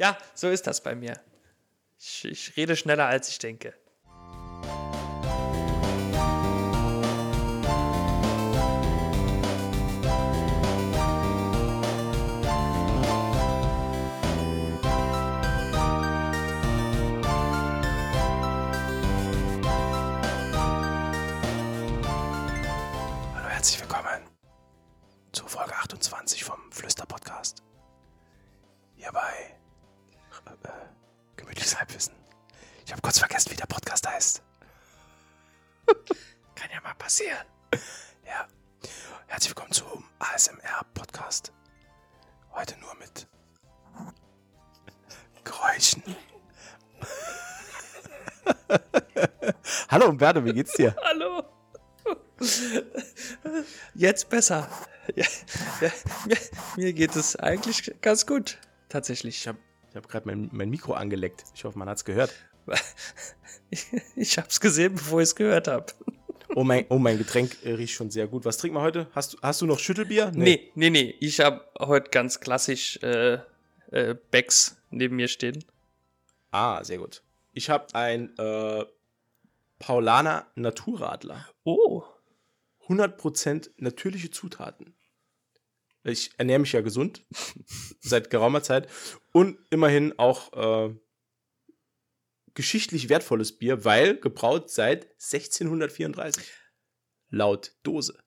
Ja, 0.00 0.16
so 0.32 0.48
ist 0.48 0.66
das 0.66 0.82
bei 0.82 0.94
mir. 0.94 1.20
Ich, 1.98 2.24
ich 2.24 2.56
rede 2.56 2.74
schneller, 2.74 3.04
als 3.04 3.28
ich 3.28 3.38
denke. 3.38 3.74
Hallo, 23.34 23.48
herzlich 23.50 23.78
willkommen 23.82 24.22
zu 25.32 25.46
Folge 25.46 25.74
28 25.74 26.42
vom 26.42 26.72
Flüster-Podcast. 26.72 27.62
Hierbei 28.96 29.49
Halbwissen. 31.90 32.14
Ich 32.86 32.92
habe 32.92 33.02
kurz 33.02 33.18
vergessen, 33.18 33.50
wie 33.50 33.56
der 33.56 33.66
Podcast 33.66 34.06
heißt. 34.06 34.42
Kann 36.54 36.70
ja 36.72 36.80
mal 36.82 36.94
passieren. 36.94 37.44
Ja. 38.24 38.46
Herzlich 39.26 39.50
willkommen 39.50 39.72
zum 39.72 40.04
ASMR-Podcast. 40.20 41.52
Heute 42.52 42.78
nur 42.78 42.94
mit 42.94 43.26
Geräuschen. 45.42 46.02
Hallo 49.88 50.06
Umberto, 50.08 50.44
wie 50.44 50.52
geht's 50.52 50.74
dir? 50.74 50.94
Hallo. 51.02 51.42
Jetzt 53.94 54.28
besser. 54.28 54.68
Ja, 55.16 55.26
ja, 55.80 55.90
mir, 56.26 56.36
mir 56.76 56.92
geht 56.92 57.16
es 57.16 57.34
eigentlich 57.34 57.92
ganz 58.00 58.26
gut, 58.26 58.58
tatsächlich. 58.88 59.38
Ich 59.38 59.48
habe 59.48 59.58
ich 59.90 59.96
hab 59.96 60.08
gerade 60.08 60.26
mein, 60.26 60.48
mein 60.52 60.70
Mikro 60.70 60.94
angeleckt. 60.94 61.44
Ich 61.54 61.64
hoffe, 61.64 61.78
man 61.78 61.88
hat's 61.88 62.04
gehört. 62.04 62.32
Ich, 63.72 63.86
ich 64.16 64.36
habe 64.36 64.48
es 64.48 64.58
gesehen, 64.58 64.94
bevor 64.94 65.20
ich 65.20 65.28
es 65.28 65.34
gehört 65.36 65.68
habe. 65.68 65.86
Oh 66.56 66.64
mein, 66.64 66.84
oh, 66.88 66.98
mein 66.98 67.16
Getränk 67.16 67.58
äh, 67.64 67.74
riecht 67.74 67.94
schon 67.94 68.10
sehr 68.10 68.26
gut. 68.26 68.44
Was 68.44 68.58
trinken 68.58 68.76
wir 68.76 68.82
heute? 68.82 69.06
Hast, 69.12 69.34
du- 69.34 69.38
hast 69.40 69.60
du 69.62 69.66
noch 69.66 69.78
Schüttelbier? 69.78 70.32
Nee, 70.34 70.72
nee, 70.74 70.90
nee. 70.90 71.14
Ich 71.20 71.38
habe 71.38 71.64
heute 71.78 72.10
ganz 72.10 72.40
klassisch 72.40 72.98
äh, 73.04 73.38
äh, 73.92 74.16
Becks 74.32 74.76
neben 74.90 75.14
mir 75.14 75.28
stehen. 75.28 75.64
Ah, 76.50 76.82
sehr 76.82 76.98
gut. 76.98 77.22
Ich 77.52 77.70
habe 77.70 77.86
ein 77.94 78.36
äh, 78.36 78.84
Paulaner 79.78 80.44
Naturradler. 80.56 81.46
Oh. 81.62 82.02
100% 82.88 83.70
natürliche 83.76 84.32
Zutaten. 84.32 84.92
Ich 86.02 86.30
ernähre 86.38 86.60
mich 86.60 86.72
ja 86.72 86.80
gesund 86.80 87.24
seit 88.00 88.30
geraumer 88.30 88.62
Zeit 88.62 88.88
und 89.32 89.58
immerhin 89.70 90.18
auch 90.18 90.52
äh, 90.88 90.94
geschichtlich 92.54 93.08
wertvolles 93.08 93.56
Bier, 93.58 93.84
weil 93.84 94.16
gebraut 94.18 94.70
seit 94.70 95.04
1634. 95.20 96.50
Laut 97.28 97.74
Dose. 97.82 98.18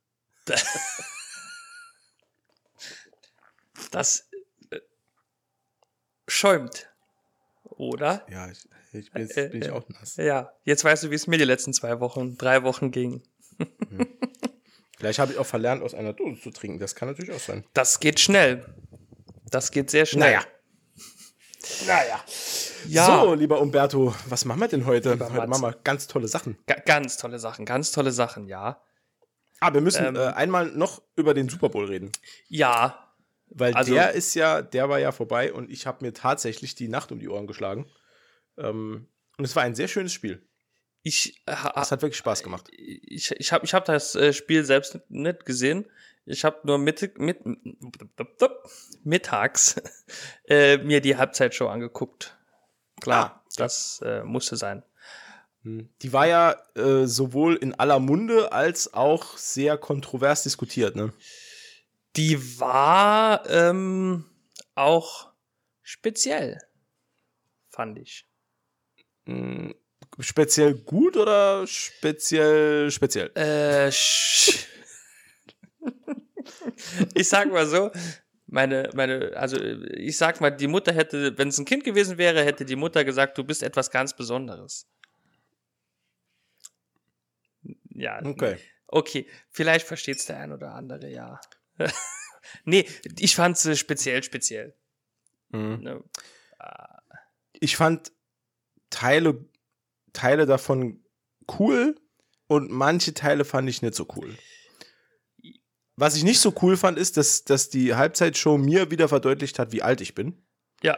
Das 3.92 4.30
äh, 4.72 4.80
schäumt. 6.28 6.90
Oder? 7.64 8.26
Ja, 8.30 8.50
ich, 8.50 8.60
ich 8.94 9.12
bin, 9.12 9.22
jetzt- 9.28 9.52
bin 9.52 9.62
ich 9.62 9.72
auch 9.72 9.88
nass. 9.90 10.16
Ja. 10.18 10.54
Jetzt 10.64 10.84
weißt 10.84 11.04
du, 11.06 11.10
wie 11.12 11.16
es 11.16 11.28
mir 11.28 11.38
die 11.38 11.44
letzten 11.44 11.74
zwei 11.74 12.00
Wochen, 12.00 12.38
drei 12.38 12.64
Wochen 12.64 12.92
ging. 12.92 13.24
Vielleicht 14.98 15.20
habe 15.20 15.34
ich 15.34 15.38
auch 15.38 15.46
verlernt, 15.46 15.82
aus 15.84 15.94
einer 15.94 16.14
Dose 16.14 16.40
zu 16.42 16.52
trinken. 16.52 16.80
Das 16.80 16.96
kann 16.96 17.08
natürlich 17.10 17.32
auch 17.32 17.40
sein. 17.40 17.66
Das 17.74 18.00
geht 18.00 18.20
schnell. 18.20 18.66
Das 19.50 19.72
geht 19.72 19.90
sehr 19.90 20.06
schnell. 20.06 20.32
Naja. 20.32 20.44
Naja. 21.88 22.24
Ja. 22.88 23.06
So, 23.22 23.34
lieber 23.34 23.60
Umberto, 23.62 24.14
was 24.28 24.46
machen 24.46 24.60
wir 24.62 24.68
denn 24.68 24.86
heute? 24.86 25.14
Lieber 25.14 25.26
heute 25.32 25.48
Mats. 25.48 25.62
machen 25.62 25.74
wir 25.74 25.80
ganz 25.84 26.08
tolle 26.08 26.28
Sachen. 26.28 26.58
Ga 26.68 26.76
ganz 26.86 27.18
tolle 27.18 27.40
Sachen, 27.40 27.66
ganz 27.66 27.92
tolle 27.92 28.12
Sachen, 28.12 28.48
ja. 28.48 28.82
Ah, 29.62 29.74
wir 29.74 29.80
müssen 29.82 30.06
Ähm. 30.06 30.16
äh, 30.18 30.28
einmal 30.28 30.66
noch 30.72 31.02
über 31.16 31.34
den 31.34 31.48
Super 31.48 31.70
Bowl 31.70 31.86
reden. 31.86 32.12
Ja, 32.48 33.00
Weil 33.56 33.76
Also- 33.76 33.94
der 33.94 34.14
ist 34.14 34.34
ja, 34.34 34.64
der 34.64 34.90
war 34.90 34.98
ja 35.00 35.12
vorbei 35.12 35.54
und 35.54 35.70
ich 35.70 35.86
habe 35.86 36.04
mir 36.04 36.12
tatsächlich 36.12 36.74
die 36.74 36.88
Nacht 36.88 37.12
um 37.12 37.20
die 37.20 37.30
Ohren 37.30 37.46
geschlagen. 37.46 37.86
Ähm, 38.58 39.08
und 39.38 39.46
es 39.46 39.56
war 39.56 39.62
ein 39.62 39.76
sehr 39.76 39.88
schönes 39.88 40.12
Spiel. 40.12 40.44
Ich, 41.04 41.44
Es 41.46 41.92
hat 41.92 42.02
wirklich 42.02 42.18
Spaß 42.18 42.44
gemacht. 42.44 42.70
ich, 42.72 43.32
ich 43.32 43.52
habe 43.52 43.66
ich 43.66 43.74
hab 43.74 43.86
das 43.86 44.16
äh, 44.16 44.34
Spiel 44.34 44.64
selbst 44.64 45.00
nicht 45.10 45.46
gesehen. 45.46 45.86
Ich 46.26 46.46
habe 46.46 46.62
nur 46.64 46.78
mit, 46.78 47.20
mit, 47.20 47.40
mittags 49.04 49.76
äh, 50.48 50.78
mir 50.78 51.02
die 51.02 51.18
Halbzeitshow 51.18 51.68
angeguckt. 51.68 52.38
Klar, 53.02 53.44
Ah, 53.44 53.44
das 53.58 54.02
äh, 54.06 54.24
musste 54.24 54.56
sein. 54.56 54.84
Hm. 55.64 55.90
Die 56.02 56.14
war 56.14 56.28
ja 56.28 56.56
äh, 56.76 57.06
sowohl 57.06 57.56
in 57.58 57.74
aller 57.74 58.00
Munde 58.00 58.54
als 58.54 58.94
auch 58.94 59.38
sehr 59.38 59.78
kontrovers 59.78 60.44
diskutiert. 60.44 60.96
Ne? 60.96 61.12
Die 62.16 62.60
war 62.60 63.50
ähm, 63.50 64.26
auch 64.76 65.34
speziell, 65.82 66.62
fand 67.70 68.00
ich. 68.00 68.26
Speziell 70.20 70.76
gut 70.76 71.18
oder 71.18 71.66
speziell 71.66 72.92
speziell? 72.92 73.32
Äh, 73.36 73.90
ich 77.16 77.28
sag 77.28 77.52
mal 77.52 77.66
so, 77.66 77.92
meine, 78.46 78.90
meine, 78.94 79.36
also 79.36 79.58
ich 79.60 80.18
sag 80.18 80.40
mal, 80.40 80.52
die 80.52 80.68
Mutter 80.68 80.94
hätte, 80.94 81.38
wenn 81.38 81.48
es 81.48 81.58
ein 81.58 81.66
Kind 81.66 81.84
gewesen 81.84 82.18
wäre, 82.20 82.44
hätte 82.44 82.66
die 82.66 82.76
Mutter 82.76 83.04
gesagt, 83.04 83.38
du 83.38 83.44
bist 83.44 83.64
etwas 83.64 83.90
ganz 83.90 84.16
Besonderes. 84.16 84.88
Ja, 87.90 88.20
Okay. 88.24 88.58
okay, 88.88 89.28
vielleicht 89.50 89.88
versteht 89.88 90.18
es 90.18 90.26
der 90.26 90.38
ein 90.40 90.52
oder 90.52 90.74
andere, 90.74 91.10
ja. 91.10 91.40
nee, 92.66 92.88
ich 93.18 93.36
fand 93.36 93.58
es 93.58 93.80
speziell, 93.80 94.22
speziell. 94.24 94.76
Hm. 95.52 95.80
Ne? 95.82 96.04
Ich 97.60 97.76
fand 97.78 98.12
Teile, 98.90 99.46
Teile 100.14 100.46
davon 100.46 101.04
cool 101.60 101.96
und 102.48 102.72
manche 102.72 103.14
Teile 103.14 103.46
fand 103.46 103.70
ich 103.70 103.82
nicht 103.82 103.96
so 103.96 104.08
cool. 104.16 104.36
Was 105.96 106.16
ich 106.16 106.24
nicht 106.24 106.40
so 106.40 106.54
cool 106.62 106.76
fand, 106.78 106.98
ist, 106.98 107.18
dass, 107.18 107.44
dass 107.44 107.70
die 107.70 107.94
Halbzeitshow 107.94 108.58
mir 108.58 108.90
wieder 108.90 109.08
verdeutlicht 109.08 109.60
hat, 109.60 109.72
wie 109.72 109.84
alt 109.84 110.02
ich 110.02 110.16
bin. 110.16 110.42
Ja, 110.82 110.98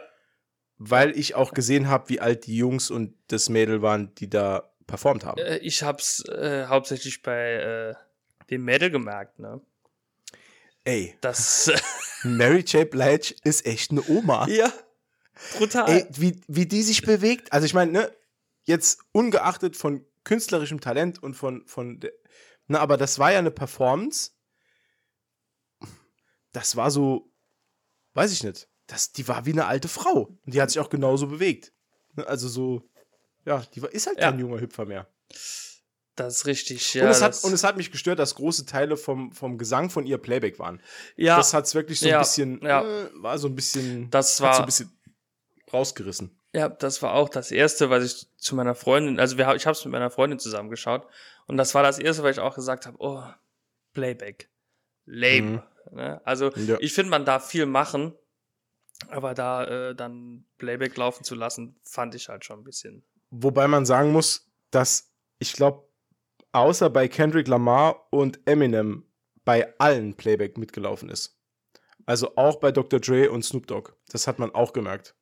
Weil 0.78 1.16
ich 1.18 1.34
auch 1.34 1.52
gesehen 1.52 1.88
habe, 1.88 2.08
wie 2.08 2.20
alt 2.20 2.46
die 2.46 2.56
Jungs 2.56 2.90
und 2.90 3.14
das 3.28 3.48
Mädel 3.50 3.82
waren, 3.82 4.14
die 4.16 4.28
da 4.30 4.72
performt 4.86 5.24
haben. 5.24 5.38
äh, 5.38 5.58
ich 5.58 5.82
hab's 5.82 6.24
äh, 6.28 6.66
hauptsächlich 6.66 7.22
bei 7.22 7.52
äh, 7.54 7.94
dem 8.50 8.64
Mädel 8.64 8.90
gemerkt, 8.90 9.38
ne? 9.38 9.60
Ey, 10.84 11.16
Das, 11.20 11.70
Mary 12.22 12.60
J. 12.60 12.88
Blige 12.88 13.34
ist 13.44 13.66
echt 13.66 13.90
eine 13.90 14.02
Oma. 14.08 14.46
ja, 14.48 14.72
brutal. 15.58 15.90
Ey, 15.90 16.06
wie, 16.10 16.40
wie 16.46 16.66
die 16.66 16.82
sich 16.82 17.02
bewegt. 17.02 17.52
Also 17.52 17.66
ich 17.66 17.74
meine, 17.74 17.92
ne, 17.92 18.12
jetzt 18.66 19.00
ungeachtet 19.12 19.76
von 19.76 20.04
künstlerischem 20.24 20.80
Talent 20.80 21.22
und 21.22 21.34
von, 21.34 21.66
von 21.66 21.98
der, 22.00 22.12
ne, 22.66 22.78
aber 22.80 22.96
das 22.96 23.18
war 23.18 23.32
ja 23.32 23.38
eine 23.38 23.50
Performance. 23.50 24.32
Das 26.52 26.76
war 26.76 26.90
so, 26.90 27.30
weiß 28.14 28.32
ich 28.32 28.42
nicht. 28.44 28.68
Das, 28.86 29.12
die 29.12 29.26
war 29.28 29.46
wie 29.46 29.52
eine 29.52 29.66
alte 29.66 29.88
Frau. 29.88 30.38
Und 30.44 30.54
die 30.54 30.60
hat 30.62 30.70
sich 30.70 30.78
auch 30.80 30.90
genauso 30.90 31.26
bewegt. 31.26 31.72
Ne, 32.14 32.26
also 32.26 32.48
so, 32.48 32.88
ja, 33.44 33.64
die 33.74 33.82
war, 33.82 33.90
ist 33.92 34.06
halt 34.06 34.18
Ja. 34.18 34.30
kein 34.30 34.38
junger 34.40 34.60
Hüpfer 34.60 34.84
mehr. 34.86 35.08
Das 36.14 36.34
ist 36.36 36.46
richtig, 36.46 36.94
ja. 36.94 37.04
und, 37.04 37.10
es 37.10 37.20
hat, 37.20 37.44
und 37.44 37.52
es 37.52 37.62
hat 37.62 37.76
mich 37.76 37.92
gestört, 37.92 38.18
dass 38.18 38.36
große 38.36 38.64
Teile 38.64 38.96
vom, 38.96 39.32
vom 39.32 39.58
Gesang 39.58 39.90
von 39.90 40.06
ihr 40.06 40.16
Playback 40.16 40.58
waren. 40.58 40.80
ja, 41.14 41.36
Das 41.36 41.52
hat's 41.52 41.74
wirklich 41.74 42.00
so 42.00 42.08
Ja, 42.08 42.16
ein 42.18 42.22
bisschen, 42.22 42.62
ja. 42.62 42.82
äh, 42.82 43.10
war 43.16 43.38
so 43.38 43.48
ein 43.48 43.54
bisschen, 43.54 44.10
Das 44.10 44.40
hat 44.40 44.46
war- 44.48 44.54
so 44.54 44.62
ein 44.62 44.66
bisschen 44.66 44.98
rausgerissen. 45.70 46.35
Ja, 46.56 46.70
das 46.70 47.02
war 47.02 47.12
auch 47.12 47.28
das 47.28 47.50
erste, 47.50 47.90
was 47.90 48.02
ich 48.02 48.26
zu 48.38 48.54
meiner 48.54 48.74
Freundin, 48.74 49.20
also 49.20 49.36
wir, 49.36 49.54
ich 49.54 49.66
habe 49.66 49.76
es 49.76 49.84
mit 49.84 49.92
meiner 49.92 50.10
Freundin 50.10 50.38
zusammengeschaut 50.38 51.06
und 51.46 51.58
das 51.58 51.74
war 51.74 51.82
das 51.82 51.98
erste, 51.98 52.22
was 52.22 52.36
ich 52.36 52.40
auch 52.40 52.54
gesagt 52.54 52.86
habe, 52.86 52.96
oh, 52.98 53.22
Playback, 53.92 54.48
lame. 55.04 55.62
Ne? 55.92 56.20
Also 56.24 56.50
Ja. 56.54 56.78
ich 56.80 56.94
finde, 56.94 57.10
man 57.10 57.26
darf 57.26 57.46
viel 57.48 57.66
machen, 57.66 58.14
aber 59.08 59.34
da 59.34 59.64
äh, 59.64 59.94
dann 59.94 60.46
Playback 60.56 60.96
laufen 60.96 61.24
zu 61.24 61.34
lassen, 61.34 61.78
fand 61.82 62.14
ich 62.14 62.30
halt 62.30 62.46
schon 62.46 62.60
ein 62.60 62.64
bisschen. 62.64 63.04
Wobei 63.30 63.68
man 63.68 63.84
sagen 63.84 64.12
muss, 64.12 64.50
dass 64.70 65.12
ich 65.38 65.52
glaube, 65.52 65.86
außer 66.52 66.88
bei 66.88 67.06
Kendrick 67.06 67.48
Lamar 67.48 68.06
und 68.10 68.40
Eminem 68.46 69.04
bei 69.44 69.78
allen 69.78 70.14
Playback 70.14 70.56
mitgelaufen 70.56 71.10
ist. 71.10 71.38
Also 72.06 72.34
auch 72.36 72.60
bei 72.60 72.72
Dr. 72.72 72.98
Dre 72.98 73.30
und 73.30 73.44
Snoop 73.44 73.66
Dogg. 73.66 73.92
Das 74.10 74.26
hat 74.26 74.38
man 74.38 74.54
auch 74.54 74.72
gemerkt. 74.72 75.15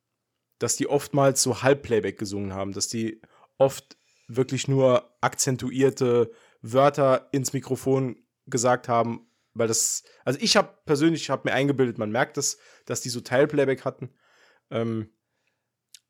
Dass 0.59 0.75
die 0.75 0.87
oftmals 0.87 1.41
so 1.41 1.61
Halb-Playback 1.61 2.17
gesungen 2.17 2.53
haben, 2.53 2.71
dass 2.71 2.87
die 2.87 3.21
oft 3.57 3.97
wirklich 4.27 4.67
nur 4.67 5.15
akzentuierte 5.21 6.31
Wörter 6.61 7.29
ins 7.31 7.53
Mikrofon 7.53 8.25
gesagt 8.47 8.87
haben, 8.87 9.27
weil 9.53 9.67
das, 9.67 10.03
also 10.23 10.39
ich 10.41 10.57
habe 10.57 10.77
persönlich, 10.85 11.29
habe 11.29 11.49
mir 11.49 11.55
eingebildet, 11.55 11.97
man 11.97 12.11
merkt 12.11 12.37
das, 12.37 12.57
dass 12.85 13.01
die 13.01 13.09
so 13.09 13.21
Teilplayback 13.21 13.85
hatten. 13.85 14.13
Ähm, 14.69 15.09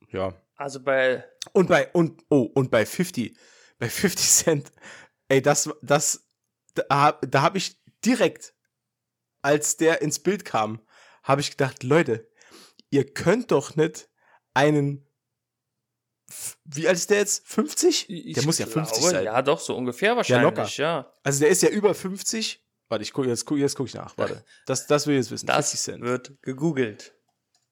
ja. 0.09 0.33
Also 0.55 0.81
bei. 0.81 1.23
Und 1.53 1.67
bei, 1.67 1.89
und, 1.91 2.23
oh, 2.29 2.43
und 2.53 2.71
bei 2.71 2.85
50, 2.85 3.37
bei 3.77 3.89
50 3.89 4.29
Cent, 4.29 4.71
ey, 5.27 5.41
das, 5.41 5.69
das, 5.81 6.27
da, 6.73 7.11
da 7.21 7.41
habe 7.41 7.57
ich 7.57 7.79
direkt, 8.03 8.53
als 9.41 9.77
der 9.77 10.01
ins 10.01 10.19
Bild 10.19 10.43
kam, 10.43 10.81
habe 11.21 11.41
ich 11.41 11.51
gedacht, 11.51 11.83
Leute, 11.83 12.29
ihr 12.89 13.05
könnt 13.05 13.51
doch 13.51 13.75
nicht 13.75 14.09
einen, 14.55 15.05
wie 16.63 16.87
alt 16.87 16.97
ist 16.97 17.09
der 17.09 17.19
jetzt? 17.19 17.47
50? 17.47 18.09
Ich 18.09 18.33
der 18.33 18.43
muss 18.43 18.57
ja 18.57 18.65
50 18.65 18.97
glaube, 18.97 19.15
sein. 19.15 19.25
Ja, 19.25 19.41
doch, 19.41 19.59
so 19.59 19.75
ungefähr 19.75 20.15
wahrscheinlich, 20.15 20.77
ja. 20.77 20.97
locker. 20.97 21.13
Also 21.23 21.39
der 21.39 21.49
ist 21.49 21.61
ja 21.61 21.69
über 21.69 21.93
50. 21.93 22.63
Warte, 22.87 23.03
ich 23.03 23.13
guck, 23.13 23.25
jetzt, 23.25 23.45
guck, 23.45 23.57
jetzt 23.57 23.75
guck 23.75 23.87
ich 23.87 23.93
nach. 23.93 24.17
Warte. 24.17 24.43
Das, 24.65 24.87
das 24.87 25.07
will 25.07 25.15
ich 25.15 25.19
jetzt 25.19 25.31
wissen. 25.31 25.47
Das 25.47 25.71
50 25.71 25.79
Cent. 25.79 26.03
wird 26.03 26.41
gegoogelt. 26.41 27.13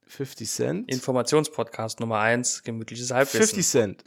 50 0.07 0.49
Cent. 0.49 0.91
Informationspodcast 0.91 1.99
Nummer 1.99 2.19
1, 2.19 2.63
gemütliches 2.63 3.11
Halbwissen. 3.11 3.39
50 3.39 3.67
Cent. 3.67 4.03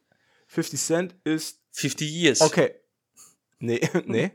50 0.48 0.80
Cent 0.80 1.14
ist 1.24 1.60
50 1.72 2.10
Years. 2.10 2.40
Okay. 2.40 2.74
Nee, 3.58 3.80
nee, 4.04 4.32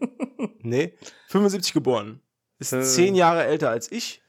nee. 0.59 0.97
75 1.27 1.73
geboren. 1.73 2.21
Ist 2.59 2.73
Äh. 2.73 2.83
10 2.83 3.15
Jahre 3.15 3.45
älter 3.45 3.69
als 3.69 3.91
ich. 3.91 4.21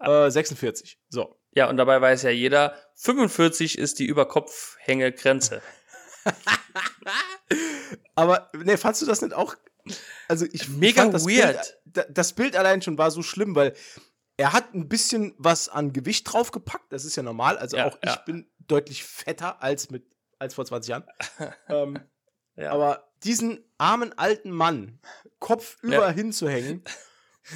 Äh, 0.00 0.30
46. 0.30 0.98
So. 1.08 1.36
Ja, 1.54 1.68
und 1.68 1.76
dabei 1.76 2.00
weiß 2.00 2.22
ja 2.22 2.30
jeder, 2.30 2.74
45 2.96 3.78
ist 3.78 3.98
die 3.98 4.06
Überkopfhänge-Grenze. 4.06 5.62
Aber, 8.14 8.50
nee, 8.62 8.76
fandst 8.76 9.02
du 9.02 9.06
das 9.06 9.22
nicht 9.22 9.34
auch? 9.34 9.54
Also, 10.28 10.46
ich 10.50 10.68
Mega 10.68 11.02
fand 11.02 11.14
das 11.14 11.26
weird. 11.26 11.54
Bild, 11.56 11.80
da- 11.84 12.06
das 12.10 12.32
Bild 12.32 12.56
allein 12.56 12.80
schon 12.82 12.96
war 12.98 13.10
so 13.10 13.22
schlimm, 13.22 13.54
weil 13.54 13.74
er 14.36 14.52
hat 14.52 14.74
ein 14.74 14.88
bisschen 14.88 15.34
was 15.38 15.68
an 15.68 15.92
Gewicht 15.92 16.32
draufgepackt. 16.32 16.92
Das 16.92 17.04
ist 17.04 17.16
ja 17.16 17.22
normal. 17.22 17.58
Also, 17.58 17.76
Ja, 17.76 17.86
auch 17.86 17.98
ich 18.02 18.10
ja. 18.10 18.16
bin 18.24 18.50
deutlich 18.58 19.04
fetter 19.04 19.62
als 19.62 19.90
mit, 19.90 20.04
als 20.38 20.54
vor 20.54 20.64
20 20.64 20.88
Jahren. 20.90 21.04
ähm, 21.68 21.98
Ja. 22.56 22.70
Aber 22.72 23.12
diesen 23.22 23.64
armen 23.78 24.16
alten 24.18 24.50
Mann 24.50 25.00
kopfüber 25.38 26.10
hinzuhängen 26.10 26.82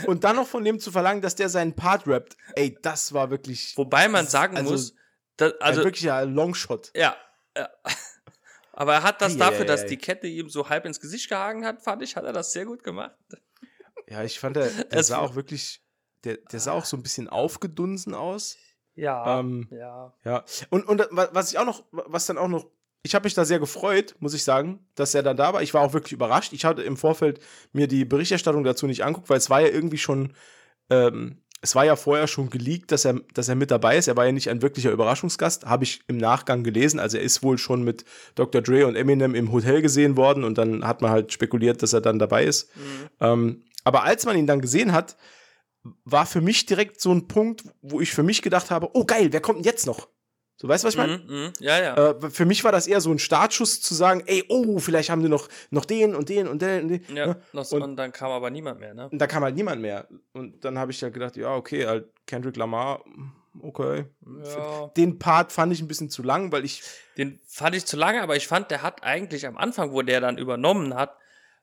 und 0.06 0.24
dann 0.24 0.36
noch 0.36 0.46
von 0.46 0.64
dem 0.64 0.78
zu 0.80 0.90
verlangen, 0.92 1.22
dass 1.22 1.34
der 1.34 1.48
seinen 1.48 1.74
Part 1.74 2.06
rappt, 2.06 2.36
ey, 2.56 2.76
das 2.82 3.12
war 3.12 3.30
wirklich 3.30 3.76
Wobei 3.76 4.08
man 4.08 4.26
sagen 4.26 4.56
Also, 4.56 4.70
muss, 4.72 4.94
dass, 5.36 5.52
ein 5.54 5.60
also, 5.60 5.84
wirklicher 5.84 6.24
Longshot. 6.26 6.90
ja, 6.94 7.16
ja. 7.56 7.68
Aber 8.72 8.94
er 8.94 9.02
hat 9.02 9.20
das 9.20 9.34
Ei, 9.34 9.38
dafür, 9.38 9.62
ei, 9.62 9.64
dass 9.64 9.82
ei. 9.82 9.86
die 9.88 9.96
Kette 9.96 10.26
ihm 10.28 10.48
so 10.48 10.68
halb 10.68 10.84
ins 10.84 11.00
Gesicht 11.00 11.28
gehangen 11.28 11.64
hat, 11.64 11.82
fand 11.82 12.02
ich, 12.02 12.14
hat 12.16 12.24
er 12.24 12.32
das 12.32 12.52
sehr 12.52 12.64
gut 12.64 12.84
gemacht. 12.84 13.16
Ja, 14.06 14.22
ich 14.22 14.38
fand, 14.38 14.56
der, 14.56 14.68
der 14.70 14.92
Es 14.98 15.08
sah 15.08 15.16
war- 15.16 15.24
auch 15.24 15.34
wirklich, 15.34 15.82
der, 16.24 16.36
der 16.36 16.60
sah 16.60 16.72
auch 16.72 16.84
so 16.84 16.96
ein 16.96 17.02
bisschen 17.02 17.28
aufgedunsen 17.28 18.14
aus. 18.14 18.56
Ja, 18.94 19.40
Ähm, 19.40 19.68
ja. 19.70 20.12
Ja. 20.24 20.44
Und, 20.70 20.86
und 20.88 21.00
wa- 21.10 21.28
was 21.32 21.50
ich 21.52 21.58
auch 21.58 21.64
noch, 21.66 21.84
was 21.90 22.26
dann 22.26 22.38
auch 22.38 22.48
noch, 22.48 22.66
ich 23.08 23.14
habe 23.14 23.24
mich 23.24 23.32
da 23.32 23.46
sehr 23.46 23.58
gefreut, 23.58 24.14
muss 24.20 24.34
ich 24.34 24.44
sagen, 24.44 24.80
dass 24.94 25.14
er 25.14 25.22
dann 25.22 25.38
da 25.38 25.54
war. 25.54 25.62
Ich 25.62 25.72
war 25.72 25.80
auch 25.80 25.94
wirklich 25.94 26.12
überrascht. 26.12 26.52
Ich 26.52 26.66
hatte 26.66 26.82
im 26.82 26.98
Vorfeld 26.98 27.40
mir 27.72 27.88
die 27.88 28.04
Berichterstattung 28.04 28.64
dazu 28.64 28.86
nicht 28.86 29.02
anguckt, 29.02 29.30
weil 29.30 29.38
es 29.38 29.48
war 29.48 29.62
ja 29.62 29.68
irgendwie 29.68 29.96
schon, 29.96 30.34
ähm, 30.90 31.38
es 31.62 31.74
war 31.74 31.86
ja 31.86 31.96
vorher 31.96 32.26
schon 32.26 32.50
geleakt, 32.50 32.92
dass 32.92 33.06
er, 33.06 33.14
dass 33.32 33.48
er 33.48 33.54
mit 33.54 33.70
dabei 33.70 33.96
ist. 33.96 34.08
Er 34.08 34.16
war 34.18 34.26
ja 34.26 34.32
nicht 34.32 34.50
ein 34.50 34.60
wirklicher 34.60 34.90
Überraschungsgast, 34.90 35.64
habe 35.64 35.84
ich 35.84 36.02
im 36.06 36.18
Nachgang 36.18 36.64
gelesen. 36.64 37.00
Also 37.00 37.16
er 37.16 37.22
ist 37.22 37.42
wohl 37.42 37.56
schon 37.56 37.82
mit 37.82 38.04
Dr. 38.34 38.60
Dre 38.60 38.86
und 38.86 38.94
Eminem 38.94 39.34
im 39.34 39.52
Hotel 39.52 39.80
gesehen 39.80 40.18
worden 40.18 40.44
und 40.44 40.58
dann 40.58 40.86
hat 40.86 41.00
man 41.00 41.10
halt 41.10 41.32
spekuliert, 41.32 41.82
dass 41.82 41.94
er 41.94 42.02
dann 42.02 42.18
dabei 42.18 42.44
ist. 42.44 42.68
Mhm. 42.76 43.08
Ähm, 43.20 43.64
aber 43.84 44.04
als 44.04 44.26
man 44.26 44.36
ihn 44.36 44.46
dann 44.46 44.60
gesehen 44.60 44.92
hat, 44.92 45.16
war 46.04 46.26
für 46.26 46.42
mich 46.42 46.66
direkt 46.66 47.00
so 47.00 47.10
ein 47.10 47.26
Punkt, 47.26 47.62
wo 47.80 48.02
ich 48.02 48.12
für 48.12 48.22
mich 48.22 48.42
gedacht 48.42 48.70
habe, 48.70 48.90
oh 48.92 49.06
geil, 49.06 49.28
wer 49.30 49.40
kommt 49.40 49.60
denn 49.60 49.64
jetzt 49.64 49.86
noch? 49.86 50.08
So, 50.60 50.66
weißt 50.66 50.82
du, 50.82 50.88
was 50.88 50.94
ich 50.94 50.98
meine? 50.98 51.18
Mhm, 51.18 51.24
mhm. 51.44 51.52
Ja, 51.60 51.80
ja. 51.80 52.10
Äh, 52.10 52.30
für 52.30 52.44
mich 52.44 52.64
war 52.64 52.72
das 52.72 52.88
eher 52.88 53.00
so 53.00 53.12
ein 53.12 53.20
Startschuss 53.20 53.80
zu 53.80 53.94
sagen, 53.94 54.24
ey, 54.26 54.44
oh, 54.48 54.80
vielleicht 54.80 55.08
haben 55.08 55.22
die 55.22 55.28
noch, 55.28 55.48
noch 55.70 55.84
den 55.84 56.16
und 56.16 56.28
den 56.28 56.48
und 56.48 56.60
den 56.60 56.82
und 56.82 56.88
den. 56.88 57.16
ja 57.16 57.26
ne? 57.28 57.36
und- 57.52 57.72
und, 57.82 57.96
dann 57.96 58.10
kam 58.10 58.32
aber 58.32 58.50
niemand 58.50 58.80
mehr, 58.80 58.92
ne? 58.92 59.08
Und 59.08 59.18
da 59.20 59.28
kam 59.28 59.44
halt 59.44 59.54
niemand 59.54 59.80
mehr. 59.80 60.08
Und 60.32 60.64
dann 60.64 60.76
habe 60.76 60.90
ich 60.90 61.00
halt 61.00 61.14
gedacht, 61.14 61.36
ja, 61.36 61.54
okay, 61.54 61.86
halt 61.86 62.08
Kendrick 62.26 62.56
Lamar, 62.56 63.04
okay. 63.62 64.06
Ja. 64.44 64.88
Den 64.96 65.20
Part 65.20 65.52
fand 65.52 65.72
ich 65.72 65.80
ein 65.80 65.86
bisschen 65.86 66.10
zu 66.10 66.24
lang, 66.24 66.50
weil 66.50 66.64
ich, 66.64 66.82
Den 67.16 67.38
fand 67.46 67.76
ich 67.76 67.86
zu 67.86 67.96
lange, 67.96 68.20
aber 68.20 68.34
ich 68.34 68.48
fand, 68.48 68.72
der 68.72 68.82
hat 68.82 69.04
eigentlich 69.04 69.46
am 69.46 69.56
Anfang, 69.56 69.92
wo 69.92 70.02
der 70.02 70.20
dann 70.20 70.38
übernommen 70.38 70.92
hat, 70.92 71.16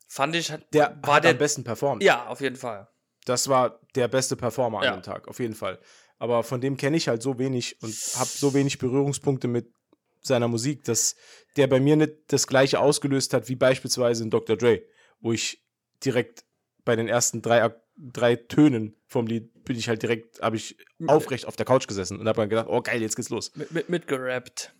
fand 0.07 0.37
ich, 0.37 0.53
hat, 0.53 0.61
der 0.73 0.97
war 1.03 1.15
hat 1.15 1.25
der. 1.25 1.31
am 1.31 1.37
besten 1.37 1.65
performt. 1.65 2.01
Ja, 2.01 2.27
auf 2.27 2.39
jeden 2.39 2.55
Fall. 2.55 2.87
Das 3.25 3.49
war 3.49 3.81
der 3.95 4.07
beste 4.07 4.35
Performer 4.37 4.83
Ja. 4.85 4.91
an 4.93 4.99
dem 4.99 5.03
Tag, 5.03 5.27
auf 5.27 5.39
jeden 5.39 5.55
Fall. 5.55 5.79
Aber 6.17 6.43
von 6.43 6.61
dem 6.61 6.77
kenne 6.77 6.97
ich 6.97 7.07
halt 7.07 7.21
so 7.21 7.37
wenig 7.39 7.81
und 7.81 7.93
habe 8.15 8.29
so 8.29 8.53
wenig 8.53 8.77
Berührungspunkte 8.79 9.47
mit 9.47 9.71
seiner 10.21 10.47
Musik, 10.47 10.83
dass 10.85 11.15
der 11.57 11.67
bei 11.67 11.79
mir 11.79 11.95
nicht 11.97 12.13
das 12.27 12.47
gleiche 12.47 12.79
ausgelöst 12.79 13.33
hat 13.33 13.47
wie 13.49 13.55
beispielsweise 13.55 14.23
in 14.23 14.29
Dr. 14.29 14.55
Dre, 14.57 14.81
wo 15.19 15.31
ich 15.33 15.63
direkt 16.03 16.45
bei 16.83 16.95
den 16.95 17.07
ersten 17.07 17.41
drei, 17.41 17.73
drei 17.97 18.35
Tönen 18.35 18.95
vom 19.07 19.27
Lied 19.27 19.51
bin 19.65 19.77
ich 19.77 19.87
halt 19.89 20.01
direkt, 20.03 20.41
habe 20.41 20.55
ich 20.55 20.77
aufrecht 21.07 21.45
auf 21.47 21.55
der 21.55 21.65
Couch 21.65 21.87
gesessen 21.87 22.19
und 22.19 22.27
habe 22.27 22.41
dann 22.41 22.49
gedacht, 22.49 22.67
oh 22.69 22.81
geil, 22.81 23.01
jetzt 23.01 23.15
geht's 23.15 23.29
los. 23.29 23.53
Mit, 23.55 23.71
mit, 23.71 23.89
mitgerappt. 23.89 24.73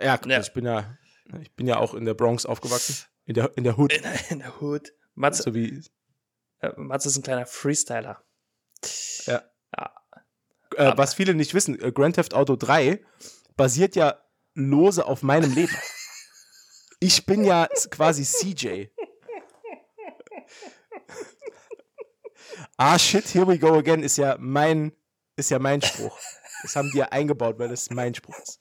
Ja, 0.00 0.16
guck, 0.18 0.30
Ja. 0.30 0.40
ich 0.40 0.52
bin 0.52 0.64
ja, 0.64 0.96
ich 1.40 1.50
bin 1.52 1.66
ja 1.66 1.78
auch 1.78 1.94
in 1.94 2.04
der 2.04 2.14
Bronx 2.14 2.44
aufgewachsen, 2.46 2.96
in 3.26 3.34
der, 3.34 3.50
in 3.56 3.64
der 3.64 3.78
Hood, 3.78 3.92
In, 3.92 4.02
der- 4.02 4.30
in 4.30 4.38
der 4.40 4.60
Hood. 4.60 4.92
Matze, 5.14 5.42
so 5.44 5.54
wie, 5.54 5.82
äh, 6.60 6.70
Matze 6.76 7.08
ist 7.08 7.16
ein 7.16 7.22
kleiner 7.22 7.46
Freestyler. 7.46 8.24
Ja. 9.26 9.42
Ja. 9.76 9.94
Äh, 10.76 10.92
was 10.96 11.14
viele 11.14 11.34
nicht 11.34 11.54
wissen, 11.54 11.80
äh, 11.80 11.92
Grand 11.92 12.16
Theft 12.16 12.34
Auto 12.34 12.56
3 12.56 13.00
basiert 13.56 13.96
ja 13.96 14.20
lose 14.54 15.04
auf 15.06 15.22
meinem 15.22 15.52
Leben. 15.54 15.74
Ich 17.00 17.24
bin 17.26 17.44
ja 17.44 17.68
quasi 17.90 18.24
CJ. 18.24 18.86
ah, 22.76 22.98
shit, 22.98 23.26
here 23.34 23.46
we 23.46 23.58
go 23.58 23.74
again 23.78 24.02
ist 24.02 24.16
ja 24.18 24.36
mein, 24.38 24.92
ist 25.36 25.50
ja 25.50 25.58
mein 25.58 25.82
Spruch. 25.82 26.18
Das 26.62 26.76
haben 26.76 26.90
die 26.92 26.98
ja 26.98 27.06
eingebaut, 27.06 27.58
weil 27.58 27.68
das 27.68 27.90
mein 27.90 28.14
Spruch 28.14 28.38
ist. 28.38 28.60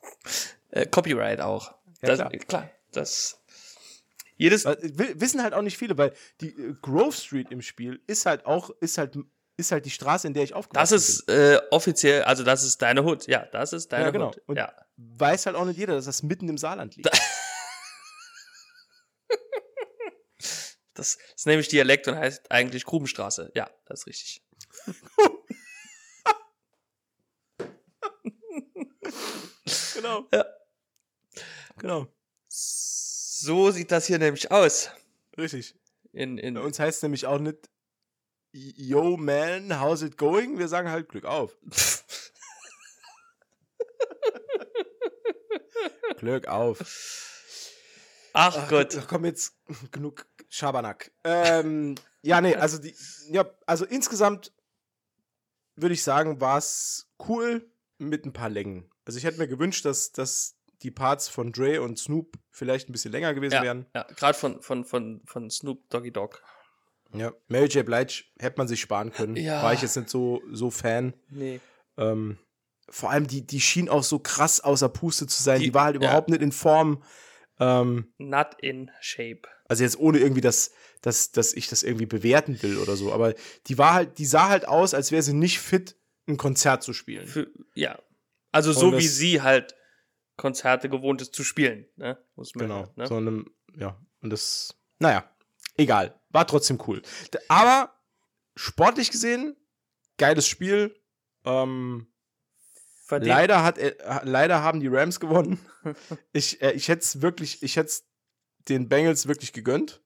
Äh, 0.72 0.86
Copyright 0.86 1.42
auch. 1.42 1.74
Ja, 2.02 2.16
das, 2.16 2.32
klar. 2.48 2.70
Das. 2.94 3.42
Jedes. 4.38 4.64
Äh, 4.66 4.78
wi- 4.82 5.20
Wissen 5.20 5.44
halt 5.44 5.54
auch 5.54 5.62
nicht 5.62 5.78
viele, 5.78 5.98
weil 5.98 6.14
die 6.40 6.50
äh, 6.50 6.76
Grove 6.82 7.12
Street 7.12 7.52
im 7.52 7.62
Spiel 7.62 8.02
ist 8.08 8.26
halt 8.26 8.46
auch, 8.46 8.70
ist 8.80 8.98
halt, 8.98 9.18
ist 9.60 9.72
halt 9.72 9.86
die 9.86 9.90
Straße, 9.92 10.28
in 10.28 10.34
der 10.34 10.44
ich 10.44 10.54
aufgewachsen 10.54 10.82
Das 10.82 10.92
ist 10.92 11.30
äh, 11.30 11.60
offiziell, 11.72 12.24
also 12.24 12.44
das 12.44 12.64
ist 12.64 12.82
deine 12.82 13.04
Hood. 13.04 13.28
Ja, 13.28 13.46
das 13.46 13.74
ist 13.74 13.92
deine 13.92 14.06
Ja, 14.06 14.12
genau. 14.12 14.28
Hood. 14.30 14.42
Und- 14.48 14.58
Ja. 14.58 14.68
bin. 14.96 15.20
Weiß 15.20 15.46
halt 15.46 15.56
auch 15.56 15.66
nicht 15.66 15.78
jeder, 15.78 15.96
dass 15.96 16.06
das 16.06 16.24
mitten 16.24 16.50
im 16.50 16.58
Saarland 16.58 16.96
liegt. 16.96 17.10
Das 20.96 21.18
ist 21.34 21.46
nämlich 21.48 21.70
Dialekt 21.70 22.10
und 22.10 22.18
heißt 22.18 22.52
eigentlich 22.52 22.84
Grubenstraße. 22.84 23.54
Ja, 23.56 23.70
das 23.86 24.02
ist 24.02 24.08
richtig. 24.08 24.44
genau. 29.94 30.28
Ja. 30.34 30.46
Genau. 31.78 32.08
So 32.50 33.72
sieht 33.72 33.92
das 33.92 34.08
hier 34.08 34.20
nämlich 34.20 34.52
aus. 34.52 34.90
Richtig. 35.38 35.76
In, 36.12 36.38
in, 36.38 36.56
Bei 36.56 36.62
uns 36.62 36.80
heißt 36.80 36.98
es 36.98 37.04
nämlich 37.04 37.26
auch 37.26 37.40
nicht 37.40 37.70
Yo 38.52 39.16
man, 39.18 39.80
how's 39.80 40.02
it 40.02 40.18
going? 40.18 40.58
Wir 40.58 40.68
sagen 40.68 40.90
halt 40.90 41.10
Glück 41.10 41.26
auf. 41.26 41.56
Glück 46.18 46.48
auf. 46.48 46.80
Ach, 48.34 48.68
Gott. 48.70 48.98
Ach, 49.00 49.08
komm 49.08 49.26
jetzt 49.26 49.56
genug 49.92 50.26
Schabernack. 50.50 51.12
Ähm, 51.24 51.96
ja, 52.22 52.42
nee, 52.42 52.56
also 52.56 52.78
die, 52.78 52.96
ja, 53.30 53.46
also 53.66 53.86
insgesamt 53.86 54.52
würde 55.76 55.94
ich 55.94 56.04
sagen, 56.04 56.42
war 56.42 56.58
es 56.58 57.10
cool 57.28 57.72
mit 57.98 58.26
ein 58.26 58.34
paar 58.34 58.50
Längen. 58.50 58.92
Also 59.06 59.18
ich 59.18 59.24
hätte 59.26 59.38
mir 59.40 59.48
gewünscht, 59.48 59.86
dass, 59.86 60.12
dass 60.12 60.56
die 60.82 60.92
Parts 60.92 61.28
von 61.28 61.52
Dre 61.52 61.82
und 61.82 61.98
Snoop 62.00 62.38
vielleicht 62.52 62.90
ein 62.90 62.94
bisschen 62.94 63.12
länger 63.12 63.34
gewesen 63.34 63.54
Ja, 63.56 63.64
wären. 63.64 63.86
ja 63.96 64.04
gerade 64.16 64.38
von, 64.38 64.62
von, 64.62 64.86
von, 64.86 65.22
von 65.26 65.50
Snoop 65.50 65.90
Doggy 65.90 66.12
Dogg. 66.12 66.38
Ja. 67.14 67.34
Mary 67.48 67.68
J. 67.68 67.86
Blige 67.86 68.24
hätte 68.40 68.58
man 68.58 68.68
sich 68.68 68.80
sparen 68.82 69.12
können. 69.12 69.36
Ja. 69.36 69.64
War 69.64 69.74
ich 69.74 69.82
jetzt 69.82 69.96
nicht 69.98 70.10
so, 70.10 70.42
so 70.52 70.70
Fan. 70.70 71.14
Nee. 71.30 71.60
Ähm, 71.98 72.38
vor 72.90 73.10
allem, 73.12 73.28
die, 73.28 73.46
die 73.46 73.62
schien 73.62 73.90
auch 73.90 74.04
so 74.04 74.20
krass 74.20 74.62
außer 74.62 74.90
Puste 74.90 75.28
zu 75.28 75.42
sein. 75.42 75.60
Die, 75.60 75.68
Die- 75.68 75.74
war 75.74 75.86
halt 75.86 75.96
ja. 75.96 76.02
überhaupt 76.02 76.30
nicht 76.30 76.42
in 76.42 76.52
Form. 76.52 77.04
Ähm, 77.60 78.14
Not 78.18 78.56
in 78.62 78.90
shape. 79.02 79.42
also 79.68 79.84
jetzt 79.84 80.00
ohne 80.00 80.20
irgendwie, 80.20 80.40
dass, 80.42 80.72
dass, 81.02 81.32
dass 81.32 81.54
ich 81.54 81.68
das 81.68 81.84
irgendwie 81.84 82.06
bewerten 82.06 82.62
will 82.64 82.78
oder 82.78 82.96
so. 82.96 83.12
Aber 83.12 83.34
die 83.68 83.78
war 83.78 83.94
halt, 83.94 84.18
die 84.18 84.26
sah 84.26 84.48
halt 84.50 84.68
aus, 84.68 84.94
als 84.94 85.12
wäre 85.12 85.22
sie 85.24 85.34
nicht 85.34 85.60
fit, 85.60 85.98
ein 86.28 86.38
Konzert 86.38 86.84
zu 86.84 86.94
spielen. 86.94 87.28
Für, 87.28 87.48
ja. 87.76 88.00
Also 88.52 88.72
so 88.72 88.88
Und 88.88 88.94
wie 89.00 89.04
das- 89.04 89.16
sie 89.18 89.42
halt 89.42 89.76
Konzerte 90.38 90.88
gewohnt 90.90 91.22
ist 91.22 91.34
zu 91.36 91.44
spielen. 91.44 91.86
Ne? 91.98 92.18
Muss 92.36 92.56
man 92.56 92.68
Genau. 92.68 92.94
Ne? 92.96 93.08
So 93.08 93.16
einem, 93.18 93.54
ja. 93.76 94.00
Und 94.22 94.30
das, 94.30 94.76
naja, 95.00 95.30
egal. 95.76 96.19
War 96.30 96.46
trotzdem 96.48 96.80
cool. 96.88 97.02
Aber 97.48 97.94
sportlich 98.56 99.12
gesehen, 99.12 99.56
geiles 100.18 100.48
Spiel. 100.48 100.96
Ähm, 101.46 102.08
verdient. 103.06 103.30
Leider, 103.30 103.64
hat, 103.64 103.78
äh, 103.78 103.96
leider 104.24 104.62
haben 104.62 104.80
die 104.80 104.88
Rams 104.88 105.20
gewonnen. 105.20 105.60
ich 106.34 106.62
äh, 106.62 106.72
ich 106.72 106.88
hätte 106.88 107.02
es 107.02 107.22
wirklich, 107.22 107.64
ich 107.64 107.76
hätte 107.78 107.94
den 108.68 108.90
Bengals 108.90 109.28
wirklich 109.28 109.54
gegönnt. 109.54 110.04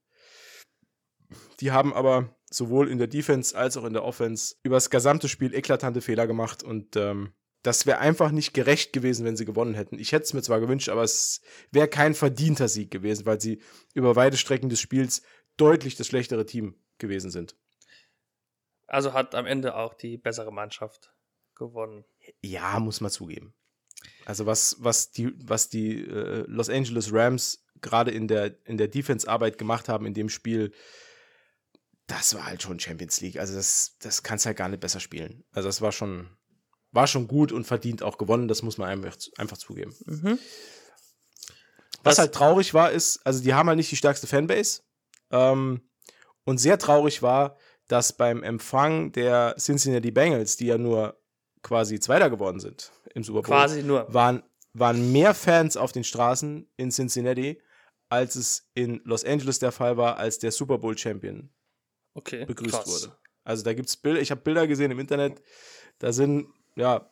Die 1.60 1.72
haben 1.72 1.94
aber 1.94 2.36
sowohl 2.50 2.90
in 2.90 3.00
der 3.00 3.08
Defense 3.08 3.58
als 3.58 3.78
auch 3.78 3.86
in 3.86 3.94
der 3.94 4.04
Offense 4.04 4.56
über 4.64 4.76
das 4.76 4.90
gesamte 4.90 5.28
Spiel 5.28 5.54
eklatante 5.54 6.02
Fehler 6.02 6.28
gemacht 6.28 6.64
und 6.64 6.96
ähm, 6.96 7.34
das 7.64 7.86
wäre 7.86 8.00
einfach 8.00 8.32
nicht 8.32 8.54
gerecht 8.54 8.92
gewesen, 8.92 9.26
wenn 9.26 9.38
sie 9.38 9.46
gewonnen 9.46 9.74
hätten. 9.74 9.98
Ich 9.98 10.12
hätte 10.12 10.26
es 10.26 10.34
mir 10.34 10.42
zwar 10.42 10.60
gewünscht, 10.60 10.90
aber 10.90 11.04
es 11.04 11.42
wäre 11.72 11.88
kein 11.88 12.14
verdienter 12.14 12.68
Sieg 12.68 12.92
gewesen, 12.92 13.26
weil 13.26 13.40
sie 13.40 13.62
über 13.94 14.18
weite 14.18 14.38
Strecken 14.38 14.70
des 14.70 14.82
Spiels 14.82 15.24
deutlich 15.58 15.96
das 15.96 16.08
schlechtere 16.08 16.46
Team 16.46 16.76
gewesen 16.98 17.32
sind. 17.32 17.56
Also 18.88 19.14
hat 19.14 19.36
am 19.36 19.46
Ende 19.46 19.76
auch 19.76 19.94
die 19.94 20.18
bessere 20.18 20.52
Mannschaft 20.52 21.14
gewonnen. 21.56 22.06
Ja, 22.42 22.80
muss 22.80 23.02
man 23.02 23.12
zugeben. 23.12 23.54
Also 24.26 24.46
was, 24.46 24.78
was 24.80 25.12
die, 25.12 25.34
was 25.44 25.70
die 25.70 26.02
äh, 26.06 26.44
Los 26.48 26.70
Angeles 26.70 27.12
Rams 27.12 27.66
gerade 27.82 28.12
in 28.12 28.28
der, 28.28 28.56
in 28.66 28.78
der 28.78 28.88
Defense-Arbeit 28.88 29.58
gemacht 29.58 29.90
haben 29.90 30.06
in 30.06 30.14
dem 30.14 30.30
Spiel, 30.30 30.72
das 32.08 32.36
war 32.36 32.46
halt 32.46 32.62
schon 32.62 32.80
Champions 32.80 33.22
League. 33.22 33.38
Also 33.38 33.56
das, 33.56 33.98
das 34.00 34.24
kannst 34.24 34.46
halt 34.46 34.58
gar 34.58 34.70
nicht 34.70 34.80
besser 34.80 35.00
spielen. 35.00 35.44
Also 35.52 35.68
das 35.70 35.82
war 35.82 35.92
schon, 35.92 36.30
war 36.92 37.08
schon 37.08 37.28
gut 37.28 37.52
und 37.52 37.66
verdient 37.66 38.04
auch 38.04 38.18
gewonnen, 38.18 38.48
das 38.48 38.62
muss 38.62 38.78
man 38.78 38.90
einfach, 38.90 39.18
einfach 39.38 39.58
zugeben. 39.58 39.96
Mhm. 40.06 40.40
Was, 42.04 42.14
Was, 42.14 42.20
halt 42.20 42.34
traurig 42.34 42.74
war, 42.74 42.92
ist, 42.92 43.26
also 43.26 43.42
die 43.42 43.54
haben 43.54 43.68
halt 43.68 43.78
nicht 43.78 43.92
die 43.92 43.96
stärkste 43.96 44.28
Fanbase. 44.28 44.83
Ähm, 45.34 45.82
und 46.46 46.60
sehr 46.60 46.78
traurig 46.78 47.22
war, 47.22 47.58
dass 47.88 48.14
beim 48.14 48.44
Empfang 48.44 49.12
der 49.12 49.56
Cincinnati 49.58 50.12
Bengals, 50.12 50.56
die 50.56 50.68
ja 50.68 50.78
nur 50.78 51.20
quasi 51.62 52.00
Zweiter 52.00 52.30
geworden 52.30 52.60
sind 52.60 52.92
im 53.14 53.24
Super 53.24 53.42
Bowl, 53.42 53.56
quasi 53.56 53.84
nur. 53.84 54.12
Waren, 54.14 54.44
waren 54.74 55.12
mehr 55.12 55.34
Fans 55.34 55.76
auf 55.76 55.92
den 55.92 56.04
Straßen 56.04 56.70
in 56.78 56.92
Cincinnati, 56.92 57.62
als 58.10 58.36
es 58.36 58.70
in 58.74 59.02
Los 59.04 59.26
Angeles 59.26 59.60
der 59.60 59.72
Fall 59.72 59.98
war, 59.98 60.18
als 60.18 60.40
der 60.40 60.52
Super 60.52 60.78
Bowl 60.78 60.98
Champion 60.98 61.50
okay, 62.14 62.46
begrüßt 62.46 62.76
krass. 62.76 62.88
wurde. 62.88 63.18
Also 63.44 63.64
da 63.64 63.74
gibt 63.74 63.90
es 63.90 63.98
Bilder, 63.98 64.22
ich 64.22 64.32
habe 64.32 64.42
Bilder 64.42 64.68
gesehen 64.68 64.92
im 64.92 65.00
Internet, 65.00 65.42
da 66.00 66.14
sind 66.14 66.48
ja, 66.76 67.10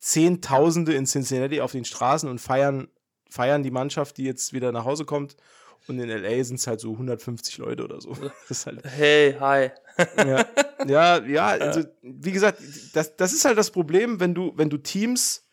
Zehntausende 0.00 0.94
in 0.94 1.06
Cincinnati 1.06 1.60
auf 1.60 1.72
den 1.72 1.84
Straßen 1.84 2.28
und 2.28 2.38
feiern, 2.38 2.88
feiern 3.28 3.64
die 3.64 3.72
Mannschaft, 3.72 4.16
die 4.16 4.24
jetzt 4.24 4.52
wieder 4.52 4.70
nach 4.70 4.84
Hause 4.84 5.04
kommt. 5.04 5.36
Und 5.88 5.98
in 5.98 6.08
LA 6.08 6.44
sind 6.44 6.56
es 6.56 6.66
halt 6.66 6.80
so 6.80 6.92
150 6.92 7.58
Leute 7.58 7.84
oder 7.84 8.00
so. 8.00 8.14
Halt 8.66 8.84
hey, 8.84 9.34
hi. 9.40 9.70
ja, 10.18 10.46
ja, 10.86 11.24
ja, 11.24 11.46
also 11.60 11.84
wie 12.02 12.32
gesagt, 12.32 12.60
das, 12.92 13.16
das 13.16 13.32
ist 13.32 13.44
halt 13.44 13.56
das 13.56 13.70
Problem, 13.70 14.20
wenn 14.20 14.34
du, 14.34 14.52
wenn 14.56 14.68
du 14.68 14.76
Teams 14.76 15.46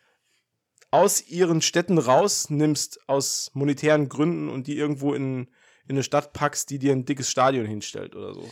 aus 0.90 1.26
ihren 1.26 1.62
Städten 1.62 1.98
rausnimmst, 1.98 3.08
aus 3.08 3.50
monetären 3.54 4.08
Gründen 4.08 4.48
und 4.48 4.66
die 4.66 4.76
irgendwo 4.76 5.14
in, 5.14 5.48
in 5.88 5.96
eine 5.96 6.02
Stadt 6.02 6.32
packst, 6.32 6.70
die 6.70 6.78
dir 6.78 6.92
ein 6.92 7.06
dickes 7.06 7.30
Stadion 7.30 7.66
hinstellt 7.66 8.14
oder 8.14 8.34
so. 8.34 8.48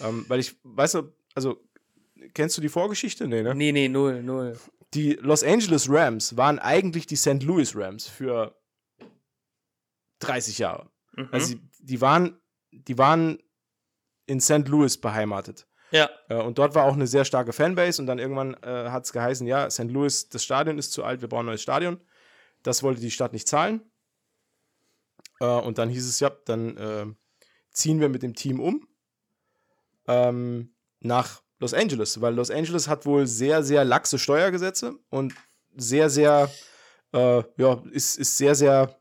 Ähm, 0.00 0.24
weil 0.28 0.40
ich, 0.40 0.56
weißt 0.62 0.94
du, 0.94 1.12
also 1.34 1.60
Kennst 2.32 2.56
du 2.56 2.62
die 2.62 2.68
Vorgeschichte? 2.68 3.26
Nee, 3.26 3.42
ne? 3.42 3.54
Nee, 3.54 3.72
nee, 3.72 3.88
null, 3.88 4.22
null. 4.22 4.58
Die 4.94 5.14
Los 5.14 5.42
Angeles 5.42 5.88
Rams 5.90 6.36
waren 6.36 6.58
eigentlich 6.58 7.06
die 7.06 7.16
St. 7.16 7.42
Louis 7.42 7.74
Rams 7.76 8.06
für 8.06 8.56
30 10.20 10.58
Jahre. 10.58 10.90
Mhm. 11.16 11.28
Also 11.32 11.56
die 11.80 12.00
waren, 12.00 12.40
die 12.70 12.98
waren 12.98 13.38
in 14.26 14.40
St. 14.40 14.68
Louis 14.68 15.00
beheimatet. 15.00 15.66
Ja. 15.90 16.10
Äh, 16.28 16.36
und 16.36 16.58
dort 16.58 16.74
war 16.74 16.84
auch 16.84 16.94
eine 16.94 17.06
sehr 17.06 17.24
starke 17.24 17.52
Fanbase 17.52 18.00
und 18.00 18.06
dann 18.06 18.18
irgendwann 18.18 18.54
äh, 18.62 18.90
hat 18.90 19.04
es 19.04 19.12
geheißen, 19.12 19.46
ja, 19.46 19.70
St. 19.70 19.90
Louis, 19.90 20.28
das 20.28 20.44
Stadion 20.44 20.78
ist 20.78 20.92
zu 20.92 21.04
alt, 21.04 21.20
wir 21.20 21.28
brauchen 21.28 21.44
ein 21.44 21.46
neues 21.46 21.62
Stadion. 21.62 22.00
Das 22.62 22.82
wollte 22.82 23.00
die 23.00 23.10
Stadt 23.10 23.32
nicht 23.32 23.46
zahlen. 23.46 23.82
Äh, 25.40 25.46
und 25.46 25.78
dann 25.78 25.88
hieß 25.88 26.08
es, 26.08 26.20
ja, 26.20 26.30
dann 26.46 26.76
äh, 26.76 27.06
ziehen 27.70 28.00
wir 28.00 28.08
mit 28.08 28.22
dem 28.22 28.34
Team 28.34 28.60
um 28.60 28.86
ähm, 30.06 30.74
nach 31.00 31.42
Los 31.60 31.74
Angeles, 31.74 32.20
weil 32.20 32.34
Los 32.34 32.50
Angeles 32.50 32.88
hat 32.88 33.06
wohl 33.06 33.26
sehr, 33.26 33.62
sehr 33.62 33.84
laxe 33.84 34.18
Steuergesetze 34.18 34.98
und 35.10 35.34
sehr, 35.76 36.10
sehr, 36.10 36.50
äh, 37.12 37.42
ja, 37.56 37.82
ist, 37.90 38.18
ist 38.18 38.36
sehr, 38.36 38.54
sehr 38.54 39.00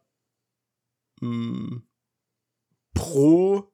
mh, 1.21 1.29
mm, 1.29 1.87
pro 2.93 3.71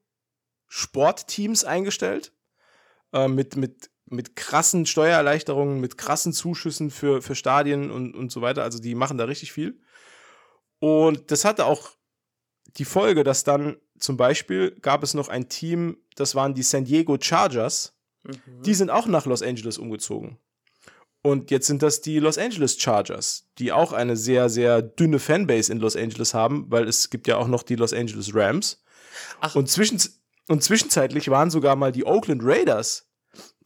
Sportteams 0.67 1.63
eingestellt. 1.63 2.33
Äh, 3.11 3.27
mit, 3.27 3.55
mit, 3.55 3.89
mit 4.05 4.35
krassen 4.35 4.85
Steuererleichterungen, 4.85 5.79
mit 5.79 5.97
krassen 5.97 6.33
Zuschüssen 6.33 6.91
für, 6.91 7.21
für 7.21 7.35
Stadien 7.35 7.91
und, 7.91 8.15
und 8.15 8.31
so 8.31 8.41
weiter. 8.41 8.63
Also 8.63 8.79
die 8.79 8.95
machen 8.95 9.17
da 9.17 9.25
richtig 9.25 9.51
viel. 9.51 9.79
Und 10.79 11.31
das 11.31 11.45
hatte 11.45 11.65
auch 11.65 11.91
die 12.77 12.85
Folge, 12.85 13.23
dass 13.23 13.43
dann 13.43 13.77
zum 13.97 14.15
Beispiel 14.15 14.71
gab 14.81 15.03
es 15.03 15.13
noch 15.13 15.27
ein 15.27 15.49
Team, 15.49 15.97
das 16.15 16.35
waren 16.35 16.53
die 16.53 16.63
San 16.63 16.85
Diego 16.85 17.17
Chargers, 17.19 17.99
Mhm. 18.23 18.63
Die 18.63 18.73
sind 18.73 18.89
auch 18.89 19.07
nach 19.07 19.25
Los 19.25 19.41
Angeles 19.41 19.77
umgezogen. 19.77 20.37
Und 21.21 21.51
jetzt 21.51 21.67
sind 21.67 21.83
das 21.83 22.01
die 22.01 22.19
Los 22.19 22.37
Angeles 22.37 22.79
Chargers, 22.79 23.49
die 23.57 23.71
auch 23.71 23.91
eine 23.91 24.15
sehr, 24.15 24.49
sehr 24.49 24.81
dünne 24.81 25.19
Fanbase 25.19 25.71
in 25.71 25.79
Los 25.79 25.97
Angeles 25.97 26.33
haben, 26.33 26.65
weil 26.69 26.87
es 26.87 27.09
gibt 27.09 27.27
ja 27.27 27.37
auch 27.37 27.47
noch 27.47 27.63
die 27.63 27.75
Los 27.75 27.93
Angeles 27.93 28.33
Rams. 28.33 28.81
Ach. 29.41 29.55
Und, 29.55 29.69
zwischen, 29.69 30.01
und 30.47 30.63
zwischenzeitlich 30.63 31.29
waren 31.29 31.49
sogar 31.49 31.75
mal 31.75 31.91
die 31.91 32.05
Oakland 32.05 32.41
Raiders 32.43 33.09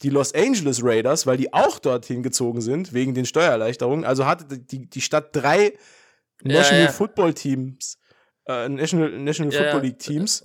die 0.02 0.10
Los 0.10 0.34
Angeles 0.34 0.80
Raiders, 0.82 1.26
weil 1.26 1.36
die 1.36 1.52
auch 1.52 1.78
dorthin 1.78 2.22
gezogen 2.22 2.60
sind, 2.60 2.92
wegen 2.92 3.14
den 3.14 3.26
Steuererleichterungen. 3.26 4.04
Also 4.04 4.26
hatte 4.26 4.58
die, 4.58 4.88
die 4.88 5.00
Stadt 5.00 5.34
drei 5.34 5.74
National 6.42 6.80
ja, 6.80 6.86
ja. 6.86 6.92
Football 6.92 7.34
Teams, 7.34 7.98
äh, 8.46 8.68
National, 8.68 9.10
National 9.18 9.52
ja, 9.52 9.62
Football 9.62 9.82
League 9.82 9.98
Teams. 9.98 10.44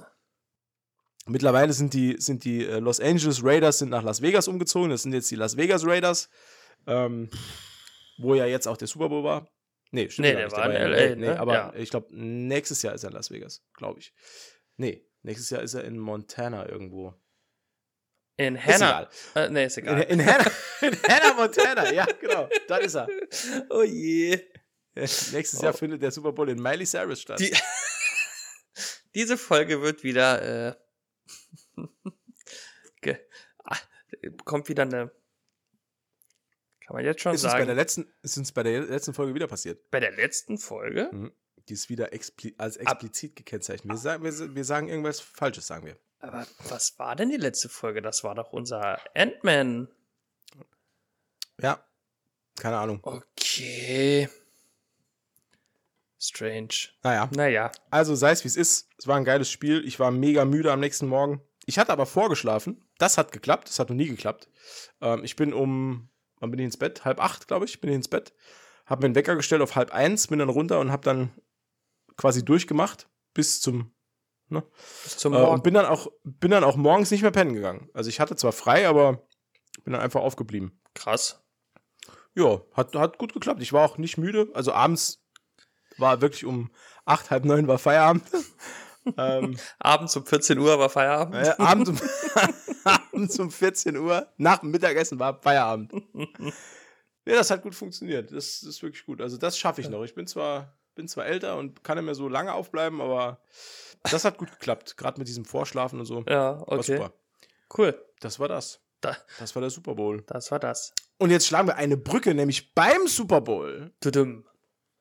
Mittlerweile 1.28 1.74
sind 1.74 1.94
die, 1.94 2.16
sind 2.20 2.44
die 2.44 2.66
äh, 2.66 2.80
Los 2.80 3.00
Angeles 3.00 3.44
Raiders 3.44 3.80
sind 3.80 3.90
nach 3.90 4.04
Las 4.04 4.22
Vegas 4.22 4.48
umgezogen. 4.48 4.90
Das 4.90 5.04
sind 5.04 5.14
jetzt 5.14 5.30
die 5.30 5.36
Las 5.36 5.58
Vegas 5.58 5.86
Raiders, 5.86 6.30
ähm, 6.88 7.30
wo 8.18 8.36
ja 8.36 8.46
jetzt 8.46 8.68
auch 8.68 8.78
der 8.78 8.88
Super 8.88 9.10
Bowl 9.10 9.24
war. 9.24 9.48
Nee, 9.92 10.10
stimmt 10.10 10.28
nee, 10.28 10.36
der 10.36 10.52
war 10.52 10.66
in 10.66 10.92
LA. 10.92 10.98
Nee, 10.98 11.16
ne? 11.16 11.40
aber 11.40 11.74
ich 11.76 11.90
glaube, 11.90 12.08
nächstes 12.12 12.82
Jahr 12.82 12.94
ist 12.94 13.04
er 13.04 13.10
in 13.10 13.16
Las 13.16 13.32
Vegas, 13.32 13.64
glaube 13.74 14.00
ich. 14.00 14.14
Nee, 14.80 15.06
nächstes 15.24 15.50
Jahr 15.50 15.62
ist 15.62 15.74
er 15.74 15.84
in 15.84 16.00
Montana 16.00 16.70
irgendwo. 16.70 17.14
In 18.38 18.58
Hannah. 18.58 19.10
Äh, 19.36 19.50
nee, 19.50 19.66
ist 19.66 19.78
egal. 19.78 20.04
In, 20.04 20.22
in, 20.22 20.26
Hannah, 20.26 20.50
in 20.82 20.98
Hannah, 21.04 21.34
Montana, 21.34 21.92
ja, 21.92 22.06
genau. 22.06 22.48
Da 22.70 22.78
ist 22.78 22.96
er. 22.96 23.10
Oh 23.70 23.84
je. 23.84 24.40
Nächstes 24.96 25.60
oh. 25.60 25.64
Jahr 25.64 25.74
findet 25.74 26.02
der 26.02 26.12
Super 26.12 26.32
Bowl 26.32 26.48
in 26.50 26.62
Miley 26.62 26.86
Cyrus 26.86 27.22
statt. 27.22 27.42
Die 27.42 27.54
Diese 29.16 29.38
Folge 29.38 29.82
wird 29.82 30.06
wieder 30.06 30.70
äh, 30.70 30.76
okay. 32.98 33.18
ah, 33.66 33.78
kommt 34.46 34.70
wieder 34.70 34.84
eine. 34.84 35.12
Kann 36.86 36.96
man 36.96 37.04
jetzt 37.04 37.22
schon 37.22 37.36
ist 37.36 37.42
sagen. 37.42 37.56
Uns 37.56 37.62
bei 37.62 37.66
der 37.66 37.76
letzten, 37.76 38.14
ist 38.22 38.38
uns 38.38 38.52
bei 38.54 38.64
der 38.64 38.82
letzten 38.84 39.14
Folge 39.14 39.36
wieder 39.36 39.48
passiert. 39.48 39.92
Bei 39.92 40.00
der 40.00 40.14
letzten 40.14 40.58
Folge? 40.58 41.10
Mhm. 41.12 41.34
Die 41.70 41.74
ist 41.74 41.90
wieder 41.90 42.14
expli 42.14 42.56
als 42.58 42.78
explizit 42.78 43.36
gekennzeichnet. 43.36 43.94
Wir 43.94 43.98
sagen, 43.98 44.24
wir, 44.24 44.56
wir 44.56 44.66
sagen 44.66 44.90
irgendwas 44.90 45.20
Falsches, 45.20 45.68
sagen 45.68 45.86
wir. 45.86 45.98
Aber 46.20 46.46
was 46.68 46.98
war 46.98 47.16
denn 47.16 47.30
die 47.30 47.38
letzte 47.38 47.70
Folge? 47.70 48.02
Das 48.02 48.24
war 48.24 48.34
doch 48.36 48.52
unser 48.52 49.00
Ant-Man. 49.16 49.88
Ja. 51.62 51.84
Keine 52.60 52.78
Ahnung. 52.78 53.00
Okay. 53.04 54.28
Strange. 56.20 56.90
Naja. 57.04 57.30
Naja. 57.34 57.72
Also 57.92 58.16
sei 58.16 58.32
es 58.32 58.44
wie 58.44 58.50
es 58.50 58.58
ist. 58.58 58.90
Es 58.98 59.08
war 59.08 59.16
ein 59.16 59.24
geiles 59.24 59.50
Spiel. 59.50 59.86
Ich 59.86 60.00
war 60.00 60.12
mega 60.12 60.44
müde 60.44 60.72
am 60.72 60.80
nächsten 60.80 61.08
Morgen. 61.08 61.42
Ich 61.66 61.78
hatte 61.78 61.94
aber 61.94 62.06
vorgeschlafen. 62.06 62.84
Das 62.98 63.18
hat 63.18 63.32
geklappt. 63.32 63.70
Das 63.70 63.80
hat 63.80 63.90
noch 63.90 63.96
nie 63.96 64.08
geklappt. 64.08 64.50
Ähm, 65.02 65.24
ich 65.24 65.36
bin 65.36 65.54
um, 65.54 66.10
wann 66.40 66.52
bin 66.52 66.60
ich 66.60 66.66
ins 66.66 66.78
Bett? 66.78 67.06
Halb 67.06 67.24
acht, 67.24 67.48
glaube 67.48 67.66
ich, 67.66 67.80
bin 67.80 67.92
ich 67.92 67.96
ins 67.96 68.08
Bett. 68.10 68.34
Hab 68.86 69.00
mir 69.00 69.06
einen 69.06 69.16
Wecker 69.16 69.36
gestellt 69.36 69.62
auf 69.62 69.76
halb 69.76 69.94
eins, 69.94 70.28
bin 70.28 70.40
dann 70.40 70.50
runter 70.50 70.80
und 70.80 70.92
hab 70.92 71.04
dann 71.04 71.32
quasi 72.20 72.46
durchgemacht 72.46 73.10
bis 73.34 73.62
zum 73.62 73.92
Ne? 74.50 74.64
Bis 75.04 75.18
zum 75.18 75.34
Morgen. 75.34 75.46
Äh, 75.46 75.50
und 75.50 75.64
bin 75.64 75.76
dann, 75.76 75.86
auch, 75.86 76.08
bin 76.24 76.52
dann 76.52 76.64
auch 76.64 76.76
morgens 76.76 77.12
nicht 77.12 77.22
mehr 77.22 77.32
pennen 77.32 77.54
gegangen. 77.54 77.90
Also 77.94 78.10
ich 78.10 78.20
hatte 78.20 78.36
zwar 78.36 78.52
frei, 78.52 78.88
aber 78.88 79.24
bin 79.84 79.94
dann 79.94 80.02
einfach 80.02 80.22
aufgeblieben. 80.22 80.82
Krass. 80.96 81.44
Ja, 82.36 82.62
hat, 82.74 82.96
hat 82.96 83.18
gut 83.18 83.34
geklappt. 83.34 83.62
Ich 83.62 83.74
war 83.74 83.86
auch 83.86 83.98
nicht 83.98 84.18
müde. 84.18 84.50
Also 84.54 84.74
abends 84.74 85.24
war 85.98 86.22
wirklich 86.22 86.46
um 86.46 86.72
acht, 87.06 87.30
halb 87.30 87.46
neun 87.46 87.68
war 87.68 87.78
Feierabend. 87.78 88.24
ähm, 89.18 89.58
abends 89.78 90.16
um 90.16 90.26
14 90.26 90.58
Uhr 90.58 90.80
war 90.80 90.90
Feierabend. 90.90 91.36
Äh, 91.36 91.54
abends, 91.58 91.90
um, 91.90 92.00
abends 92.84 93.40
um 93.40 93.52
14 93.52 93.98
Uhr, 93.98 94.32
nach 94.38 94.60
dem 94.60 94.72
Mittagessen 94.72 95.20
war 95.20 95.40
Feierabend. 95.42 95.94
ja, 97.26 97.36
das 97.36 97.52
hat 97.52 97.62
gut 97.62 97.76
funktioniert. 97.76 98.32
Das, 98.32 98.62
das 98.62 98.64
ist 98.64 98.82
wirklich 98.84 99.06
gut. 99.06 99.22
Also 99.22 99.38
das 99.38 99.60
schaffe 99.60 99.82
ich 99.82 99.90
noch. 99.90 100.04
Ich 100.04 100.16
bin 100.16 100.26
zwar, 100.26 100.79
bin 100.96 101.08
zwar 101.08 101.26
älter 101.26 101.58
und 101.58 101.84
kann 101.84 101.98
nicht 101.98 102.06
mehr 102.06 102.16
so 102.16 102.28
lange 102.28 102.54
aufbleiben, 102.54 103.02
aber 103.02 103.40
das 104.04 104.26
hat 104.26 104.38
gut 104.38 104.52
geklappt. 104.52 104.98
Gerade 104.98 105.20
mit 105.20 105.28
diesem 105.28 105.46
Vorschlafen 105.46 106.00
und 106.00 106.06
so. 106.06 106.24
Ja, 106.28 106.62
okay. 106.62 106.70
War 106.72 106.84
super. 106.84 107.14
Cool. 107.78 108.06
Das 108.20 108.40
war 108.40 108.48
das. 108.48 108.82
Da. 109.02 109.16
Das 109.40 109.56
war 109.56 109.62
der 109.62 109.70
Super 109.70 109.96
Bowl. 109.96 110.24
Das 110.28 110.52
war 110.52 110.60
das. 110.60 110.94
Und 111.18 111.32
jetzt 111.32 111.48
schlagen 111.48 111.68
wir 111.68 111.76
eine 111.78 111.96
Brücke, 111.98 112.34
nämlich 112.34 112.74
beim 112.74 113.08
Super 113.08 113.42
Bowl. 113.42 113.94
Tudum. 114.02 114.46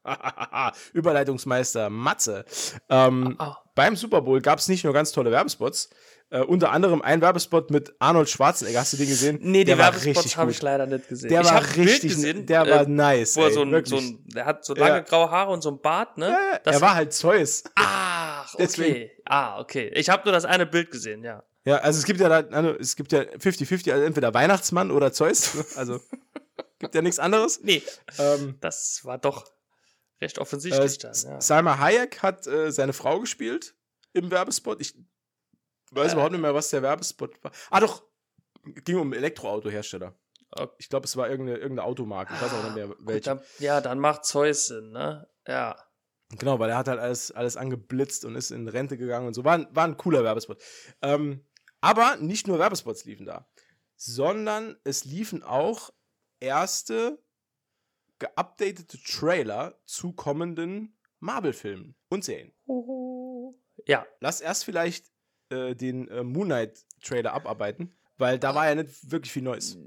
Überleitungsmeister 0.93 1.91
Matze. 1.91 2.45
Ähm, 2.89 3.37
Oh. 3.39 3.55
Beim 3.75 3.95
Super 3.97 4.23
Bowl 4.23 4.41
gab 4.41 4.59
es 4.59 4.69
nicht 4.69 4.83
nur 4.85 4.93
ganz 4.93 5.13
tolle 5.13 5.31
Werbespots, 5.31 5.91
äh, 6.31 6.41
unter 6.41 6.71
anderem 6.73 7.01
ein 7.03 7.21
Werbespot 7.21 7.71
mit 7.71 7.95
Arnold 7.99 8.29
Schwarzenegger. 8.29 8.81
Hast 8.81 8.93
du 8.93 8.97
den 8.99 9.09
gesehen? 9.09 9.39
Nee, 9.41 9.65
der 9.65 9.79
war 9.79 9.87
Werbespots 9.87 10.17
richtig 10.19 10.37
habe 10.37 10.51
ich 10.51 10.61
leider 10.63 10.87
nicht 10.87 11.09
gesehen. 11.09 11.31
Der 11.31 11.41
ich 11.41 11.47
war 11.51 11.63
richtig, 11.77 12.15
gesehen, 12.15 12.47
der 12.47 12.63
äh, 12.67 12.71
war 12.71 12.87
nice. 12.87 13.37
wo 13.37 13.43
er 13.43 13.47
ey, 13.49 13.53
so 13.55 13.63
ein, 13.63 13.85
so 13.87 13.97
ein, 13.97 14.25
der 14.27 14.45
hat 14.45 14.65
so 14.65 14.75
lange 14.75 14.97
Ja. 14.97 15.01
graue 15.01 15.31
Haare 15.31 15.53
und 15.53 15.63
so 15.63 15.71
ein 15.71 15.81
Bart, 15.81 16.19
ne? 16.19 16.29
ja, 16.29 16.59
Das- 16.63 16.77
er 16.77 16.81
war 16.83 16.95
halt 16.95 17.13
Zeus. 17.13 17.65
Ach, 17.75 18.53
okay. 18.55 18.63
Deswegen. 18.63 19.11
Ah, 19.25 19.61
okay. 19.61 19.91
Ich 19.95 20.09
habe 20.11 20.23
nur 20.25 20.33
das 20.33 20.45
eine 20.45 20.67
Bild 20.67 20.91
gesehen, 20.91 21.23
ja. 21.25 21.43
Ja, 21.65 21.77
also 21.79 21.99
es 21.99 22.05
gibt 22.07 22.21
ja 22.21 22.29
da, 22.29 22.49
also 22.57 22.71
es 22.79 22.97
gibt 22.97 23.13
ja 23.13 23.21
50-50, 23.23 23.93
also 23.93 24.05
entweder 24.05 24.33
Weihnachtsmann 24.33 24.91
oder 24.91 25.13
Zeus. 25.13 25.53
Also 25.77 26.01
gibt 26.79 26.95
ja 26.95 27.03
nichts 27.03 27.19
anderes. 27.19 27.61
Nee, 27.63 27.83
Ähm, 28.19 28.57
das 28.61 29.01
war 29.05 29.19
doch 29.19 29.45
recht 30.21 30.39
äh, 30.39 30.41
offensichtlich 30.41 30.99
dann, 30.99 31.13
ja. 31.25 31.41
Salma 31.41 31.79
Hayek 31.79 32.23
hat 32.23 32.47
äh, 32.47 32.71
seine 32.71 32.93
Frau 32.93 33.19
gespielt 33.21 33.75
im 34.13 34.31
Werbespot. 34.31 34.81
Ich 34.81 34.95
weiß 35.95 36.11
Äh. 36.11 36.15
überhaupt 36.15 36.33
nicht 36.33 36.41
mehr, 36.41 36.55
was 36.55 36.71
der 36.71 36.83
Werbespot 36.83 37.43
war. 37.43 37.53
Ah, 37.71 37.81
doch. 37.81 38.03
Ging 38.85 38.99
um 38.99 39.13
Elektroautohersteller. 39.13 40.15
Ich 40.79 40.89
glaube, 40.89 41.05
es 41.05 41.17
war 41.17 41.29
irgendeine, 41.29 41.59
irgendeine 41.59 41.87
Automarke. 41.87 42.33
Ich 42.35 42.41
weiß 42.43 42.53
auch 42.53 42.65
nicht 42.65 42.75
mehr, 42.75 42.87
Gut, 42.89 42.97
welche. 43.07 43.21
dann, 43.31 43.41
ja, 43.59 43.81
dann 43.81 43.99
macht 43.99 44.25
Zeus 44.25 44.67
Sinn, 44.67 44.91
ne? 44.93 45.29
Ja. 45.47 45.77
Genau, 46.39 46.59
weil 46.59 46.71
er 46.71 46.77
hat 46.79 46.89
halt 46.89 46.99
alles, 47.01 47.31
alles 47.33 47.57
angeblitzt 47.57 48.25
und 48.25 48.35
ist 48.35 48.51
in 48.51 48.67
Rente 48.69 48.97
gegangen 48.99 49.27
und 49.27 49.35
so. 49.35 49.45
War, 49.45 49.55
ein- 49.55 49.69
war 49.75 49.85
ein 49.85 49.97
cooler 49.97 50.25
Werbespot. 50.25 50.61
Ähm, 51.03 51.47
aber 51.81 52.17
nicht 52.17 52.47
nur 52.47 52.59
Werbespots 52.59 53.05
liefen 53.05 53.25
da, 53.27 53.49
sondern 53.97 54.77
es 54.85 55.05
liefen 55.05 55.43
auch 55.43 55.91
erste 56.41 57.23
geupdatete 58.19 58.99
Trailer 59.03 59.79
zu 59.87 60.13
kommenden 60.13 60.99
Marvel-Filmen 61.21 61.95
und 62.09 62.25
Serien. 62.25 62.53
Ja, 63.87 64.07
Lass 64.21 64.41
erst 64.41 64.65
vielleicht 64.65 65.07
äh, 65.51 65.75
den 65.75 66.09
äh, 66.09 66.23
Moon 66.23 66.49
Knight-Trailer 66.49 67.33
abarbeiten, 67.33 67.95
weil 68.17 68.39
da 68.39 68.55
war 68.55 68.69
ja 68.69 68.75
nicht 68.75 69.11
wirklich 69.11 69.33
viel 69.33 69.43
Neues. 69.43 69.79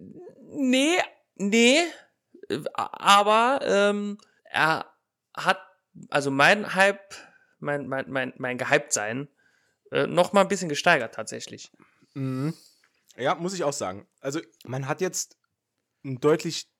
Nee, 0.49 0.97
nee, 1.35 1.79
äh, 2.49 2.59
aber 2.73 3.59
ähm, 3.63 4.17
er 4.45 4.85
hat, 5.33 5.59
also 6.09 6.31
mein 6.31 6.73
Hype, 6.75 7.15
mein, 7.59 7.87
mein, 7.87 8.09
mein, 8.09 8.33
mein 8.37 8.57
Gehypt-Sein 8.57 9.27
äh, 9.91 10.07
noch 10.07 10.33
mal 10.33 10.41
ein 10.41 10.47
bisschen 10.47 10.69
gesteigert 10.69 11.13
tatsächlich. 11.13 11.71
Mhm. 12.13 12.53
Ja, 13.17 13.35
muss 13.35 13.53
ich 13.53 13.63
auch 13.63 13.73
sagen. 13.73 14.07
Also, 14.19 14.39
man 14.63 14.87
hat 14.87 15.01
jetzt 15.01 15.37
einen 16.03 16.19
deutlich 16.19 16.71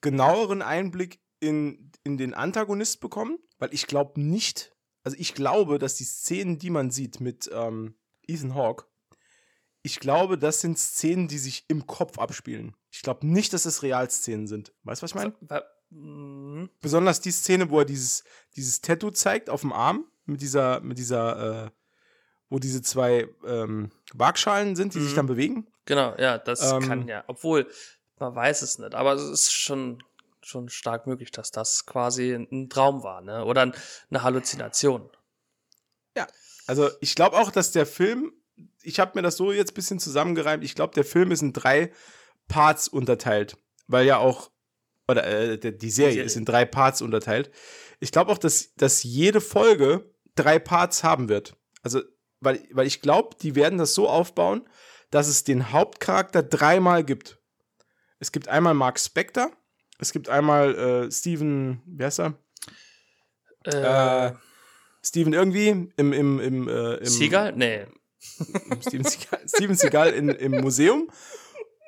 genaueren 0.00 0.62
Einblick 0.62 1.20
in, 1.40 1.92
in 2.04 2.18
den 2.18 2.34
Antagonist 2.34 3.00
bekommen, 3.00 3.38
weil 3.58 3.72
ich 3.72 3.86
glaube 3.86 4.20
nicht, 4.20 4.76
also 5.04 5.16
ich 5.18 5.34
glaube, 5.34 5.78
dass 5.78 5.94
die 5.94 6.04
Szenen, 6.04 6.58
die 6.58 6.70
man 6.70 6.90
sieht 6.90 7.20
mit 7.20 7.48
ähm, 7.52 7.96
Ethan 8.28 8.54
Hawke, 8.54 8.84
ich 9.82 9.98
glaube, 10.00 10.38
das 10.38 10.60
sind 10.60 10.78
Szenen, 10.78 11.28
die 11.28 11.38
sich 11.38 11.64
im 11.68 11.86
Kopf 11.86 12.18
abspielen. 12.18 12.76
Ich 12.90 13.02
glaube 13.02 13.26
nicht, 13.26 13.52
dass 13.52 13.64
es 13.64 13.82
Realszenen 13.82 14.46
sind. 14.46 14.72
Weißt 14.84 15.00
du, 15.02 15.04
was 15.04 15.10
ich 15.10 15.14
meine? 15.16 15.34
Wa- 15.40 15.64
Mhm. 15.90 16.68
Besonders 16.82 17.22
die 17.22 17.30
Szene, 17.30 17.70
wo 17.70 17.78
er 17.78 17.86
dieses, 17.86 18.22
dieses 18.56 18.82
Tattoo 18.82 19.10
zeigt 19.10 19.48
auf 19.48 19.62
dem 19.62 19.72
Arm, 19.72 20.04
mit 20.26 20.42
dieser, 20.42 20.80
mit 20.80 20.98
dieser, 20.98 21.64
äh, 21.66 21.70
wo 22.50 22.58
diese 22.58 22.82
zwei 22.82 23.26
ähm, 23.46 23.90
Waagschalen 24.12 24.76
sind, 24.76 24.92
die 24.94 25.00
sich 25.00 25.12
Mhm. 25.12 25.16
dann 25.16 25.26
bewegen. 25.28 25.66
Genau, 25.86 26.14
ja, 26.18 26.36
das 26.36 26.72
Ähm, 26.72 26.82
kann 26.82 27.08
ja, 27.08 27.24
obwohl 27.26 27.70
man 28.18 28.34
weiß 28.34 28.60
es 28.60 28.78
nicht, 28.78 28.94
aber 28.94 29.14
es 29.14 29.22
ist 29.30 29.52
schon 29.52 30.02
schon 30.42 30.68
stark 30.68 31.06
möglich, 31.06 31.30
dass 31.30 31.50
das 31.52 31.86
quasi 31.86 32.32
ein 32.34 32.68
Traum 32.68 33.02
war, 33.02 33.22
ne? 33.22 33.44
Oder 33.46 33.62
ein- 33.62 33.74
eine 34.10 34.22
Halluzination. 34.22 35.08
Also 36.68 36.90
ich 37.00 37.14
glaube 37.14 37.38
auch, 37.38 37.50
dass 37.50 37.72
der 37.72 37.86
Film, 37.86 38.30
ich 38.82 39.00
habe 39.00 39.12
mir 39.14 39.22
das 39.22 39.38
so 39.38 39.52
jetzt 39.52 39.72
ein 39.72 39.74
bisschen 39.74 39.98
zusammengereimt, 39.98 40.62
ich 40.62 40.74
glaube, 40.74 40.94
der 40.94 41.04
Film 41.04 41.32
ist 41.32 41.40
in 41.40 41.54
drei 41.54 41.90
Parts 42.46 42.88
unterteilt, 42.88 43.56
weil 43.86 44.04
ja 44.04 44.18
auch, 44.18 44.50
oder 45.08 45.26
äh, 45.26 45.58
die 45.58 45.90
Serie 45.90 46.12
Serie. 46.12 46.24
ist 46.24 46.36
in 46.36 46.44
drei 46.44 46.66
Parts 46.66 47.00
unterteilt. 47.00 47.50
Ich 48.00 48.12
glaube 48.12 48.30
auch, 48.30 48.36
dass, 48.36 48.74
dass 48.74 49.02
jede 49.02 49.40
Folge 49.40 50.14
drei 50.34 50.58
Parts 50.58 51.02
haben 51.02 51.30
wird. 51.30 51.56
Also, 51.82 52.02
weil, 52.40 52.62
weil 52.70 52.86
ich 52.86 53.00
glaube, 53.00 53.34
die 53.40 53.54
werden 53.54 53.78
das 53.78 53.94
so 53.94 54.06
aufbauen, 54.06 54.68
dass 55.10 55.26
es 55.26 55.44
den 55.44 55.72
Hauptcharakter 55.72 56.42
dreimal 56.42 57.02
gibt. 57.02 57.38
Es 58.18 58.30
gibt 58.30 58.48
einmal 58.48 58.74
Mark 58.74 59.00
Spector, 59.00 59.50
es 59.98 60.12
gibt 60.12 60.28
einmal 60.28 60.74
äh, 60.74 61.10
Steven, 61.10 61.80
wie 61.86 62.04
heißt 62.04 62.20
er? 62.20 62.34
Äh, 63.64 64.32
Steven 65.08 65.32
irgendwie 65.32 65.68
im, 65.68 66.12
im, 66.12 66.40
im, 66.40 66.68
äh, 66.68 66.94
im 66.96 67.04
Seagal? 67.04 67.52
Nee. 67.56 67.86
Steven 68.86 69.04
Seagal, 69.04 69.40
Steven 69.46 69.76
Seagal 69.76 70.12
in, 70.12 70.28
im 70.28 70.60
Museum. 70.60 71.08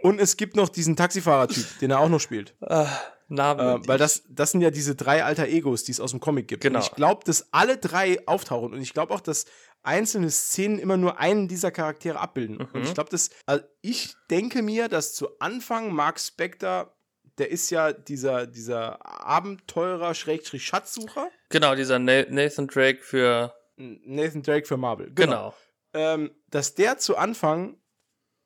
Und 0.02 0.20
es 0.20 0.36
gibt 0.36 0.56
noch 0.56 0.68
diesen 0.68 0.96
Taxifahrer-Typ, 0.96 1.78
den 1.80 1.90
er 1.90 2.00
auch 2.00 2.08
noch 2.08 2.20
spielt. 2.20 2.54
Äh, 2.62 2.86
Namen. 3.28 3.82
Äh, 3.82 3.88
weil 3.88 3.98
das, 3.98 4.24
das 4.28 4.52
sind 4.52 4.60
ja 4.60 4.70
diese 4.70 4.94
drei 4.94 5.24
alter 5.24 5.46
Egos, 5.46 5.84
die 5.84 5.92
es 5.92 6.00
aus 6.00 6.10
dem 6.10 6.20
Comic 6.20 6.48
gibt. 6.48 6.62
Genau. 6.62 6.78
Und 6.78 6.84
ich 6.84 6.92
glaube, 6.92 7.22
dass 7.24 7.52
alle 7.52 7.76
drei 7.76 8.26
auftauchen. 8.26 8.72
Und 8.72 8.80
ich 8.80 8.92
glaube 8.92 9.14
auch, 9.14 9.20
dass 9.20 9.44
einzelne 9.82 10.30
Szenen 10.30 10.78
immer 10.78 10.96
nur 10.96 11.18
einen 11.18 11.48
dieser 11.48 11.70
Charaktere 11.70 12.18
abbilden. 12.18 12.56
Mhm. 12.56 12.68
Und 12.72 12.82
ich 12.82 12.94
glaube, 12.94 13.10
dass. 13.10 13.30
Also 13.46 13.64
ich 13.82 14.14
denke 14.30 14.62
mir, 14.62 14.88
dass 14.88 15.14
zu 15.14 15.38
Anfang 15.38 15.92
Mark 15.92 16.18
Spector, 16.18 16.94
der 17.38 17.50
ist 17.50 17.70
ja 17.70 17.92
dieser, 17.92 18.46
dieser 18.46 19.04
Abenteurer, 19.06 20.14
Schrägstrich 20.14 20.64
Schatzsucher. 20.64 21.28
Genau, 21.50 21.74
dieser 21.74 21.98
Na- 21.98 22.28
Nathan 22.28 22.66
Drake 22.66 23.02
für. 23.02 23.54
Nathan 23.76 24.42
Drake 24.42 24.66
für 24.66 24.76
Marvel. 24.76 25.10
Genau. 25.14 25.54
ähm, 25.94 26.30
dass 26.48 26.74
der 26.74 26.98
zu 26.98 27.16
Anfang 27.16 27.76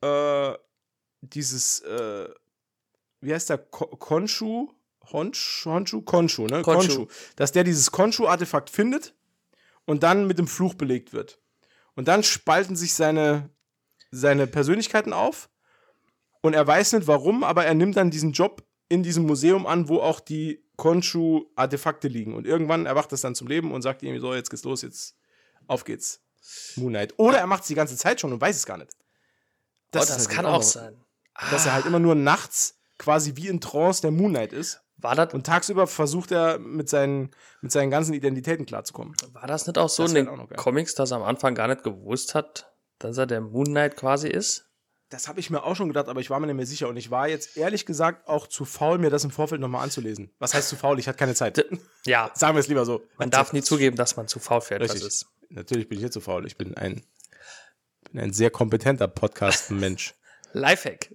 äh, 0.00 0.52
dieses, 1.22 1.80
äh, 1.80 2.28
wie 3.20 3.34
heißt 3.34 3.50
der, 3.50 3.58
Ko 3.58 3.86
Konshu? 3.86 4.70
Honsh, 5.12 5.62
Honshu? 5.66 6.02
Konshu, 6.02 6.46
ne? 6.46 6.62
Konshu. 6.62 7.06
Dass 7.36 7.52
der 7.52 7.64
dieses 7.64 7.90
Konshu-Artefakt 7.90 8.70
findet 8.70 9.14
und 9.84 10.02
dann 10.02 10.26
mit 10.26 10.38
dem 10.38 10.46
Fluch 10.46 10.74
belegt 10.74 11.12
wird. 11.12 11.38
Und 11.94 12.08
dann 12.08 12.22
spalten 12.22 12.74
sich 12.74 12.94
seine, 12.94 13.50
seine 14.10 14.46
Persönlichkeiten 14.46 15.12
auf 15.12 15.50
und 16.40 16.54
er 16.54 16.66
weiß 16.66 16.94
nicht 16.94 17.06
warum, 17.06 17.44
aber 17.44 17.66
er 17.66 17.74
nimmt 17.74 17.96
dann 17.96 18.10
diesen 18.10 18.32
Job 18.32 18.62
in 18.94 19.02
diesem 19.02 19.26
Museum 19.26 19.66
an, 19.66 19.88
wo 19.88 19.98
auch 19.98 20.20
die 20.20 20.64
Konshu-Artefakte 20.76 22.08
liegen. 22.08 22.34
Und 22.34 22.46
irgendwann 22.46 22.86
erwacht 22.86 23.12
es 23.12 23.20
dann 23.20 23.34
zum 23.34 23.48
Leben 23.48 23.72
und 23.72 23.82
sagt 23.82 24.02
ihm 24.02 24.18
so, 24.20 24.34
jetzt 24.34 24.50
geht's 24.50 24.64
los, 24.64 24.82
jetzt 24.82 25.16
auf 25.66 25.84
geht's. 25.84 26.20
Moon 26.76 26.90
Knight. 26.92 27.14
Oder 27.18 27.38
er 27.38 27.46
macht 27.46 27.62
es 27.62 27.68
die 27.68 27.74
ganze 27.74 27.96
Zeit 27.96 28.20
schon 28.20 28.32
und 28.32 28.40
weiß 28.40 28.56
es 28.56 28.66
gar 28.66 28.76
nicht. 28.76 28.92
Das, 29.90 30.04
oh, 30.10 30.14
das 30.14 30.18
halt 30.26 30.36
kann 30.36 30.46
auch 30.46 30.52
noch- 30.58 30.62
sein. 30.62 30.96
Dass 31.50 31.66
er 31.66 31.72
halt 31.74 31.86
immer 31.86 31.98
nur 31.98 32.14
nachts 32.14 32.78
quasi 32.98 33.32
wie 33.34 33.48
in 33.48 33.60
Trance 33.60 34.00
der 34.02 34.12
Moon 34.12 34.30
Knight 34.32 34.52
ist. 34.52 34.80
War 34.98 35.16
das, 35.16 35.34
Und 35.34 35.44
tagsüber 35.44 35.86
versucht 35.88 36.30
er 36.30 36.58
mit 36.60 36.88
seinen, 36.88 37.30
mit 37.60 37.72
seinen 37.72 37.90
ganzen 37.90 38.14
Identitäten 38.14 38.64
klarzukommen. 38.66 39.14
war 39.32 39.46
das 39.48 39.66
nicht 39.66 39.76
auch 39.76 39.88
so 39.88 40.04
Das 40.04 40.12
in 40.12 40.26
den. 40.26 40.46
Comics, 40.56 40.94
dass 40.94 41.10
er 41.10 41.16
am 41.16 41.22
Anfang 41.24 41.54
gar 41.56 41.66
nicht 41.66 41.82
gewusst 41.82 42.34
hat, 42.36 42.72
dass 43.00 43.18
er 43.18 43.26
der 43.26 43.40
Moon 43.40 43.66
Knight 43.66 43.96
quasi 43.96 44.28
ist? 44.28 44.63
Das 45.14 45.28
habe 45.28 45.38
ich 45.38 45.48
mir 45.48 45.62
auch 45.62 45.76
schon 45.76 45.86
gedacht, 45.86 46.08
aber 46.08 46.20
ich 46.20 46.28
war 46.28 46.40
mir 46.40 46.48
nicht 46.48 46.56
mehr 46.56 46.66
sicher. 46.66 46.88
Und 46.88 46.96
ich 46.96 47.08
war 47.08 47.28
jetzt 47.28 47.56
ehrlich 47.56 47.86
gesagt 47.86 48.26
auch 48.26 48.48
zu 48.48 48.64
faul, 48.64 48.98
mir 48.98 49.10
das 49.10 49.22
im 49.22 49.30
Vorfeld 49.30 49.60
nochmal 49.60 49.84
anzulesen. 49.84 50.32
Was 50.40 50.54
heißt 50.54 50.68
zu 50.68 50.74
faul? 50.74 50.98
Ich 50.98 51.06
hatte 51.06 51.18
keine 51.18 51.36
Zeit. 51.36 51.64
Ja, 52.04 52.32
Sagen 52.34 52.56
wir 52.56 52.60
es 52.60 52.66
lieber 52.66 52.84
so. 52.84 53.00
man 53.16 53.30
darf 53.30 53.52
nie 53.52 53.62
zugeben, 53.62 53.96
dass 53.96 54.16
man 54.16 54.26
zu 54.26 54.40
faul 54.40 54.60
für 54.60 54.74
etwas 54.74 54.90
Richtig. 54.94 55.06
ist. 55.06 55.26
Natürlich 55.50 55.88
bin 55.88 55.98
ich 55.98 56.02
nicht 56.02 56.12
zu 56.12 56.20
faul. 56.20 56.44
Ich 56.48 56.56
bin 56.56 56.76
ein, 56.76 57.04
bin 58.10 58.22
ein 58.22 58.32
sehr 58.32 58.50
kompetenter 58.50 59.06
Podcast-Mensch. 59.06 60.14
Lifehack. 60.52 61.10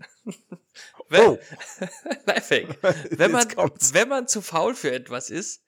Wenn, 1.10 1.22
Oh, 1.28 1.38
Lifehack. 2.26 2.78
Wenn 3.12 3.32
man, 3.32 3.50
Jetzt 3.50 3.94
wenn 3.94 4.08
man 4.08 4.30
zu 4.30 4.42
faul 4.42 4.76
für 4.76 4.94
etwas 4.94 5.30
ist, 5.30 5.62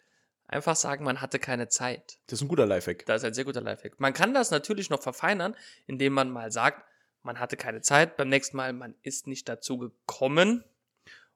einfach 0.48 0.78
sagen, 0.78 1.04
man 1.04 1.20
hatte 1.20 1.38
keine 1.38 1.68
Zeit. 1.68 2.18
das 2.28 2.40
ist 2.40 2.46
ein 2.46 2.48
guter 2.48 2.66
Lifehack. 2.66 3.06
Das 3.08 3.24
ist 3.24 3.26
ein 3.26 3.34
sehr 3.34 3.44
guter 3.44 3.60
Lifehack. 3.60 4.00
Man 4.00 4.14
kann 4.14 4.34
das 4.34 4.52
natürlich 4.52 4.90
noch 4.90 5.02
verfeinern, 5.02 5.54
indem 5.86 6.14
man 6.14 6.30
mal 6.30 6.50
sagt, 6.50 6.86
man 7.24 7.40
hatte 7.40 7.58
keine 7.58 7.82
Zeit, 7.82 8.18
beim 8.18 8.30
nächsten 8.30 8.58
Mal, 8.58 8.74
man 8.74 8.96
ist 9.04 9.28
nicht 9.28 9.48
dazu 9.50 9.78
gekommen 9.78 10.64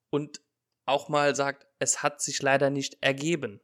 und 0.09 0.41
auch 0.85 1.09
mal 1.09 1.35
sagt, 1.35 1.67
es 1.79 2.03
hat 2.03 2.21
sich 2.21 2.41
leider 2.41 2.69
nicht 2.69 2.97
ergeben. 3.01 3.59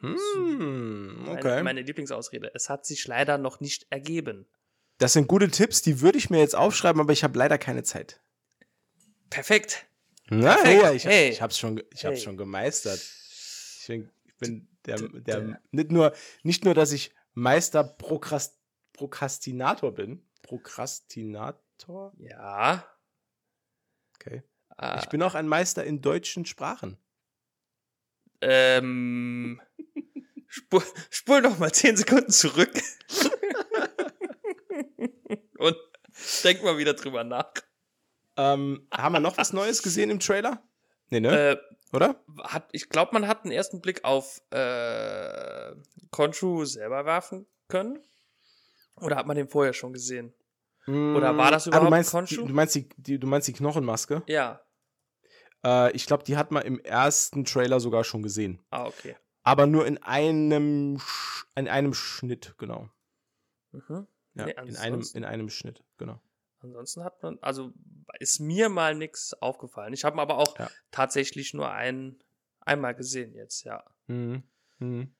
Hm, 0.00 1.24
Meine, 1.24 1.38
okay. 1.38 1.62
meine 1.62 1.82
Lieblingsausrede. 1.82 2.50
Es 2.54 2.68
hat 2.68 2.86
sich 2.86 3.06
leider 3.06 3.38
noch 3.38 3.60
nicht 3.60 3.86
ergeben. 3.90 4.46
Das 4.98 5.12
sind 5.12 5.28
gute 5.28 5.48
Tipps, 5.50 5.82
die 5.82 6.00
würde 6.00 6.18
ich 6.18 6.30
mir 6.30 6.38
jetzt 6.38 6.54
aufschreiben, 6.56 7.00
aber 7.00 7.12
ich 7.12 7.24
habe 7.24 7.38
leider 7.38 7.58
keine 7.58 7.82
Zeit. 7.82 8.20
Perfekt. 9.30 9.86
Na, 10.28 10.54
Perfekt. 10.54 10.82
ja, 10.82 10.92
ich, 10.92 11.04
Hey. 11.04 11.28
ich 11.30 11.42
habe 11.42 11.50
es 11.50 11.58
schon, 11.58 11.82
ich 11.92 12.04
hab's 12.04 12.18
Hey. 12.18 12.24
schon 12.24 12.36
gemeistert. 12.36 13.00
Ich 13.00 13.86
bin, 13.88 14.10
ich 14.24 14.36
bin 14.36 14.68
der, 14.86 14.96
der, 14.96 15.40
der- 15.40 15.60
nicht 15.70 15.90
nur, 15.90 16.12
nicht 16.42 16.64
nur, 16.64 16.74
dass 16.74 16.92
ich 16.92 17.12
Meister 17.34 17.82
Prokrast, 17.84 18.58
Prokrastinator 18.92 19.92
bin. 19.94 20.22
Prokrastinator? 20.42 22.12
Ja, 22.18 22.86
Okay. 24.16 24.42
Äh, 24.78 24.98
Ich 25.00 25.08
bin 25.08 25.22
auch 25.22 25.34
ein 25.34 25.48
Meister 25.48 25.84
in 25.84 26.00
deutschen 26.00 26.46
Sprachen. 26.46 26.96
ähm, 28.40 29.60
spul, 30.46 30.82
spul 31.10 31.40
noch 31.42 31.58
mal 31.58 31.72
10 31.72 31.96
Sekunden 31.96 32.30
zurück. 32.30 32.72
Und 35.58 35.76
denk 36.44 36.62
mal 36.62 36.78
wieder 36.78 36.94
drüber 36.94 37.24
nach. 37.24 37.52
Ähm, 38.36 38.86
haben 38.92 39.12
wir 39.12 39.20
noch 39.20 39.38
was 39.38 39.52
Neues 39.52 39.82
gesehen 39.82 40.10
im 40.10 40.20
Trailer? 40.20 40.62
Nee, 41.10 41.20
ne? 41.20 41.50
Äh, 41.50 41.56
Oder? 41.96 42.22
hat, 42.44 42.68
ich 42.72 42.88
glaube, 42.88 43.12
man 43.12 43.28
hat 43.28 43.42
einen 43.44 43.52
ersten 43.52 43.80
Blick 43.80 44.04
auf 44.04 44.40
äh, 44.50 45.72
Conchu 46.10 46.64
selber 46.64 47.04
werfen 47.04 47.46
können. 47.68 47.98
Oder 49.00 49.16
hat 49.16 49.26
man 49.26 49.36
den 49.36 49.48
vorher 49.48 49.72
schon 49.72 49.92
gesehen? 49.92 50.32
Oder 50.86 51.36
war 51.36 51.50
das 51.50 51.66
Ah, 51.66 51.70
überhaupt 51.70 51.86
du 51.86 51.90
meinst, 51.90 52.10
Khonshu? 52.10 52.40
die, 52.42 52.46
du, 52.48 52.54
meinst 52.54 52.74
die, 52.74 52.88
die, 52.96 53.18
du 53.18 53.26
meinst 53.26 53.46
die 53.48 53.52
Knochenmaske? 53.52 54.22
Ja. 54.26 54.60
Äh, 55.64 55.92
ich 55.92 56.06
glaube, 56.06 56.24
die 56.24 56.36
hat 56.36 56.50
man 56.50 56.62
im 56.64 56.80
ersten 56.80 57.44
Trailer 57.44 57.78
sogar 57.80 58.02
schon 58.04 58.22
gesehen. 58.22 58.58
Ah, 58.70 58.86
okay. 58.86 59.16
Aber 59.44 59.66
nur 59.66 59.86
in 59.86 60.02
einem, 60.02 60.98
Sch 60.98 61.46
in 61.54 61.68
einem 61.68 61.94
Schnitt, 61.94 62.54
genau. 62.58 62.88
Mhm. 63.72 64.06
Ja, 64.34 64.46
Nee, 64.46 64.54
in, 64.66 64.76
einem, 64.76 65.02
in 65.14 65.24
einem 65.24 65.48
Schnitt, 65.50 65.84
genau. 65.98 66.20
Ansonsten 66.60 67.04
hat 67.04 67.22
man, 67.22 67.38
also 67.42 67.72
ist 68.18 68.40
mir 68.40 68.68
mal 68.68 68.94
nichts 68.94 69.34
aufgefallen. 69.34 69.92
Ich 69.92 70.04
habe 70.04 70.20
aber 70.20 70.38
auch 70.38 70.58
Ja. 70.58 70.70
tatsächlich 70.90 71.54
nur 71.54 71.70
ein, 71.70 72.18
einmal 72.60 72.94
gesehen 72.94 73.34
jetzt, 73.34 73.64
ja. 73.64 73.84
Mhm. 74.06 74.42
Mhm. 74.78 75.14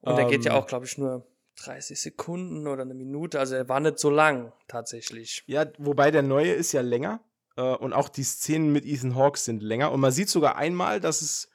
Und 0.00 0.16
der 0.16 0.26
geht 0.26 0.44
ja 0.44 0.52
Ähm. 0.52 0.58
auch, 0.58 0.66
glaube 0.66 0.84
ich, 0.86 0.96
nur 0.98 1.26
30 1.58 2.00
Sekunden 2.00 2.66
oder 2.66 2.82
eine 2.82 2.94
Minute. 2.94 3.38
Also 3.38 3.54
er 3.54 3.68
war 3.68 3.80
nicht 3.80 3.98
so 3.98 4.10
lang 4.10 4.52
tatsächlich. 4.68 5.42
Ja, 5.46 5.66
wobei 5.78 6.10
der 6.10 6.22
neue 6.22 6.52
ist 6.52 6.72
ja 6.72 6.80
länger. 6.80 7.20
Äh, 7.56 7.62
und 7.62 7.92
auch 7.92 8.08
die 8.08 8.22
Szenen 8.22 8.72
mit 8.72 8.84
Ethan 8.86 9.16
Hawke 9.16 9.38
sind 9.38 9.62
länger. 9.62 9.92
Und 9.92 10.00
man 10.00 10.12
sieht 10.12 10.28
sogar 10.28 10.56
einmal, 10.56 11.00
dass 11.00 11.22
es 11.22 11.48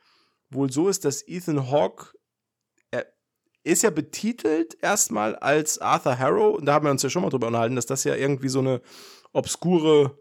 wohl 0.49 0.71
so 0.71 0.89
ist, 0.89 1.05
dass 1.05 1.27
Ethan 1.27 1.71
Hawke 1.71 2.13
er 2.91 3.07
ist 3.63 3.83
ja 3.83 3.89
betitelt 3.89 4.77
erstmal 4.81 5.35
als 5.37 5.79
Arthur 5.79 6.19
Harrow. 6.19 6.57
Und 6.57 6.65
da 6.65 6.73
haben 6.73 6.85
wir 6.85 6.91
uns 6.91 7.03
ja 7.03 7.09
schon 7.09 7.21
mal 7.21 7.29
drüber 7.29 7.47
unterhalten, 7.47 7.75
dass 7.77 7.85
das 7.85 8.03
ja 8.03 8.15
irgendwie 8.15 8.49
so 8.49 8.59
eine 8.59 8.81
obskure 9.31 10.19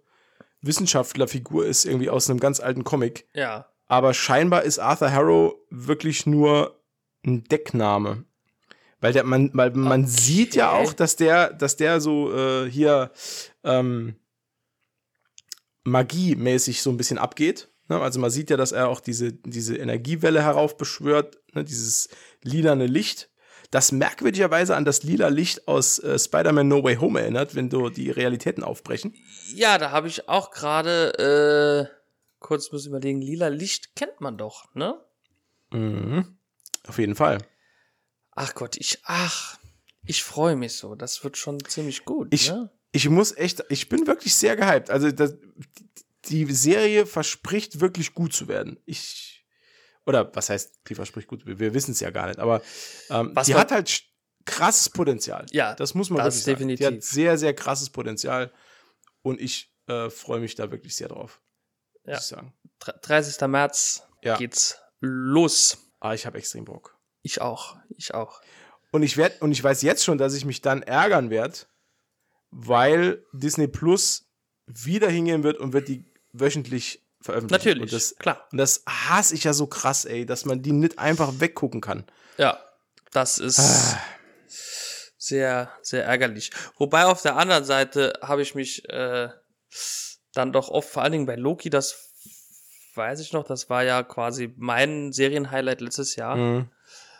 Wissenschaftlerfigur 0.60 1.66
ist, 1.66 1.84
irgendwie 1.84 2.08
aus 2.08 2.30
einem 2.30 2.38
ganz 2.38 2.60
alten 2.60 2.84
Comic. 2.84 3.26
Ja. 3.34 3.66
Aber 3.86 4.14
scheinbar 4.14 4.62
ist 4.62 4.78
Arthur 4.78 5.12
Harrow 5.12 5.54
wirklich 5.70 6.24
nur 6.24 6.80
ein 7.26 7.44
Deckname. 7.44 8.24
Weil 9.02 9.12
der, 9.12 9.24
man, 9.24 9.50
weil 9.52 9.72
man 9.72 10.06
sieht 10.06 10.54
ja 10.54 10.72
Okay. 10.72 10.86
auch, 10.86 10.92
dass 10.94 11.16
der, 11.16 11.52
dass 11.52 11.76
der 11.76 12.00
so 12.00 12.32
äh, 12.34 12.70
hier 12.70 13.10
ähm, 13.64 14.14
magiemäßig 15.84 16.80
so 16.82 16.90
ein 16.90 16.96
bisschen 16.96 17.18
abgeht. 17.18 17.68
Ne? 17.88 18.00
Also 18.00 18.20
man 18.20 18.30
sieht 18.30 18.48
ja, 18.50 18.56
dass 18.56 18.72
er 18.72 18.88
auch 18.88 19.00
diese, 19.00 19.32
diese 19.32 19.76
Energiewelle 19.76 20.42
heraufbeschwört, 20.42 21.38
ne? 21.52 21.64
dieses 21.64 22.08
lilane 22.42 22.86
Licht, 22.86 23.28
das 23.72 23.90
merkwürdigerweise 23.90 24.76
an 24.76 24.84
das 24.84 25.02
lila 25.02 25.28
Licht 25.28 25.66
aus 25.66 25.98
äh, 25.98 26.18
Spider-Man 26.18 26.68
No 26.68 26.84
Way 26.84 26.96
Home 26.96 27.20
erinnert, 27.20 27.54
wenn 27.54 27.70
du 27.70 27.88
die 27.90 28.10
Realitäten 28.10 28.62
aufbrechen. 28.62 29.14
Ja, 29.54 29.78
da 29.78 29.90
habe 29.90 30.08
ich 30.08 30.28
auch 30.28 30.50
gerade, 30.52 31.88
äh, 31.90 31.96
kurz 32.38 32.70
muss 32.70 32.82
ich 32.82 32.88
überlegen, 32.88 33.20
lila 33.20 33.48
Licht 33.48 33.96
kennt 33.96 34.20
man 34.20 34.36
doch, 34.36 34.72
ne? 34.74 35.00
Mhm. 35.72 36.36
Auf 36.86 36.98
jeden 36.98 37.14
Fall. 37.16 37.38
Ach 38.32 38.54
Gott, 38.54 38.76
ich, 38.76 38.98
ach, 39.04 39.58
ich 40.04 40.22
freue 40.24 40.56
mich 40.56 40.74
so. 40.74 40.94
Das 40.94 41.22
wird 41.24 41.36
schon 41.36 41.62
ziemlich 41.64 42.04
gut, 42.04 42.28
Ich- 42.32 42.50
ne? 42.50 42.70
ich 42.92 43.08
muss 43.08 43.36
echt, 43.36 43.64
ich 43.68 43.88
bin 43.88 44.06
wirklich 44.06 44.34
sehr 44.34 44.56
gehypt. 44.56 44.90
Also 44.90 45.10
das, 45.12 45.34
die 46.26 46.50
Serie 46.52 47.06
verspricht 47.06 47.80
wirklich 47.80 48.14
gut 48.14 48.32
zu 48.34 48.48
werden. 48.48 48.78
Ich, 48.86 49.44
oder 50.06 50.34
was 50.34 50.50
heißt, 50.50 50.80
die 50.88 50.94
verspricht 50.94 51.28
gut, 51.28 51.46
wir, 51.46 51.58
wir 51.58 51.74
wissen 51.74 51.92
es 51.92 52.00
ja 52.00 52.10
gar 52.10 52.26
nicht, 52.26 52.38
aber 52.38 52.62
ähm, 53.10 53.30
Was 53.34 53.46
die 53.46 53.54
hat 53.54 53.70
halt 53.70 54.02
krasses 54.44 54.88
Potenzial. 54.90 55.46
Ja, 55.52 55.74
das 55.74 55.94
muss 55.94 56.10
man 56.10 56.18
das 56.24 56.46
wirklich 56.46 56.78
sagen. 56.80 56.92
Die 56.92 56.98
hat 56.98 57.04
sehr, 57.04 57.38
sehr 57.38 57.54
krasses 57.54 57.90
Potenzial 57.90 58.52
und 59.22 59.40
ich 59.40 59.72
äh, 59.88 60.10
freue 60.10 60.40
mich 60.40 60.54
da 60.54 60.70
wirklich 60.70 60.96
sehr 60.96 61.08
drauf. 61.08 61.40
Ja. 62.04 62.14
Muss 62.14 62.22
ich 62.22 62.26
sagen. 62.28 62.52
Dr- 62.80 62.98
30. 63.02 63.46
März 63.48 64.02
Ja. 64.22 64.36
geht's 64.36 64.78
los. 65.00 65.78
Aber 66.00 66.14
ich 66.14 66.26
habe 66.26 66.38
extrem 66.38 66.64
Bock. 66.64 66.98
Ich 67.22 67.40
auch, 67.40 67.76
ich 67.96 68.14
auch. 68.14 68.40
Und 68.90 69.02
ich 69.02 69.16
werd, 69.16 69.40
und 69.42 69.52
ich 69.52 69.62
weiß 69.62 69.82
jetzt 69.82 70.04
schon, 70.04 70.18
dass 70.18 70.34
ich 70.34 70.44
mich 70.44 70.60
dann 70.60 70.82
ärgern 70.82 71.30
werde, 71.30 71.58
weil 72.50 73.24
Disney 73.32 73.68
Plus 73.68 74.26
wieder 74.66 75.08
hingehen 75.08 75.42
wird 75.44 75.58
und 75.58 75.72
wird 75.72 75.88
die 75.88 76.04
wöchentlich 76.32 77.00
veröffentlichen. 77.20 77.58
Natürlich, 77.58 77.82
Und 77.84 77.92
das, 77.92 78.16
klar. 78.16 78.46
und 78.52 78.58
das 78.58 78.82
hasse 78.88 79.34
ich 79.34 79.44
ja 79.44 79.52
so 79.52 79.66
krass, 79.66 80.04
ey, 80.04 80.26
dass 80.26 80.44
man 80.44 80.62
die 80.62 80.72
nicht 80.72 80.98
einfach 80.98 81.40
weggucken 81.40 81.80
kann. 81.80 82.04
Ja, 82.36 82.58
das 83.12 83.38
ist 83.38 83.58
Ah. 83.60 84.00
sehr, 85.18 85.70
sehr 85.82 86.04
ärgerlich. 86.04 86.50
Wobei 86.78 87.04
auf 87.06 87.22
der 87.22 87.36
anderen 87.36 87.64
Seite 87.64 88.12
habe 88.22 88.42
ich 88.42 88.54
mich 88.54 88.88
äh, 88.88 89.28
dann 90.34 90.52
doch 90.52 90.68
oft, 90.68 90.88
vor 90.90 91.02
allen 91.02 91.12
Dingen 91.12 91.26
bei 91.26 91.36
Loki, 91.36 91.70
das 91.70 92.10
weiß 92.94 93.20
ich 93.20 93.32
noch, 93.32 93.44
das 93.44 93.70
war 93.70 93.84
ja 93.84 94.02
quasi 94.02 94.52
mein 94.56 95.12
Serienhighlight 95.12 95.80
letztes 95.80 96.16
Jahr, 96.16 96.36
Mhm. 96.36 96.70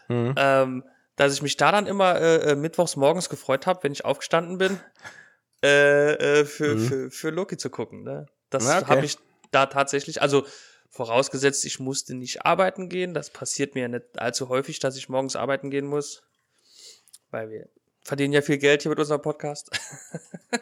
Mhm. 0.09 0.35
ähm, 0.37 0.85
dass 1.17 1.35
ich 1.35 1.43
mich 1.43 1.57
da 1.57 1.73
dann 1.73 1.87
immer 1.87 2.21
äh, 2.21 2.53
äh, 2.53 2.55
mittwochs 2.57 2.97
morgens 2.97 3.29
gefreut 3.29 3.67
habe, 3.67 3.83
wenn 3.83 3.93
ich 3.93 4.05
aufgestanden 4.05 4.59
bin, 4.59 4.81
äh, 5.62 6.41
äh, 6.41 6.45
für, 6.45 6.75
Mhm. 6.75 6.88
für, 6.88 7.11
für 7.11 7.31
Loki 7.31 7.57
zu 7.57 7.71
gucken. 7.71 8.03
Ne? 8.03 8.27
Das 8.51 8.67
okay. 8.67 8.85
habe 8.87 9.05
ich 9.05 9.19
da 9.51 9.67
tatsächlich, 9.67 10.23
also 10.23 10.45
vorausgesetzt, 10.91 11.65
ich 11.65 11.81
musste 11.81 12.15
nicht 12.15 12.45
arbeiten 12.45 12.88
gehen. 12.88 13.15
Das 13.15 13.31
passiert 13.31 13.75
mir 13.75 13.88
nicht 13.88 14.19
allzu 14.19 14.49
häufig, 14.49 14.79
dass 14.79 14.97
ich 14.97 15.09
morgens 15.09 15.37
arbeiten 15.37 15.71
gehen 15.71 15.87
muss, 15.87 16.23
weil 17.31 17.51
wir 17.51 17.69
verdienen 18.03 18.33
ja 18.33 18.43
viel 18.43 18.59
Geld 18.59 18.83
hier 18.83 18.91
mit 18.91 18.99
unserem 18.99 19.23
Podcast. 19.23 19.71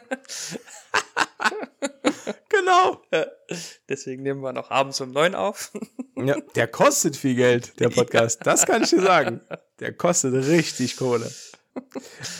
Genau. 2.49 3.01
Deswegen 3.89 4.23
nehmen 4.23 4.41
wir 4.41 4.53
noch 4.53 4.69
abends 4.71 4.99
um 5.01 5.11
neun 5.11 5.35
auf. 5.35 5.71
Ja, 6.23 6.39
der 6.55 6.67
kostet 6.67 7.15
viel 7.15 7.33
Geld, 7.33 7.79
der 7.79 7.89
Podcast. 7.89 8.45
Das 8.45 8.67
kann 8.67 8.83
ich 8.83 8.91
dir 8.91 9.01
sagen. 9.01 9.41
Der 9.79 9.91
kostet 9.91 10.35
richtig 10.45 10.97
Kohle. 10.97 11.31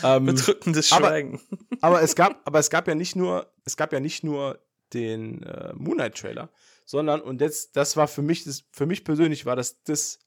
Ähm, 0.04 0.26
Bedrückendes 0.26 0.92
aber- 0.92 1.08
Schweigen. 1.08 1.40
aber 1.80 2.00
es 2.02 2.14
gab, 2.14 2.46
aber 2.46 2.60
es 2.60 2.70
gab 2.70 2.86
ja 2.86 2.94
nicht 2.94 3.16
nur, 3.16 3.52
es 3.64 3.76
gab 3.76 3.92
ja 3.92 3.98
nicht 3.98 4.22
nur 4.22 4.64
den 4.92 5.42
äh, 5.42 5.72
Moonlight 5.74 6.16
Trailer, 6.16 6.50
sondern 6.84 7.20
und 7.22 7.40
jetzt, 7.40 7.74
das 7.74 7.96
war 7.96 8.06
für 8.06 8.22
mich, 8.22 8.44
das, 8.44 8.62
für 8.70 8.86
mich 8.86 9.04
persönlich 9.04 9.46
war 9.46 9.56
das 9.56 9.82
das 9.82 10.20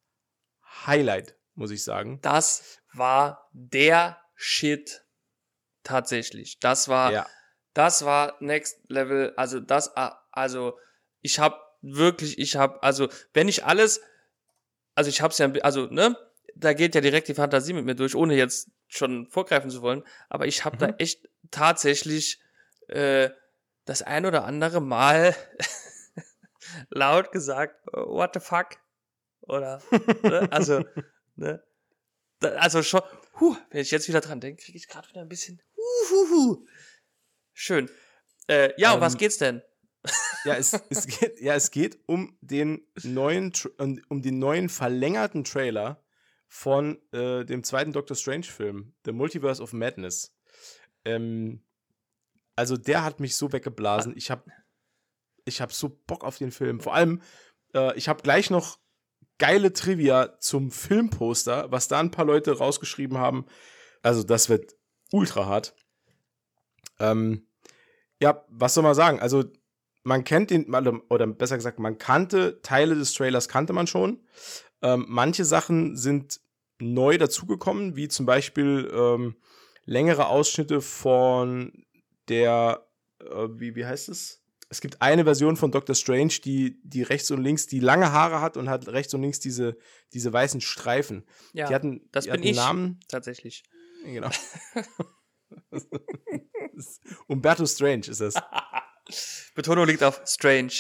Highlight, 0.86 1.38
muss 1.54 1.72
ich 1.72 1.84
sagen. 1.84 2.20
Das 2.24 2.80
war 2.94 3.48
der 3.54 4.18
Shit 4.36 5.06
tatsächlich. 5.84 6.60
Das 6.60 6.90
war, 6.90 7.12
Ja, 7.14 7.28
das 7.76 8.04
war 8.06 8.36
Next 8.40 8.80
Level. 8.90 9.34
Also 9.38 9.60
das, 9.60 9.94
also 10.32 10.80
ich 11.22 11.38
habe 11.38 11.58
wirklich, 11.82 12.40
ich 12.40 12.56
habe, 12.56 12.82
also 12.82 13.10
wenn 13.34 13.48
ich 13.48 13.64
alles, 13.66 14.02
also 14.96 15.10
ich 15.10 15.22
habe 15.22 15.32
es 15.32 15.38
ja, 15.38 15.52
also 15.62 15.86
ne, 15.88 16.18
da 16.56 16.74
geht 16.74 16.96
ja 16.96 17.02
direkt 17.02 17.28
die 17.28 17.36
Fantasie 17.36 17.74
mit 17.74 17.86
mir 17.86 17.96
durch, 17.96 18.16
ohne 18.16 18.36
jetzt 18.36 18.72
schon 18.88 19.28
vorgreifen 19.28 19.70
zu 19.70 19.82
wollen. 19.82 20.04
Aber 20.30 20.48
ich 20.48 20.64
habe 20.66 20.78
da 20.78 20.88
Mhm. 20.88 20.96
echt 21.00 21.30
tatsächlich 21.52 22.40
äh, 22.88 23.30
das 23.84 24.02
ein 24.02 24.26
oder 24.26 24.46
andere 24.46 24.82
Mal 24.82 25.36
laut 26.90 27.32
gesagt, 27.32 27.76
what 27.92 28.32
the 28.34 28.40
fuck? 28.40 28.78
Oder, 29.42 29.82
ne? 30.24 30.48
also, 30.52 30.84
ne? 31.36 31.62
Da, 32.40 32.50
also 32.56 32.82
schon, 32.84 33.02
huh, 33.40 33.56
wenn 33.70 33.82
ich 33.82 33.92
jetzt 33.92 34.08
wieder 34.08 34.22
dran 34.22 34.40
denke, 34.40 34.64
kriege 34.64 34.78
ich 34.78 34.88
gerade 34.88 35.08
wieder 35.10 35.22
ein 35.22 35.30
bisschen, 35.30 35.62
huh, 35.76 36.10
huh, 36.10 36.28
huh. 36.32 36.66
Schön. 37.58 37.90
Äh, 38.48 38.74
ja, 38.78 38.94
um 38.94 39.02
was 39.02 39.14
Ähm, 39.14 39.20
geht's 39.20 39.38
denn? 39.38 39.62
ja, 40.44 40.56
es, 40.56 40.74
es 40.90 41.08
geht, 41.08 41.40
ja, 41.40 41.56
es 41.56 41.72
geht 41.72 41.98
um 42.06 42.38
den 42.42 42.86
neuen, 43.04 43.52
Tr- 43.54 44.02
um 44.10 44.22
den 44.22 44.38
neuen 44.40 44.70
verlängerten 44.70 45.44
Trailer 45.46 46.04
von 46.48 47.02
äh, 47.12 47.44
dem 47.46 47.64
zweiten 47.64 47.92
Doctor 47.94 48.16
Strange 48.16 48.44
Film, 48.44 48.94
The 49.06 49.14
Multiverse 49.14 49.64
of 49.64 49.74
Madness. 49.74 50.36
Ähm, 51.06 51.64
also 52.56 52.78
der 52.78 53.04
hat 53.04 53.20
mich 53.20 53.36
so 53.36 53.52
weggeblasen. 53.52 54.16
Ich 54.16 54.30
habe 54.30 54.44
ich 55.46 55.62
hab 55.62 55.72
so 55.74 55.90
Bock 56.08 56.24
auf 56.24 56.38
den 56.38 56.52
Film. 56.52 56.80
Vor 56.82 56.94
allem, 56.94 57.22
äh, 57.74 57.98
ich 57.98 58.08
habe 58.10 58.22
gleich 58.22 58.50
noch 58.50 58.80
geile 59.38 59.74
Trivia 59.74 60.40
zum 60.40 60.72
Filmposter, 60.72 61.72
was 61.72 61.88
da 61.88 62.00
ein 62.00 62.12
paar 62.12 62.26
Leute 62.26 62.58
rausgeschrieben 62.58 63.18
haben. 63.18 63.46
Also 64.02 64.24
das 64.24 64.50
wird 64.50 64.76
ultra 65.12 65.46
hart. 65.46 65.76
Ähm, 67.00 67.48
ja, 68.22 68.46
was 68.50 68.74
soll 68.74 68.84
man 68.84 68.96
sagen? 68.96 69.20
Also 69.20 69.44
man 70.04 70.24
kennt 70.24 70.52
den, 70.52 70.74
oder 71.10 71.28
besser 71.28 71.58
gesagt, 71.58 71.80
man 71.80 71.98
kannte 71.98 72.62
Teile 72.62 72.96
des 72.96 73.14
Trailers, 73.14 73.50
kannte 73.50 73.74
man 73.74 73.88
schon. 73.88 74.24
Ähm, 74.82 75.06
manche 75.08 75.46
Sachen 75.46 75.98
sind 75.98 76.40
neu 76.80 77.18
dazugekommen, 77.18 77.96
wie 77.96 78.08
zum 78.08 78.26
Beispiel 78.26 78.92
ähm, 78.94 79.36
längere 79.86 80.28
Ausschnitte 80.28 80.82
von 80.82 81.86
der, 82.28 82.88
äh, 83.20 83.48
wie, 83.50 83.76
wie 83.76 83.86
heißt 83.86 84.10
es? 84.10 84.46
es 84.70 84.82
gibt 84.82 85.02
eine 85.02 85.24
Version 85.24 85.58
von 85.58 85.72
Doctor 85.72 85.96
Strange, 85.96 86.34
die, 86.44 86.80
die 86.84 87.04
rechts 87.04 87.30
und 87.32 87.42
links, 87.42 87.68
die 87.68 87.80
lange 87.80 88.12
Haare 88.12 88.42
hat 88.42 88.58
und 88.58 88.70
hat 88.70 88.88
rechts 88.88 89.14
und 89.14 89.22
links 89.22 89.40
diese, 89.40 89.78
diese 90.14 90.34
weißen 90.34 90.62
Streifen. 90.62 91.26
Ja, 91.54 91.68
die 91.68 91.76
hatten, 91.76 92.10
das 92.12 92.26
die 92.26 92.32
bin 92.32 92.40
hatten 92.40 92.48
ich. 92.48 92.56
Namen. 92.56 93.00
Tatsächlich. 93.08 93.64
Genau. 94.04 94.30
Umberto 97.28 97.66
Strange 97.66 98.08
ist 98.08 98.22
das. 98.22 98.36
Betonung 99.56 99.88
liegt 99.88 100.04
auf 100.04 100.22
Strange. 100.26 100.72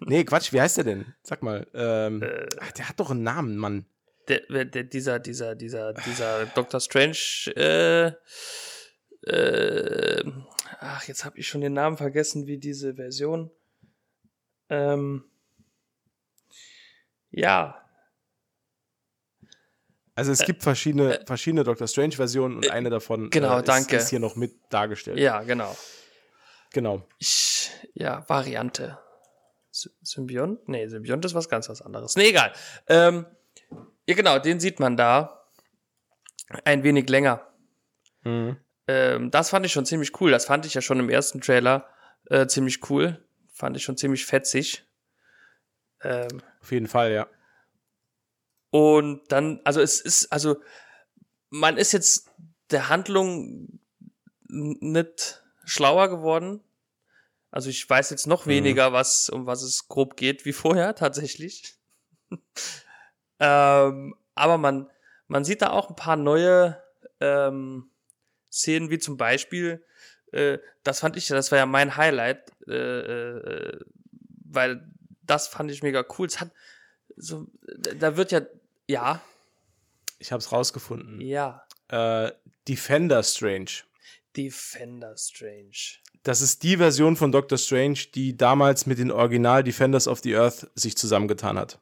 Nee, 0.00 0.24
Quatsch, 0.24 0.52
wie 0.52 0.60
heißt 0.60 0.78
der 0.78 0.84
denn? 0.84 1.14
Sag 1.22 1.42
mal. 1.42 1.66
Ähm, 1.74 2.22
Äh. 2.22 2.46
ach, 2.60 2.72
der 2.72 2.88
hat 2.88 3.00
doch 3.00 3.10
einen 3.10 3.22
Namen, 3.22 3.56
Mann. 3.56 3.86
Der, 4.28 4.64
der, 4.64 4.84
dieser, 4.84 5.18
dieser, 5.18 5.54
dieser, 5.54 5.92
dieser 5.92 6.46
Doctor 6.54 6.80
Strange, 6.80 7.16
äh, 7.56 8.12
äh, 9.26 10.24
ach, 10.78 11.06
jetzt 11.08 11.24
habe 11.24 11.38
ich 11.38 11.48
schon 11.48 11.60
den 11.60 11.72
Namen 11.74 11.96
vergessen, 11.96 12.46
wie 12.46 12.58
diese 12.58 12.94
Version. 12.94 13.50
Ähm, 14.68 15.24
ja, 17.30 17.79
Also 20.20 20.32
es 20.32 20.44
gibt 20.44 20.62
verschiedene, 20.62 21.20
verschiedene 21.26 21.64
Doctor 21.64 21.86
Strange-Versionen 21.88 22.56
und 22.58 22.70
eine 22.70 22.90
davon 22.90 23.26
Äh, 23.26 23.30
genau, 23.30 23.58
ist, 23.58 23.68
danke. 23.68 23.96
ist 23.96 24.10
hier 24.10 24.20
noch 24.20 24.36
mit 24.36 24.54
dargestellt. 24.68 25.18
ja, 25.18 25.42
genau. 25.42 25.74
Genau. 26.72 27.02
Ich, 27.18 27.70
ja, 27.94 28.28
Variante. 28.28 28.98
Sy- 29.72 29.90
Symbiont? 30.02 30.68
Nee, 30.68 30.86
Symbiont 30.88 31.24
ist 31.24 31.34
was 31.34 31.48
ganz 31.48 31.68
was 31.68 31.80
anderes. 31.82 32.16
Nee, 32.16 32.28
egal. 32.28 32.52
Ähm, 32.86 33.24
ja, 34.06 34.14
genau, 34.14 34.38
den 34.38 34.60
sieht 34.60 34.78
man 34.78 34.96
da. 34.96 35.46
Ein 36.64 36.82
wenig 36.82 37.08
länger. 37.08 37.46
Mhm. 38.24 38.56
Ähm, 38.88 39.30
das 39.30 39.50
fand 39.50 39.64
ich 39.66 39.72
schon 39.72 39.86
ziemlich 39.86 40.20
cool. 40.20 40.30
Das 40.32 40.44
fand 40.44 40.66
ich 40.66 40.74
ja 40.74 40.80
schon 40.80 40.98
im 41.00 41.08
ersten 41.08 41.40
Trailer 41.40 41.86
äh, 42.26 42.46
ziemlich 42.46 42.90
cool. 42.90 43.24
Fand 43.52 43.76
ich 43.76 43.82
schon 43.84 43.96
ziemlich 43.96 44.26
fetzig. 44.26 44.84
Ähm, 46.02 46.42
Auf 46.60 46.72
jeden 46.72 46.88
Fall, 46.88 47.12
ja. 47.12 47.26
Und 48.70 49.22
dann, 49.32 49.60
also 49.64 49.80
es 49.80 50.00
ist, 50.00 50.32
also 50.32 50.56
man 51.50 51.76
ist 51.76 51.92
jetzt 51.92 52.30
der 52.70 52.88
Handlung 52.88 53.80
nicht 54.48 55.42
schlauer 55.64 56.08
geworden. 56.08 56.62
Also 57.50 57.68
ich 57.68 57.88
weiß 57.88 58.10
jetzt 58.10 58.26
noch 58.26 58.46
Mhm. 58.46 58.50
weniger, 58.50 58.92
was, 58.92 59.28
um 59.28 59.46
was 59.46 59.62
es 59.62 59.88
grob 59.88 60.16
geht, 60.16 60.44
wie 60.44 60.52
vorher 60.52 60.94
tatsächlich. 60.94 61.76
ähm, 63.38 64.14
aber 64.34 64.58
man, 64.58 64.90
man 65.26 65.44
sieht 65.44 65.62
da 65.62 65.70
auch 65.70 65.88
ein 65.90 65.96
paar 65.96 66.16
neue 66.16 66.82
ähm, 67.20 67.90
Szenen, 68.50 68.90
wie 68.90 68.98
zum 68.98 69.16
Beispiel, 69.16 69.84
äh, 70.32 70.58
das 70.82 71.00
fand 71.00 71.16
ich, 71.16 71.26
das 71.26 71.50
war 71.50 71.58
ja 71.58 71.66
mein 71.66 71.96
Highlight, 71.96 72.52
äh, 72.68 72.72
äh, 72.72 73.80
weil 74.44 74.88
das 75.22 75.48
fand 75.48 75.70
ich 75.70 75.82
mega 75.82 76.04
cool. 76.18 76.26
Es 76.26 76.40
hat 76.40 76.50
so, 77.16 77.46
da 77.96 78.16
wird 78.16 78.32
ja, 78.32 78.40
ja, 78.90 79.20
Ich 80.18 80.32
habe 80.32 80.40
es 80.40 80.52
rausgefunden. 80.52 81.20
ja, 81.20 81.64
Äh, 81.88 82.30
Defender 82.68 83.22
Strange. 83.22 83.70
Defender 84.36 85.16
Strange. 85.16 85.98
Das 86.22 86.40
ist 86.42 86.62
die 86.62 86.76
Version 86.76 87.16
von 87.16 87.32
Doctor 87.32 87.58
Strange, 87.58 87.98
die 88.14 88.36
damals 88.36 88.86
mit 88.86 88.98
den 88.98 89.10
Original 89.10 89.64
Defenders 89.64 90.06
of 90.06 90.20
the 90.20 90.36
Earth 90.36 90.70
sich 90.74 90.96
zusammengetan 90.96 91.58
hat. 91.58 91.80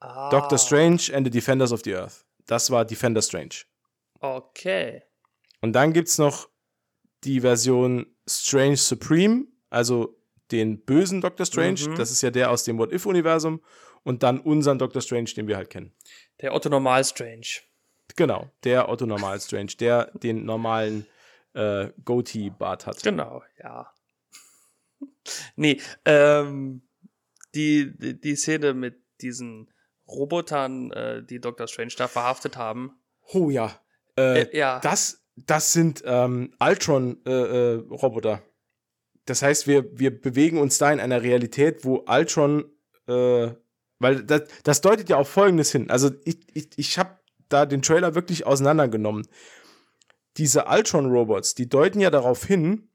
Ah, 0.00 0.30
Doctor 0.30 0.58
Strange 0.58 1.12
and 1.14 1.26
the 1.26 1.30
Defenders 1.30 1.70
of 1.72 1.82
the 1.84 1.94
Earth. 1.94 2.24
Das 2.46 2.70
war 2.70 2.84
Defender 2.84 3.20
Strange. 3.22 3.64
Okay. 4.20 5.02
Und 5.60 5.72
dann 5.74 5.92
gibt 5.92 6.08
es 6.08 6.18
noch 6.18 6.48
die 7.24 7.40
Version 7.40 8.06
Strange 8.28 8.76
Supreme, 8.76 9.46
also 9.70 10.16
den 10.50 10.84
bösen 10.84 11.20
Doctor 11.20 11.44
Strange. 11.46 11.80
Mhm. 11.90 11.96
Das 11.96 12.10
ist 12.10 12.22
ja 12.22 12.30
der 12.30 12.50
aus 12.50 12.64
dem 12.64 12.78
What-If-Universum. 12.78 13.60
Und 14.08 14.22
dann 14.22 14.40
unseren 14.40 14.78
Doctor 14.78 15.02
Strange, 15.02 15.28
den 15.36 15.48
wir 15.48 15.58
halt 15.58 15.68
kennen. 15.68 15.92
Der 16.40 16.54
Otto 16.54 16.70
Normal 16.70 17.04
Strange. 17.04 17.46
Genau, 18.16 18.50
der 18.64 18.88
Otto 18.88 19.04
Normal 19.04 19.38
Strange, 19.38 19.72
der 19.78 20.10
den 20.14 20.46
normalen 20.46 21.06
äh, 21.52 21.90
Goatee-Bart 22.06 22.86
hat. 22.86 23.02
Genau, 23.02 23.42
ja. 23.62 23.92
nee, 25.56 25.78
ähm, 26.06 26.80
die, 27.54 27.92
die, 27.98 28.18
die 28.18 28.34
Szene 28.34 28.72
mit 28.72 28.98
diesen 29.20 29.70
Robotern, 30.08 30.90
äh, 30.92 31.22
die 31.22 31.38
Dr. 31.38 31.68
Strange 31.68 31.92
da 31.98 32.08
verhaftet 32.08 32.56
haben. 32.56 32.98
Oh 33.34 33.50
ja. 33.50 33.78
Äh, 34.16 34.44
Äh, 34.44 34.56
ja. 34.56 34.80
Das, 34.80 35.22
das 35.36 35.74
sind 35.74 36.02
ähm, 36.06 36.54
Ultron-Roboter. 36.58 38.42
das 39.26 39.42
heißt, 39.42 39.66
wir, 39.66 39.98
wir 39.98 40.18
bewegen 40.18 40.56
uns 40.56 40.78
da 40.78 40.90
in 40.90 40.98
einer 40.98 41.22
Realität, 41.22 41.84
wo 41.84 42.06
Ultron, 42.08 42.72
äh, 43.06 43.50
weil 43.98 44.22
das, 44.22 44.42
das 44.62 44.80
deutet 44.80 45.08
ja 45.08 45.16
auf 45.16 45.28
Folgendes 45.28 45.72
hin. 45.72 45.90
Also 45.90 46.10
ich, 46.24 46.38
ich, 46.54 46.68
ich 46.76 46.98
habe 46.98 47.18
da 47.48 47.66
den 47.66 47.82
Trailer 47.82 48.14
wirklich 48.14 48.46
auseinandergenommen. 48.46 49.26
Diese 50.36 50.66
Ultron-Robots, 50.66 51.54
die 51.54 51.68
deuten 51.68 52.00
ja 52.00 52.10
darauf 52.10 52.44
hin, 52.44 52.88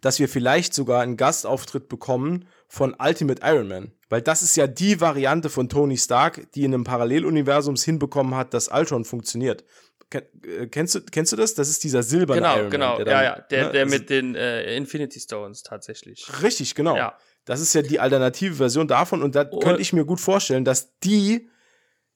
dass 0.00 0.18
wir 0.18 0.28
vielleicht 0.28 0.74
sogar 0.74 1.02
einen 1.02 1.16
Gastauftritt 1.16 1.88
bekommen 1.88 2.48
von 2.66 2.96
Ultimate 2.98 3.42
Iron 3.44 3.68
Man. 3.68 3.92
Weil 4.08 4.22
das 4.22 4.42
ist 4.42 4.56
ja 4.56 4.66
die 4.66 5.00
Variante 5.00 5.50
von 5.50 5.68
Tony 5.68 5.96
Stark, 5.96 6.50
die 6.52 6.64
in 6.64 6.74
einem 6.74 6.84
Paralleluniversum 6.84 7.76
hinbekommen 7.76 8.34
hat, 8.34 8.54
dass 8.54 8.68
Ultron 8.68 9.04
funktioniert. 9.04 9.64
Äh, 10.12 10.66
kennst, 10.66 10.94
du, 10.94 11.00
kennst 11.02 11.32
du 11.32 11.36
das? 11.36 11.54
Das 11.54 11.68
ist 11.68 11.84
dieser 11.84 12.02
silberne 12.02 12.40
Genau, 12.40 12.54
Iron 12.54 12.62
Man. 12.64 12.70
genau. 12.70 12.96
der 12.98 13.06
ja, 13.06 13.22
ja. 13.22 13.40
Der, 13.50 13.66
ne, 13.66 13.72
der 13.72 13.86
mit 13.86 14.10
den 14.10 14.34
äh, 14.34 14.76
Infinity 14.76 15.20
Stones 15.20 15.62
tatsächlich. 15.62 16.26
Richtig, 16.42 16.74
genau. 16.74 16.96
Ja. 16.96 17.16
Das 17.44 17.60
ist 17.60 17.74
ja 17.74 17.82
die 17.82 17.98
alternative 18.00 18.54
Version 18.54 18.86
davon. 18.88 19.22
Und 19.22 19.34
da 19.34 19.48
Oh. 19.50 19.58
könnte 19.58 19.82
ich 19.82 19.92
mir 19.92 20.04
gut 20.04 20.20
vorstellen, 20.20 20.64
dass 20.64 20.96
die 21.00 21.48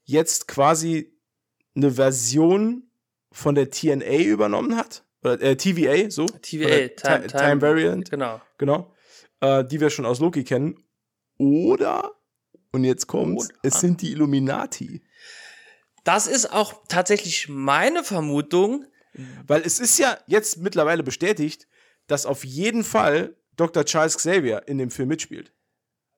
jetzt 0.04 0.46
quasi 0.48 1.12
eine 1.74 1.90
Version 1.92 2.84
von 3.32 3.54
der 3.54 3.70
TNA 3.70 4.18
übernommen 4.22 4.76
hat. 4.76 5.04
Oder 5.22 5.40
äh, 5.42 5.56
TVA, 5.56 6.10
so. 6.10 6.26
TVA, 6.26 6.88
Time, 6.88 7.26
Ti- 7.26 7.36
Time 7.36 7.60
Variant. 7.60 8.10
Genau. 8.10 8.40
Genau. 8.58 8.94
Äh, 9.40 9.64
die 9.64 9.80
wir 9.80 9.90
schon 9.90 10.06
aus 10.06 10.20
Loki 10.20 10.44
kennen. 10.44 10.82
Oder, 11.38 12.12
und 12.72 12.84
jetzt 12.84 13.06
kommt's, 13.08 13.46
Oder? 13.50 13.58
es 13.62 13.80
sind 13.80 14.00
die 14.00 14.12
Illuminati. 14.12 15.02
Das 16.04 16.26
ist 16.28 16.52
auch 16.52 16.74
tatsächlich 16.88 17.48
meine 17.48 18.04
Vermutung. 18.04 18.86
Weil 19.46 19.62
es 19.62 19.80
ist 19.80 19.98
ja 19.98 20.18
jetzt 20.26 20.58
mittlerweile 20.58 21.02
bestätigt, 21.02 21.66
dass 22.06 22.26
auf 22.26 22.44
jeden 22.44 22.84
Fall 22.84 23.34
Dr. 23.56 23.84
Charles 23.84 24.16
Xavier 24.16 24.62
in 24.66 24.78
dem 24.78 24.90
Film 24.90 25.08
mitspielt. 25.08 25.52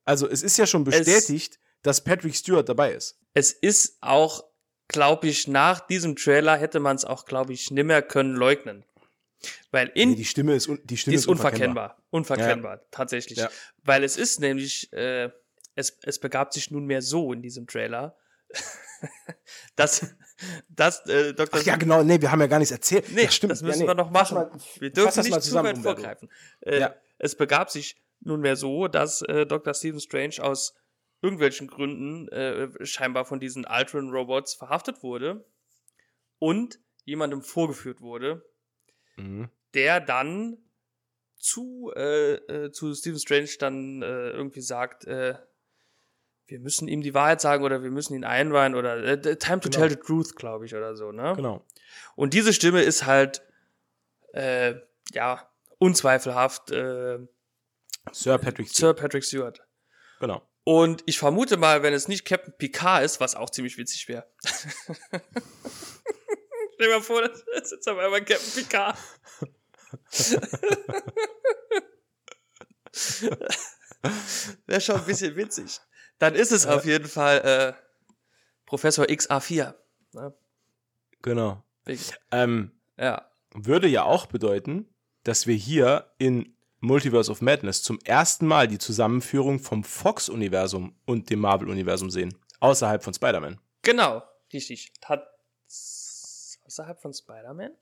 Also 0.04 0.28
es 0.28 0.42
ist 0.42 0.56
ja 0.58 0.66
schon 0.66 0.84
bestätigt, 0.84 1.58
dass 1.82 2.02
Patrick 2.02 2.34
Stewart 2.34 2.68
dabei 2.68 2.92
ist. 2.92 3.18
Es 3.34 3.52
ist 3.52 3.98
auch, 4.00 4.44
glaube 4.88 5.28
ich, 5.28 5.46
nach 5.48 5.80
diesem 5.80 6.16
Trailer 6.16 6.56
hätte 6.56 6.80
man 6.80 6.96
es 6.96 7.04
auch, 7.04 7.24
glaube 7.24 7.52
ich, 7.52 7.70
nimmer 7.70 8.02
können 8.02 8.34
leugnen. 8.34 8.84
Weil 9.70 9.88
in 9.94 10.10
Nee, 10.10 10.16
die 10.16 10.24
Stimme 10.24 10.54
ist, 10.54 10.68
die 10.84 10.96
Stimme 10.96 11.12
Die 11.12 11.18
ist 11.18 11.26
unverkennbar. 11.26 12.02
Unverkennbar, 12.10 12.80
tatsächlich. 12.90 13.38
Ja. 13.38 13.50
Weil 13.84 14.02
es 14.02 14.16
ist 14.16 14.40
nämlich, 14.40 14.92
äh, 14.92 15.30
es, 15.74 15.96
es 16.02 16.18
begab 16.18 16.52
sich 16.52 16.70
nunmehr 16.70 17.02
so 17.02 17.32
in 17.32 17.42
diesem 17.42 17.66
Trailer, 17.66 18.16
dass, 19.76 20.14
dass 20.68 21.06
äh, 21.06 21.34
Dr. 21.34 21.60
Ach 21.60 21.64
ja, 21.64 21.76
genau, 21.76 22.02
nee, 22.02 22.20
wir 22.20 22.32
haben 22.32 22.40
ja 22.40 22.46
gar 22.46 22.58
nichts 22.58 22.72
erzählt. 22.72 23.12
Nee, 23.12 23.24
ja, 23.24 23.30
stimmt. 23.30 23.52
das 23.52 23.62
müssen 23.62 23.80
ja, 23.80 23.84
nee. 23.84 23.90
wir 23.90 23.94
noch 23.94 24.10
machen. 24.10 24.48
Wir 24.80 24.90
dürfen 24.90 25.22
nicht 25.22 25.34
zu 25.34 25.40
zusammen, 25.40 25.76
weit 25.76 25.82
vorgreifen. 25.82 26.30
Äh, 26.60 26.80
Ja. 26.80 26.94
Es 27.18 27.36
begab 27.36 27.70
sich 27.70 27.96
nunmehr 28.20 28.56
so, 28.56 28.88
dass 28.88 29.22
äh, 29.22 29.46
Dr. 29.46 29.74
Stephen 29.74 30.00
Strange 30.00 30.36
aus 30.40 30.74
irgendwelchen 31.22 31.66
Gründen 31.66 32.28
äh, 32.28 32.68
scheinbar 32.86 33.24
von 33.24 33.40
diesen 33.40 33.64
Ultron-Robots 33.66 34.54
verhaftet 34.54 35.02
wurde 35.02 35.44
und 36.38 36.78
jemandem 37.04 37.42
vorgeführt 37.42 38.00
wurde, 38.00 38.44
Mhm. 39.16 39.48
der 39.74 40.00
dann 40.00 40.58
zu, 41.36 41.92
äh, 41.96 42.34
äh, 42.34 42.70
zu 42.72 42.94
Stephen 42.94 43.18
Strange 43.18 43.50
dann 43.58 44.02
äh, 44.02 44.30
irgendwie 44.30 44.60
sagt, 44.60 45.04
äh, 45.06 45.34
wir 46.46 46.60
müssen 46.60 46.86
ihm 46.88 47.02
die 47.02 47.14
Wahrheit 47.14 47.40
sagen 47.40 47.64
oder 47.64 47.82
wir 47.82 47.90
müssen 47.90 48.14
ihn 48.14 48.24
einweihen 48.24 48.74
oder 48.74 49.20
Time 49.20 49.60
to 49.60 49.68
Genau. 49.68 49.76
tell 49.80 49.90
the 49.90 49.96
truth, 49.96 50.34
glaube 50.36 50.66
ich, 50.66 50.74
oder 50.74 50.96
so, 50.96 51.12
ne? 51.12 51.32
Genau. 51.36 51.64
Und 52.16 52.32
diese 52.32 52.52
Stimme 52.52 52.82
ist 52.82 53.04
halt, 53.06 53.42
ja, 55.12 55.50
unzweifelhaft 55.78 56.70
äh, 56.70 57.18
Sir 58.12 58.38
Patrick 58.38 58.68
Stewart. 58.68 58.76
Sir 58.76 58.94
Patrick 58.94 59.24
Stewart. 59.24 59.60
Genau. 60.20 60.42
Und 60.64 61.02
ich 61.06 61.18
vermute 61.18 61.56
mal, 61.56 61.82
wenn 61.82 61.94
es 61.94 62.08
nicht 62.08 62.24
Captain 62.24 62.54
Picard 62.58 63.04
ist, 63.04 63.20
was 63.20 63.34
auch 63.34 63.50
ziemlich 63.50 63.78
witzig 63.78 64.06
wäre. 64.08 64.26
Stell 64.44 65.20
dir 66.78 66.88
mal 66.90 67.02
vor, 67.02 67.22
das 67.22 67.42
ist 67.62 67.72
jetzt 67.72 67.88
auf 67.88 67.98
einmal 67.98 68.24
Captain 68.24 68.52
Picard. 68.62 68.96
wäre 74.66 74.80
schon 74.80 74.96
ein 74.96 75.04
bisschen 75.06 75.36
witzig. 75.36 75.80
Dann 76.18 76.34
ist 76.34 76.52
es 76.52 76.66
auf 76.66 76.84
jeden 76.84 77.08
Fall 77.08 77.38
äh, 77.38 77.72
Professor 78.66 79.06
XA4. 79.06 79.74
Ne? 80.12 80.34
Genau. 81.22 81.62
Ähm, 82.30 82.72
Ja. 82.96 83.30
würde 83.54 83.88
ja 83.88 84.02
auch 84.02 84.26
bedeuten, 84.26 84.92
dass 85.24 85.46
wir 85.46 85.54
hier 85.54 86.10
in 86.18 86.54
Multiverse 86.80 87.30
of 87.30 87.42
Madness 87.42 87.82
zum 87.82 87.98
ersten 88.04 88.46
Mal 88.46 88.68
die 88.68 88.78
Zusammenführung 88.78 89.58
vom 89.58 89.82
Fox-Universum 89.84 90.94
und 91.06 91.30
dem 91.30 91.40
Marvel-Universum 91.40 92.10
sehen. 92.10 92.34
Außerhalb 92.60 93.02
von 93.02 93.14
Spider-Man. 93.14 93.58
Genau, 93.82 94.22
richtig. 94.52 94.92
Hat 95.04 95.26
außerhalb 96.66 97.00
von 97.00 97.12
Spider-Man? 97.12 97.72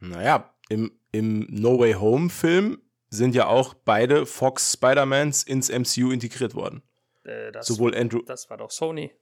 Naja, 0.00 0.52
im, 0.68 0.92
im 1.12 1.46
No 1.50 1.78
Way 1.78 1.94
Home-Film 1.94 2.82
sind 3.10 3.34
ja 3.34 3.46
auch 3.46 3.74
beide 3.74 4.26
Fox 4.26 4.72
Spider-Mans 4.72 5.44
ins 5.44 5.70
MCU 5.70 6.10
integriert 6.10 6.54
worden. 6.54 6.82
Äh, 7.24 7.52
das, 7.52 7.66
Sowohl 7.66 7.96
Andrew. 7.96 8.22
das 8.22 8.50
war 8.50 8.58
doch 8.58 8.70
Sony. 8.70 9.12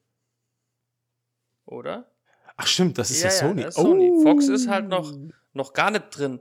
Oder? 1.67 2.11
Ach, 2.57 2.67
stimmt, 2.67 2.99
das 2.99 3.11
ist 3.11 3.23
ja, 3.23 3.31
Sony. 3.31 3.63
das 3.63 3.77
ist 3.77 3.83
Sony. 3.83 4.23
Fox 4.23 4.49
ist 4.49 4.69
halt 4.69 4.89
noch, 4.89 5.13
noch 5.53 5.73
gar 5.73 5.91
nicht 5.91 6.07
drin. 6.11 6.41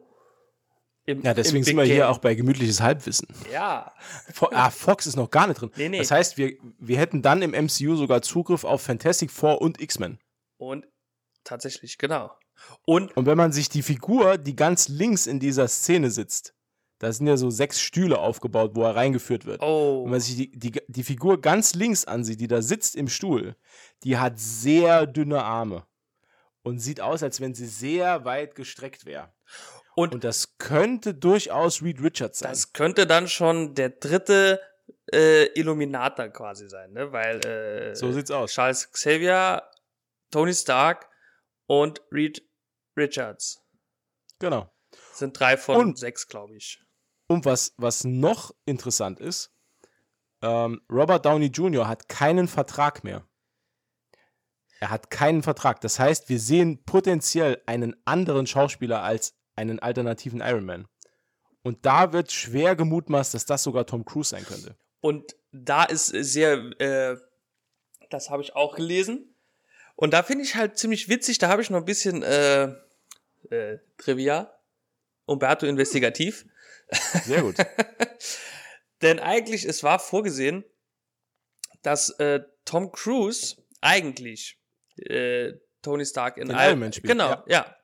Im, 1.05 1.21
ja, 1.23 1.33
deswegen 1.33 1.63
sind 1.63 1.77
wir 1.77 1.83
hier 1.83 1.95
Game. 1.95 2.05
auch 2.05 2.19
bei 2.19 2.35
gemütliches 2.35 2.79
Halbwissen. 2.79 3.27
Ja. 3.51 3.91
Ah, 4.51 4.69
Fox 4.69 5.07
ist 5.07 5.15
noch 5.15 5.31
gar 5.31 5.47
nicht 5.47 5.59
drin. 5.59 5.71
Nee, 5.75 5.89
nee. 5.89 5.97
Das 5.97 6.11
heißt, 6.11 6.37
wir, 6.37 6.53
wir 6.77 6.97
hätten 6.99 7.21
dann 7.23 7.41
im 7.41 7.51
MCU 7.51 7.95
sogar 7.95 8.21
Zugriff 8.21 8.63
auf 8.63 8.81
Fantastic 8.83 9.31
Four 9.31 9.61
und 9.61 9.81
X-Men. 9.81 10.19
Und 10.57 10.85
tatsächlich, 11.43 11.97
genau. 11.97 12.31
Und 12.85 13.15
Und 13.17 13.25
wenn 13.25 13.37
man 13.37 13.51
sich 13.51 13.67
die 13.69 13.81
Figur, 13.81 14.37
die 14.37 14.55
ganz 14.55 14.87
links 14.89 15.25
in 15.25 15.39
dieser 15.39 15.67
Szene 15.67 16.11
sitzt, 16.11 16.53
da 16.99 17.11
sind 17.11 17.25
ja 17.25 17.35
so 17.35 17.49
sechs 17.49 17.81
Stühle 17.81 18.19
aufgebaut, 18.19 18.75
wo 18.75 18.83
er 18.83 18.95
reingeführt 18.95 19.47
wird. 19.47 19.63
oh, 19.63 20.03
Wenn 20.03 20.11
man 20.11 20.19
sich 20.19 20.35
die, 20.35 20.51
die, 20.51 20.79
die 20.87 21.03
Figur 21.03 21.41
ganz 21.41 21.73
links 21.73 22.05
ansieht, 22.05 22.39
die 22.39 22.47
da 22.47 22.61
sitzt 22.61 22.95
im 22.95 23.07
Stuhl, 23.07 23.55
die 24.03 24.19
hat 24.19 24.37
sehr 24.37 25.07
dünne 25.07 25.43
Arme. 25.43 25.87
Und 26.61 26.77
sieht 26.77 27.01
aus, 27.01 27.23
als 27.23 27.41
wenn 27.41 27.55
sie 27.55 27.65
sehr 27.65 28.23
weit 28.23 28.53
gestreckt 28.53 29.07
wäre. 29.07 29.33
Und, 29.95 30.13
Und 30.15 30.23
das 30.23 30.57
könnte 30.57 31.13
durchaus 31.13 31.81
Reed 31.81 32.01
Richards 32.01 32.39
sein. 32.39 32.51
das 32.51 32.73
könnte 32.73 33.05
dann 33.07 33.27
schon 33.27 33.75
der 33.75 33.89
dritte 33.89 34.61
äh, 35.13 35.45
Illuminator 35.59 36.29
quasi 36.29 36.69
sein, 36.69 36.93
ne? 36.93 37.11
Weil 37.11 37.45
äh, 37.45 37.95
so 37.95 38.11
sieht's 38.11 38.31
aus. 38.31 38.51
Charles 38.53 38.89
Xavier, 38.91 39.63
Tony 40.31 40.53
Stark 40.53 41.09
und 41.67 42.01
Reed 42.11 42.47
Richards 42.97 43.61
Genau. 44.39 44.71
sind 45.13 45.37
drei 45.39 45.57
von 45.57 45.75
Und- 45.77 45.99
sechs, 45.99 46.27
glaube 46.27 46.55
ich. 46.55 46.81
Und 47.27 47.45
was, 47.45 47.73
was 47.77 48.03
noch 48.03 48.53
interessant 48.65 49.19
ist, 49.21 49.53
ähm, 50.41 50.81
Robert 50.91 51.25
Downey 51.25 51.45
Jr. 51.47 51.87
hat 51.87 52.09
keinen 52.09 52.47
Vertrag 52.47 53.03
mehr. 53.03 53.25
Er 54.79 54.89
hat 54.89 55.09
keinen 55.11 55.43
Vertrag. 55.43 55.79
Das 55.81 55.99
heißt, 55.99 56.27
wir 56.29 56.39
sehen 56.39 56.83
potenziell 56.83 57.61
einen 57.67 57.95
anderen 58.05 58.47
Schauspieler 58.47 59.03
als 59.03 59.35
einen 59.61 59.79
alternativen 59.79 60.41
Iron 60.41 60.65
Man. 60.65 60.87
Und 61.63 61.85
da 61.85 62.11
wird 62.11 62.31
schwer 62.31 62.75
gemutmaßt, 62.75 63.33
dass 63.33 63.45
das 63.45 63.63
sogar 63.63 63.85
Tom 63.85 64.03
Cruise 64.03 64.29
sein 64.29 64.45
könnte. 64.45 64.75
Und 64.99 65.35
da 65.51 65.83
ist 65.83 66.07
sehr, 66.07 66.53
äh, 66.79 67.17
das 68.09 68.29
habe 68.29 68.41
ich 68.41 68.55
auch 68.55 68.75
gelesen. 68.75 69.35
Und 69.95 70.13
da 70.13 70.23
finde 70.23 70.43
ich 70.43 70.55
halt 70.55 70.77
ziemlich 70.77 71.09
witzig, 71.09 71.37
da 71.37 71.49
habe 71.49 71.61
ich 71.61 71.69
noch 71.69 71.79
ein 71.79 71.85
bisschen 71.85 72.23
äh, 72.23 72.73
äh, 73.49 73.79
Trivia. 73.97 74.57
Umberto 75.25 75.65
investigativ. 75.65 76.45
Sehr 77.23 77.41
gut. 77.43 77.55
Denn 79.01 79.19
eigentlich, 79.19 79.65
es 79.65 79.83
war 79.83 79.99
vorgesehen, 79.99 80.65
dass 81.83 82.09
äh, 82.19 82.41
Tom 82.65 82.91
Cruise 82.91 83.57
eigentlich 83.79 84.59
äh, 84.97 85.53
Tony 85.81 86.05
Stark 86.05 86.37
in 86.37 86.47
Den 86.49 86.57
Iron 86.57 86.79
Man 86.79 86.93
spielt, 86.93 87.11
Genau, 87.11 87.29
ja. 87.29 87.43
ja. 87.47 87.75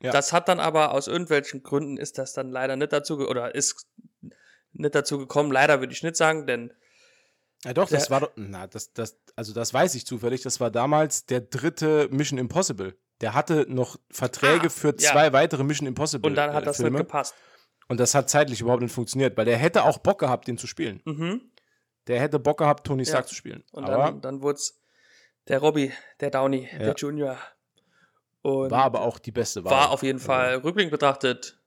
Ja. 0.00 0.12
Das 0.12 0.32
hat 0.32 0.48
dann 0.48 0.60
aber 0.60 0.92
aus 0.92 1.08
irgendwelchen 1.08 1.62
Gründen 1.62 1.96
ist 1.96 2.18
das 2.18 2.32
dann 2.32 2.50
leider 2.50 2.76
nicht 2.76 2.92
dazu 2.92 3.18
oder 3.28 3.54
ist 3.54 3.86
nicht 4.72 4.94
dazu 4.94 5.18
gekommen. 5.18 5.50
Leider 5.50 5.80
würde 5.80 5.92
ich 5.92 6.02
nicht 6.02 6.16
sagen, 6.16 6.46
denn 6.46 6.72
Ja 7.64 7.74
doch, 7.74 7.88
das 7.88 8.04
Der- 8.04 8.10
war 8.10 8.20
doch, 8.20 8.32
na, 8.36 8.68
das, 8.68 8.92
das, 8.92 9.18
also 9.34 9.52
das 9.52 9.74
weiß 9.74 9.96
ich 9.96 10.06
zufällig, 10.06 10.42
das 10.42 10.60
war 10.60 10.70
damals 10.70 11.26
der 11.26 11.40
dritte 11.40 12.08
Mission 12.12 12.38
Impossible. 12.38 12.96
Der 13.20 13.34
hatte 13.34 13.66
noch 13.68 13.98
Verträge 14.10 14.66
Ah, 14.66 14.70
für 14.70 14.88
ja. 14.90 14.96
zwei 15.12 15.32
weitere 15.32 15.64
Mission 15.64 15.88
Impossible 15.88 16.30
und 16.30 16.36
dann 16.36 16.52
hat 16.52 16.62
äh, 16.62 16.66
das 16.66 16.76
Filme. 16.76 16.90
nicht 16.98 17.00
gepasst. 17.08 17.34
Und 17.88 17.98
das 17.98 18.14
hat 18.14 18.30
zeitlich 18.30 18.60
überhaupt 18.60 18.82
nicht 18.82 18.94
funktioniert, 18.94 19.36
weil 19.36 19.46
der 19.46 19.56
hätte 19.56 19.82
auch 19.82 19.98
Bock 19.98 20.20
gehabt, 20.20 20.46
den 20.46 20.58
zu 20.58 20.68
spielen. 20.68 21.00
Mhm. 21.04 21.50
Der 22.06 22.20
hätte 22.20 22.38
Bock 22.38 22.58
gehabt, 22.58 22.86
Tony 22.86 23.02
Ja. 23.02 23.08
Stark 23.08 23.26
zu 23.28 23.34
spielen. 23.34 23.64
Und 23.72 23.84
aber 23.86 24.04
dann, 24.04 24.20
dann 24.20 24.42
wurde 24.42 24.58
es 24.58 24.80
der 25.48 25.58
Robbie, 25.58 25.92
der 26.20 26.30
Downey, 26.30 26.68
Ja. 26.70 26.78
der 26.78 26.94
Junior. 26.94 27.38
Und 28.42 28.70
war 28.70 28.84
aber 28.84 29.00
auch 29.02 29.18
die 29.18 29.32
beste 29.32 29.64
Wahl. 29.64 29.72
war 29.72 29.90
auf 29.90 30.02
jeden 30.02 30.18
Also, 30.18 30.26
Fall 30.26 30.54
rückblickend 30.56 30.90
betrachtet. 30.92 31.58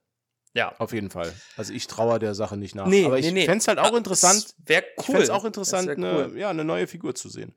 Ja. 0.54 0.74
Auf 0.78 0.92
jeden 0.92 1.10
Fall. 1.10 1.32
Also 1.56 1.72
ich 1.72 1.86
traue 1.86 2.18
der 2.18 2.34
Sache 2.34 2.56
nicht 2.56 2.74
nach. 2.74 2.86
Nee, 2.86 3.06
aber 3.06 3.18
ich 3.18 3.26
nee, 3.26 3.32
nee. 3.32 3.44
fände 3.46 3.58
es 3.58 3.68
halt 3.68 3.78
auch 3.78 3.94
interessant, 3.96 4.54
Wäre 4.58 4.82
ich 4.82 4.98
cool. 4.98 5.04
fände 5.04 5.22
es 5.22 5.30
auch 5.30 5.44
interessant, 5.44 5.86
wär 5.88 5.96
eine, 5.96 6.28
cool. 6.28 6.38
ja, 6.38 6.50
eine 6.50 6.64
neue 6.64 6.86
Figur 6.86 7.14
zu 7.14 7.28
sehen. 7.28 7.54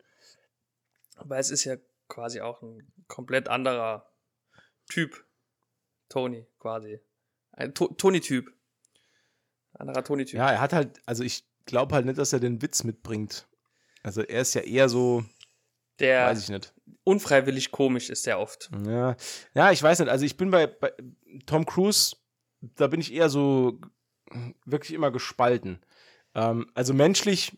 Aber 1.15 1.38
es 1.38 1.49
ist 1.49 1.63
ja 1.65 1.75
quasi 2.08 2.41
auch 2.41 2.62
ein 2.62 2.91
komplett 3.08 3.47
anderer 3.49 4.10
Typ. 4.89 5.25
Tony, 6.10 6.45
quasi. 6.60 6.99
Ein 7.51 7.73
To 7.73 7.88
Tony-Typ. 7.88 8.54
Anderer 9.73 10.04
Tony-Typ. 10.04 10.38
Ja, 10.38 10.51
er 10.51 10.62
hat 10.62 10.71
halt, 10.73 11.01
also 11.06 11.23
ich 11.23 11.45
glaube 11.65 11.95
halt 11.95 12.06
nicht, 12.06 12.17
dass 12.17 12.32
er 12.32 12.39
den 12.39 12.62
Witz 12.62 12.84
mitbringt. 12.84 13.47
Also 14.04 14.21
er 14.21 14.41
ist 14.41 14.54
ja 14.54 14.62
eher 14.62 14.88
so, 14.88 15.25
der 15.99 16.28
weiß 16.28 16.43
ich 16.43 16.49
nicht. 16.49 16.73
Unfreiwillig 17.05 17.71
komisch 17.71 18.09
ist 18.09 18.25
der 18.25 18.39
oft. 18.39 18.69
Ja, 18.85 19.15
ja, 19.53 19.71
ich 19.71 19.81
weiß 19.81 19.99
nicht. 19.99 20.09
Also 20.09 20.25
ich 20.25 20.35
bin 20.35 20.51
bei, 20.51 20.67
bei 20.67 20.91
Tom 21.45 21.65
Cruise, 21.65 22.17
da 22.61 22.87
bin 22.87 22.99
ich 22.99 23.13
eher 23.13 23.29
so 23.29 23.79
wirklich 24.65 24.93
immer 24.93 25.11
gespalten. 25.11 25.79
Ähm, 26.33 26.69
also 26.73 26.93
menschlich 26.93 27.57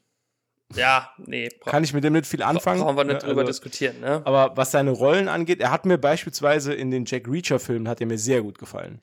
Ja, 0.75 1.11
nee. 1.17 1.49
kann 1.65 1.83
ich 1.83 1.93
mit 1.93 2.03
dem 2.03 2.13
nicht 2.13 2.27
viel 2.27 2.43
anfangen. 2.43 2.81
Brauchen 2.81 2.97
wir 2.97 3.03
nicht 3.05 3.21
ne? 3.23 3.27
drüber 3.29 3.41
also, 3.41 3.51
diskutieren, 3.51 3.99
ne? 4.01 4.21
Aber 4.25 4.55
was 4.55 4.71
seine 4.71 4.91
Rollen 4.91 5.27
angeht, 5.29 5.61
er 5.61 5.71
hat 5.71 5.85
mir 5.85 5.97
beispielsweise 5.97 6.73
in 6.73 6.91
den 6.91 7.05
Jack 7.05 7.27
Reacher-Filmen 7.27 7.87
hat 7.87 8.01
er 8.01 8.07
mir 8.07 8.19
sehr 8.19 8.41
gut 8.41 8.59
gefallen. 8.59 9.01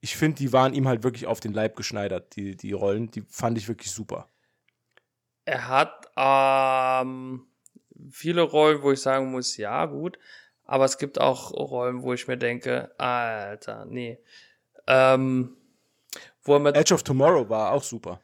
Ich 0.00 0.16
finde, 0.16 0.38
die 0.38 0.52
waren 0.52 0.74
ihm 0.74 0.88
halt 0.88 1.04
wirklich 1.04 1.26
auf 1.26 1.40
den 1.40 1.52
Leib 1.52 1.76
geschneidert, 1.76 2.36
die, 2.36 2.56
die 2.56 2.72
Rollen. 2.72 3.10
Die 3.10 3.22
fand 3.28 3.58
ich 3.58 3.68
wirklich 3.68 3.90
super. 3.90 4.28
Er 5.44 5.68
hat 5.68 6.06
ähm, 6.16 7.46
viele 8.10 8.42
Rollen, 8.42 8.82
wo 8.82 8.92
ich 8.92 9.00
sagen 9.00 9.30
muss, 9.30 9.56
ja, 9.56 9.86
gut. 9.86 10.18
Aber 10.64 10.84
es 10.84 10.98
gibt 10.98 11.20
auch 11.20 11.52
Rollen, 11.52 12.02
wo 12.02 12.12
ich 12.12 12.26
mir 12.26 12.36
denke, 12.36 12.90
Alter, 12.98 13.84
nee. 13.84 14.18
Ähm, 14.86 15.56
wo 16.42 16.54
er 16.54 16.60
mit 16.60 16.76
Edge 16.76 16.94
of 16.94 17.02
Tomorrow 17.02 17.48
war 17.48 17.72
auch 17.72 17.82
super. 17.82 18.20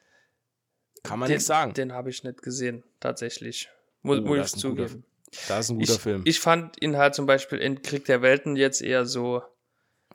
Kann 1.03 1.19
man 1.19 1.29
den, 1.29 1.37
nicht 1.37 1.47
sagen. 1.47 1.73
Den 1.75 1.93
habe 1.93 2.11
ich 2.11 2.23
nicht 2.25 2.43
gesehen, 2.43 2.85
tatsächlich. 3.01 3.69
Muss, 4.03 4.19
Oh, 4.19 4.23
muss 4.23 4.37
ich 4.39 4.65
ein 4.65 4.71
guter 4.73 4.87
zugeben. 4.87 5.05
das 5.49 5.67
ist 5.67 5.71
ein 5.71 5.79
guter 5.79 5.93
Ich, 5.95 6.01
Film. 6.01 6.23
ich 6.25 6.41
fand 6.41 6.81
ihn 6.83 6.97
halt 6.97 7.15
zum 7.15 7.27
Beispiel 7.27 7.59
in 7.59 7.83
Krieg 7.83 8.05
der 8.07 8.23
Welten 8.23 8.57
jetzt 8.57 8.83
eher 8.83 9.07
so. 9.07 9.43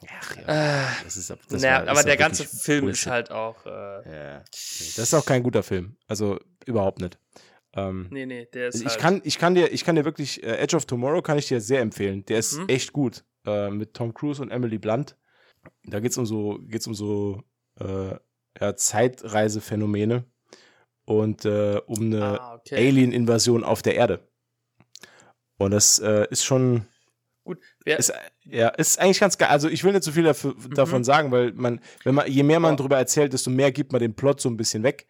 Ach, 0.09 0.35
ja, 0.37 0.43
Äh, 0.43 1.03
das 1.03 1.17
ist, 1.17 1.29
das 1.29 1.37
naja, 1.61 1.81
war- 1.85 1.89
aber 1.89 2.03
der 2.03 2.17
ganze 2.17 2.45
Film 2.45 2.85
Bullshit. 2.85 3.07
ist 3.07 3.11
halt 3.11 3.31
auch. 3.31 3.65
Äh, 3.65 3.69
Ja, 4.35 4.39
das 4.39 4.97
ist 4.97 5.13
auch 5.13 5.25
kein 5.25 5.43
guter 5.43 5.63
Film. 5.63 5.95
Also 6.07 6.39
überhaupt 6.65 6.99
nicht. 7.01 7.17
Ähm, 7.77 8.07
nee, 8.09 8.25
nee, 8.25 8.45
der 8.53 8.69
ist 8.69 8.75
also 8.75 8.85
halt. 8.85 8.95
ich, 8.95 9.01
kann, 9.01 9.21
ich, 9.23 9.37
kann 9.37 9.55
dir, 9.55 9.71
ich 9.71 9.85
kann 9.85 9.95
dir 9.95 10.03
wirklich, 10.03 10.43
äh, 10.43 10.57
Edge 10.57 10.75
of 10.75 10.85
Tomorrow 10.85 11.21
kann 11.21 11.37
ich 11.37 11.47
dir 11.47 11.61
sehr 11.61 11.79
empfehlen. 11.81 12.25
Der 12.25 12.39
ist 12.39 12.57
Mhm. 12.57 12.67
echt 12.69 12.91
gut. 12.91 13.23
Äh, 13.45 13.69
mit 13.69 13.93
Tom 13.93 14.13
Cruise 14.13 14.41
und 14.41 14.49
Emily 14.51 14.77
Blunt. 14.77 15.15
Da 15.85 15.99
geht 15.99 16.11
es 16.11 16.17
um 16.17 16.25
so, 16.25 16.59
geht's 16.63 16.87
um 16.87 16.93
so 16.95 17.43
äh, 17.79 18.15
ja, 18.59 18.75
Zeitreisephänomene 18.75 20.25
und 21.05 21.45
äh, 21.45 21.79
um 21.85 22.01
eine 22.07 22.41
ah, 22.41 22.55
okay. 22.55 22.75
Alien-Invasion 22.87 23.63
auf 23.63 23.81
der 23.81 23.95
Erde. 23.95 24.27
Und 25.57 25.71
das 25.71 25.99
äh, 25.99 26.27
ist 26.29 26.43
schon. 26.43 26.85
Gut, 27.43 27.59
wer, 27.85 27.97
Ist, 27.97 28.11
ja, 28.43 28.67
ist 28.69 28.99
eigentlich 28.99 29.19
ganz 29.19 29.37
geil. 29.37 29.47
Also 29.49 29.69
ich 29.69 29.83
will 29.83 29.93
nicht 29.93 30.03
so 30.03 30.11
viel 30.11 30.23
dafür, 30.23 30.53
davon 30.75 31.03
sagen, 31.05 31.31
weil 31.31 31.53
man, 31.53 31.79
wenn 32.03 32.15
man, 32.15 32.29
je 32.29 32.43
mehr 32.43 32.59
man 32.59 32.73
Ja. 32.73 32.75
drüber 32.77 32.97
erzählt, 32.97 33.31
desto 33.31 33.49
mehr 33.49 33.71
gibt 33.71 33.93
man 33.93 34.01
den 34.01 34.13
Plot 34.15 34.41
so 34.41 34.49
ein 34.49 34.57
bisschen 34.57 34.83
weg. 34.83 35.07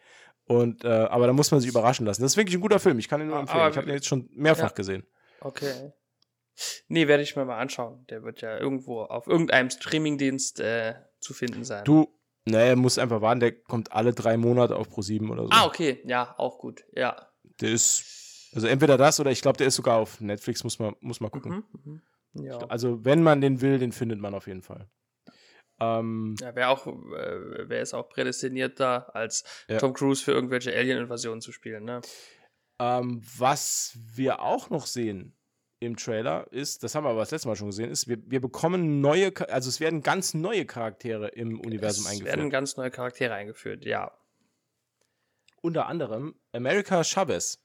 Und 0.48 0.84
äh, 0.86 0.88
aber 0.88 1.28
da 1.28 1.34
muss 1.34 1.52
man 1.52 1.60
sich 1.60 1.70
überraschen 1.70 2.06
lassen. 2.06 2.22
Das 2.22 2.32
ist 2.32 2.38
wirklich 2.38 2.56
ein 2.56 2.62
guter 2.62 2.80
Film. 2.80 3.00
Ich 3.00 3.10
kann 3.10 3.20
ihn 3.22 3.28
nur 3.28 3.36
Aber- 3.38 3.42
empfehlen. 3.44 3.70
Ich 3.72 3.78
habe 3.78 3.88
ihn 3.88 3.94
jetzt 3.94 4.08
schon 4.08 4.30
mehrfach 4.34 4.70
Ja. 4.70 4.76
gesehen. 4.76 5.04
Okay. 5.42 5.92
Nee, 6.88 7.08
werde 7.08 7.22
ich 7.24 7.36
mir 7.36 7.46
mal 7.46 7.60
anschauen. 7.60 8.06
Der 8.10 8.24
wird 8.24 8.42
ja 8.42 8.58
irgendwo 8.58 9.02
auf 9.04 9.28
irgendeinem 9.28 9.70
Streamingdienst 9.70 10.60
äh, 10.60 10.96
zu 11.20 11.34
finden 11.34 11.64
sein. 11.64 11.84
Du, 11.86 12.08
naja, 12.46 12.76
muss 12.76 12.98
einfach 12.98 13.22
warten. 13.22 13.42
Der 13.42 13.52
kommt 13.52 13.92
alle 13.92 14.14
drei 14.14 14.38
Monate 14.38 14.76
auf 14.76 14.90
Pro 14.90 15.02
7 15.02 15.30
oder 15.30 15.44
so. 15.44 15.50
Ah, 15.52 15.66
okay. 15.66 16.02
Ja, 16.06 16.34
auch 16.38 16.58
gut. 16.60 16.84
Ja. 16.94 17.28
Der 17.62 17.70
ist, 17.72 18.50
also 18.56 18.68
entweder 18.68 18.98
das 18.98 19.20
oder 19.20 19.30
ich 19.32 19.42
glaube, 19.42 19.58
der 19.58 19.68
ist 19.68 19.76
sogar 19.76 19.98
auf 19.98 20.20
Netflix. 20.22 20.64
Muss 20.64 20.80
man, 20.80 20.96
muss 21.02 21.20
man 21.20 21.30
gucken. 21.30 21.64
Mhm, 21.84 22.02
mhm. 22.34 22.44
Ja. 22.46 22.58
Also 22.70 23.04
wenn 23.06 23.22
man 23.22 23.42
den 23.42 23.62
will, 23.62 23.78
den 23.80 23.92
findet 23.92 24.20
man 24.20 24.34
auf 24.34 24.48
jeden 24.48 24.62
Fall. 24.64 24.90
Ähm, 25.80 26.36
ja 26.40 26.56
wer 26.56 26.70
auch, 26.70 26.88
äh, 26.88 27.70
wer 27.70 27.82
ist 27.82 27.94
auch 27.94 28.10
prädestiniert 28.10 28.80
da, 28.80 29.10
als 29.14 29.44
Ja. 29.68 29.78
Tom 29.78 29.94
Cruise 29.94 30.24
für 30.24 30.32
irgendwelche 30.32 30.76
Alien-Invasionen 30.76 31.42
zu 31.42 31.52
spielen, 31.52 31.84
ne? 31.86 32.02
Ähm, 32.80 33.22
was 33.38 33.98
wir 34.16 34.42
auch 34.42 34.70
noch 34.70 34.86
sehen, 34.86 35.38
im 35.80 35.96
Trailer 35.96 36.52
ist, 36.52 36.84
das 36.84 36.96
haben 36.96 37.04
wir 37.04 37.12
aber 37.12 37.20
das 37.20 37.32
letzte 37.32 37.48
Mal 37.48 37.56
schon 37.56 37.68
gesehen, 37.68 37.92
ist, 37.92 38.08
wir, 38.08 38.18
wir 38.26 38.42
bekommen 38.42 39.00
neue, 39.02 39.32
also 39.50 39.70
es 39.70 39.80
werden 39.80 40.02
ganz 40.02 40.34
neue 40.34 40.66
Charaktere 40.66 41.28
im 41.30 41.60
Universum 41.60 42.06
es 42.06 42.12
eingeführt. 42.12 42.36
werden 42.36 42.50
ganz 42.50 42.78
neue 42.78 42.90
Charaktere 42.90 43.34
eingeführt, 43.36 43.86
ja. 43.86 44.12
Unter 45.62 45.88
anderem 45.88 46.40
America 46.52 47.04
Chavez. 47.04 47.64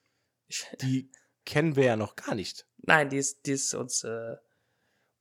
Die 0.83 1.11
kennen 1.47 1.77
wir 1.77 1.85
ja 1.85 1.97
noch 1.97 2.17
gar 2.17 2.35
nicht. 2.35 2.67
nein, 2.79 3.09
die 3.09 3.17
ist, 3.17 3.47
die 3.47 3.53
ist 3.53 3.75
uns, 3.75 4.05
äh, 4.05 4.37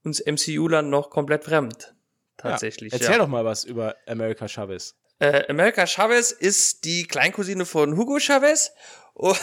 uns 0.03 0.19
MCU-Land 0.25 0.89
noch 0.89 1.09
komplett 1.09 1.45
fremd. 1.45 1.95
Tatsächlich. 2.41 2.91
Ja. 2.91 2.99
Erzähl 2.99 3.13
ja. 3.13 3.17
doch 3.19 3.27
mal 3.27 3.45
was 3.45 3.63
über 3.63 3.95
America 4.07 4.47
Chavez. 4.47 4.95
Äh, 5.19 5.47
America 5.49 5.85
Chavez 5.85 6.31
ist 6.31 6.83
die 6.85 7.05
Kleincousine 7.05 7.65
von 7.65 7.97
Hugo 7.97 8.19
Chavez. 8.19 8.71
Oh. 9.13 9.35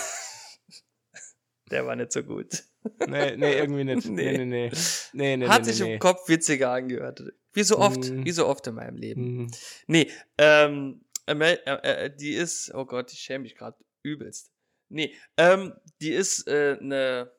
Der 1.70 1.86
war 1.86 1.94
nicht 1.94 2.10
so 2.12 2.22
gut. 2.22 2.64
Nee, 3.06 3.36
nee, 3.36 3.52
irgendwie 3.58 3.84
nicht. 3.84 4.06
Nee, 4.08 4.38
Nee. 4.38 4.44
nee, 4.44 4.70
nee. 5.12 5.36
nee, 5.36 5.46
Hat 5.46 5.66
nee, 5.66 5.72
sich 5.72 5.80
nee, 5.84 5.94
im 5.94 5.98
Kopf 5.98 6.26
witziger 6.28 6.70
angehört. 6.70 7.22
Wie 7.52 7.62
so 7.62 7.78
oft, 7.78 7.98
Mm. 8.10 8.24
wie 8.24 8.30
so 8.32 8.46
oft 8.46 8.66
in 8.66 8.74
meinem 8.76 8.96
Leben. 8.96 9.22
Hm. 9.22 9.50
Nee, 9.86 10.10
ähm, 10.38 11.04
äh, 11.26 11.52
äh, 11.54 12.16
die 12.16 12.32
ist, 12.32 12.72
oh 12.74 12.86
Gott, 12.86 13.12
ich 13.12 13.18
schäme 13.20 13.42
mich 13.42 13.56
gerade 13.56 13.76
übelst. 14.02 14.50
Nee, 14.88 15.14
ähm, 15.36 15.74
die 16.00 16.12
ist 16.12 16.48
äh, 16.48 16.78
eine, 16.80 17.30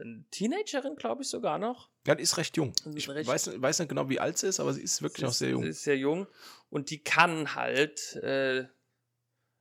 eine 0.00 0.24
Teenagerin, 0.32 0.96
glaube 0.96 1.22
ich 1.22 1.28
sogar 1.28 1.58
noch. 1.58 1.90
Ja, 2.06 2.14
die 2.14 2.22
ist 2.22 2.36
recht 2.36 2.56
jung. 2.56 2.72
Ich 2.94 3.08
recht- 3.08 3.26
weiß, 3.28 3.60
weiß 3.60 3.78
nicht 3.78 3.88
genau, 3.88 4.08
wie 4.10 4.20
alt 4.20 4.36
sie 4.38 4.46
ist, 4.48 4.60
aber 4.60 4.72
sie 4.74 4.82
ist 4.82 5.00
wirklich 5.02 5.22
noch 5.22 5.30
ist, 5.30 5.38
sehr 5.38 5.50
jung. 5.50 5.62
Sie 5.62 5.68
ist 5.70 5.82
sehr 5.84 5.96
jung 5.96 6.26
und 6.70 6.90
die 6.90 7.02
kann 7.02 7.54
halt 7.54 8.16
äh, 8.16 8.64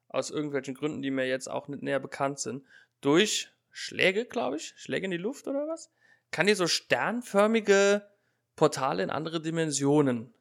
aus 0.10 0.30
irgendwelchen 0.30 0.74
Gründen, 0.76 1.02
die 1.02 1.12
mir 1.12 1.28
jetzt 1.28 1.50
auch 1.50 1.68
nicht 1.70 1.82
näher 1.84 2.00
bekannt 2.02 2.39
sind, 2.39 2.64
durch 3.02 3.50
Schläge, 3.72 4.26
glaube 4.26 4.58
ich, 4.58 4.74
Schläge 4.76 5.06
in 5.06 5.12
die 5.12 5.18
Luft 5.18 5.48
oder 5.48 5.68
was, 5.68 5.89
kann 6.32 6.46
die 6.48 6.54
so 6.54 6.68
sternförmige 6.68 8.06
Portale 8.56 9.04
in 9.04 9.10
andere 9.10 9.41
Dimensionen 9.41 10.34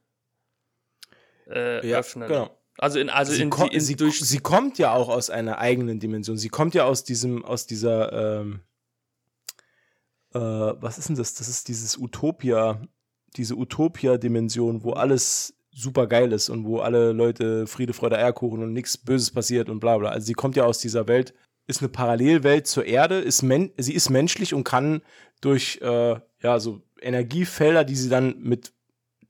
äh, 1.48 1.86
Ja, 1.88 1.98
öffnen. 2.00 2.28
genau. 2.28 2.58
Also 2.78 2.98
in 2.98 3.10
also 3.10 3.32
sie, 3.32 3.42
in, 3.42 3.50
ko 3.50 3.64
die- 3.68 3.74
in 3.74 3.80
sie, 3.80 3.96
durch 3.96 4.18
sie 4.20 4.38
kommt 4.38 4.78
ja 4.78 4.92
auch 4.92 5.08
aus 5.08 5.30
einer 5.30 5.58
eigenen 5.58 6.00
Dimension. 6.00 6.36
Sie 6.38 6.48
kommt 6.48 6.74
ja 6.74 6.84
aus 6.84 7.04
diesem, 7.04 7.44
aus 7.44 7.66
dieser, 7.66 8.40
ähm, 8.40 8.60
äh, 10.34 10.38
was 10.38 10.98
ist 10.98 11.08
denn 11.08 11.16
das? 11.16 11.34
Das 11.34 11.48
ist 11.48 11.68
dieses 11.68 11.98
Utopia, 11.98 12.80
diese 13.36 13.56
Utopia-Dimension, 13.56 14.84
wo 14.84 14.92
alles 14.92 15.54
super 15.70 16.06
geil 16.06 16.32
ist 16.32 16.50
und 16.50 16.64
wo 16.64 16.80
alle 16.80 17.12
Leute 17.12 17.66
Friede, 17.66 17.94
Freude, 17.94 18.18
Eierkuchen 18.18 18.62
und 18.62 18.72
nichts 18.72 18.98
Böses 18.98 19.30
passiert 19.30 19.68
und 19.70 19.80
bla 19.80 19.98
bla. 19.98 20.10
Also 20.10 20.26
sie 20.26 20.34
kommt 20.34 20.56
ja 20.56 20.64
aus 20.64 20.78
dieser 20.78 21.08
Welt, 21.08 21.34
ist 21.66 21.80
eine 21.80 21.88
Parallelwelt 21.88 22.66
zur 22.66 22.84
Erde, 22.84 23.18
ist 23.18 23.42
men 23.42 23.72
sie 23.78 23.94
ist 23.94 24.10
menschlich 24.10 24.52
und 24.52 24.64
kann 24.64 25.02
durch 25.40 25.80
äh, 25.82 26.20
ja 26.42 26.60
so 26.60 26.82
Energiefelder, 27.00 27.84
die 27.84 27.96
sie 27.96 28.08
dann 28.08 28.38
mit 28.40 28.72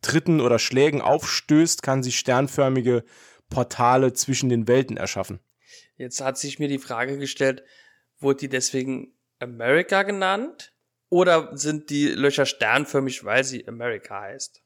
Tritten 0.03 0.41
oder 0.41 0.59
Schlägen 0.59 1.01
aufstößt, 1.01 1.83
kann 1.83 2.03
sie 2.03 2.13
sternförmige 2.13 3.05
Portale 3.49 4.13
zwischen 4.13 4.49
den 4.49 4.67
Welten 4.67 4.97
erschaffen. 4.97 5.39
Jetzt 5.97 6.21
hat 6.21 6.39
sich 6.39 6.59
mir 6.59 6.69
die 6.69 6.79
Frage 6.79 7.19
gestellt, 7.19 7.63
wurde 8.19 8.41
die 8.41 8.49
deswegen 8.49 9.15
America 9.39 10.03
genannt? 10.03 10.72
Oder 11.13 11.55
sind 11.59 11.91
die 11.91 12.09
Löcher 12.09 12.47
sternförmig, 12.47 13.23
weil 13.23 13.45
sie 13.45 13.69
America 13.69 14.19
heißt? 14.23 14.63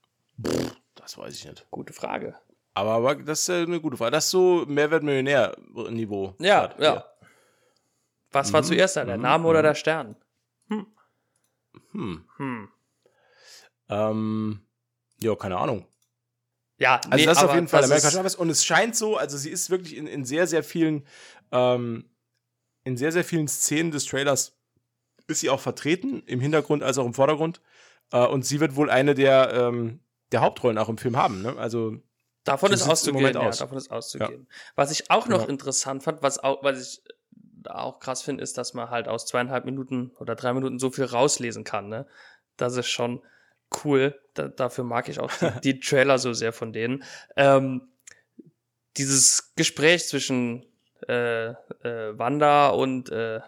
Das 0.94 1.18
weiß 1.18 1.34
ich 1.34 1.44
nicht. 1.44 1.66
Gute 1.72 1.92
Frage. 1.92 2.36
Aber, 2.74 2.92
aber 2.92 3.14
das 3.16 3.40
ist 3.40 3.50
eine 3.50 3.80
gute 3.80 3.96
Frage. 3.96 4.12
Das 4.12 4.26
ist 4.26 4.30
so 4.30 4.64
Mehrwert-Millionär-Niveau. 4.68 6.36
Ja, 6.38 6.68
Grad 6.68 6.80
ja. 6.80 7.04
Was 8.30 8.52
war 8.52 8.60
Mhm, 8.60 8.66
zuerst 8.66 8.96
da, 8.96 9.04
der 9.04 9.16
mhm, 9.16 9.22
Name 9.24 9.48
oder 9.48 9.58
mhm. 9.58 9.64
der 9.64 9.74
Stern? 9.74 10.16
Hm. 10.68 10.86
Hm. 12.36 12.68
Ähm, 13.88 14.60
ja, 15.20 15.34
keine 15.34 15.56
Ahnung. 15.58 15.86
Ja, 16.78 17.00
Also 17.10 17.24
das 17.24 17.38
ist 17.38 17.44
auf 17.44 17.54
jeden 17.54 17.68
Fall 17.68 17.82
America 17.84 18.06
ist- 18.08 18.14
Chavez. 18.14 18.34
Und 18.36 18.50
es 18.50 18.64
scheint 18.64 18.94
so, 18.94 19.16
also 19.16 19.36
sie 19.36 19.50
ist 19.50 19.70
wirklich 19.70 19.96
in, 19.96 20.06
in 20.06 20.24
sehr, 20.24 20.46
sehr 20.46 20.62
vielen, 20.62 21.06
ähm, 21.50 22.08
in 22.84 22.96
sehr, 22.96 23.10
sehr 23.10 23.24
vielen 23.24 23.48
Szenen 23.48 23.90
des 23.90 24.04
Trailers 24.06 24.55
ist 25.28 25.40
sie 25.40 25.50
auch 25.50 25.60
vertreten, 25.60 26.22
im 26.26 26.40
Hintergrund 26.40 26.82
als 26.82 26.98
auch 26.98 27.06
im 27.06 27.14
Vordergrund. 27.14 27.60
Äh, 28.12 28.26
und 28.26 28.44
sie 28.44 28.60
wird 28.60 28.76
wohl 28.76 28.90
eine 28.90 29.14
der, 29.14 29.52
ähm, 29.52 30.00
der 30.32 30.40
Hauptrollen 30.40 30.78
auch 30.78 30.88
im 30.88 30.98
Film 30.98 31.16
haben. 31.16 31.42
Ne? 31.42 31.56
Also 31.56 31.96
Davon 32.44 32.72
ist 32.72 32.88
auszugehen, 32.88 33.34
ja, 33.34 33.40
aus. 33.40 33.58
davon 33.58 33.76
ist 33.76 33.90
auszugehen. 33.90 34.46
Was 34.76 34.92
ich 34.92 35.10
auch 35.10 35.26
noch 35.26 35.38
Genau. 35.40 35.50
interessant 35.50 36.04
fand, 36.04 36.22
was 36.22 36.38
auch, 36.38 36.62
was 36.62 36.80
ich 36.80 37.02
auch 37.68 37.98
krass 37.98 38.22
finde, 38.22 38.44
ist, 38.44 38.56
dass 38.56 38.72
man 38.72 38.90
halt 38.90 39.08
aus 39.08 39.26
zweieinhalb 39.26 39.64
Minuten 39.64 40.12
oder 40.20 40.36
drei 40.36 40.52
Minuten 40.52 40.78
so 40.78 40.90
viel 40.90 41.06
rauslesen 41.06 41.64
kann, 41.64 41.88
ne? 41.88 42.06
Das 42.56 42.76
ist 42.76 42.88
schon 42.88 43.20
cool. 43.84 44.16
Da, 44.34 44.46
dafür 44.46 44.84
mag 44.84 45.08
ich 45.08 45.18
auch 45.18 45.32
die, 45.32 45.60
die 45.74 45.80
Trailer 45.80 46.18
so 46.20 46.32
sehr 46.32 46.52
von 46.52 46.72
denen. 46.72 47.02
Ähm, 47.36 47.88
dieses 48.96 49.52
Gespräch 49.56 50.06
zwischen 50.06 50.64
äh, 51.08 51.48
äh, 51.48 51.54
Wanda 52.16 52.68
und 52.68 53.10
äh, 53.10 53.40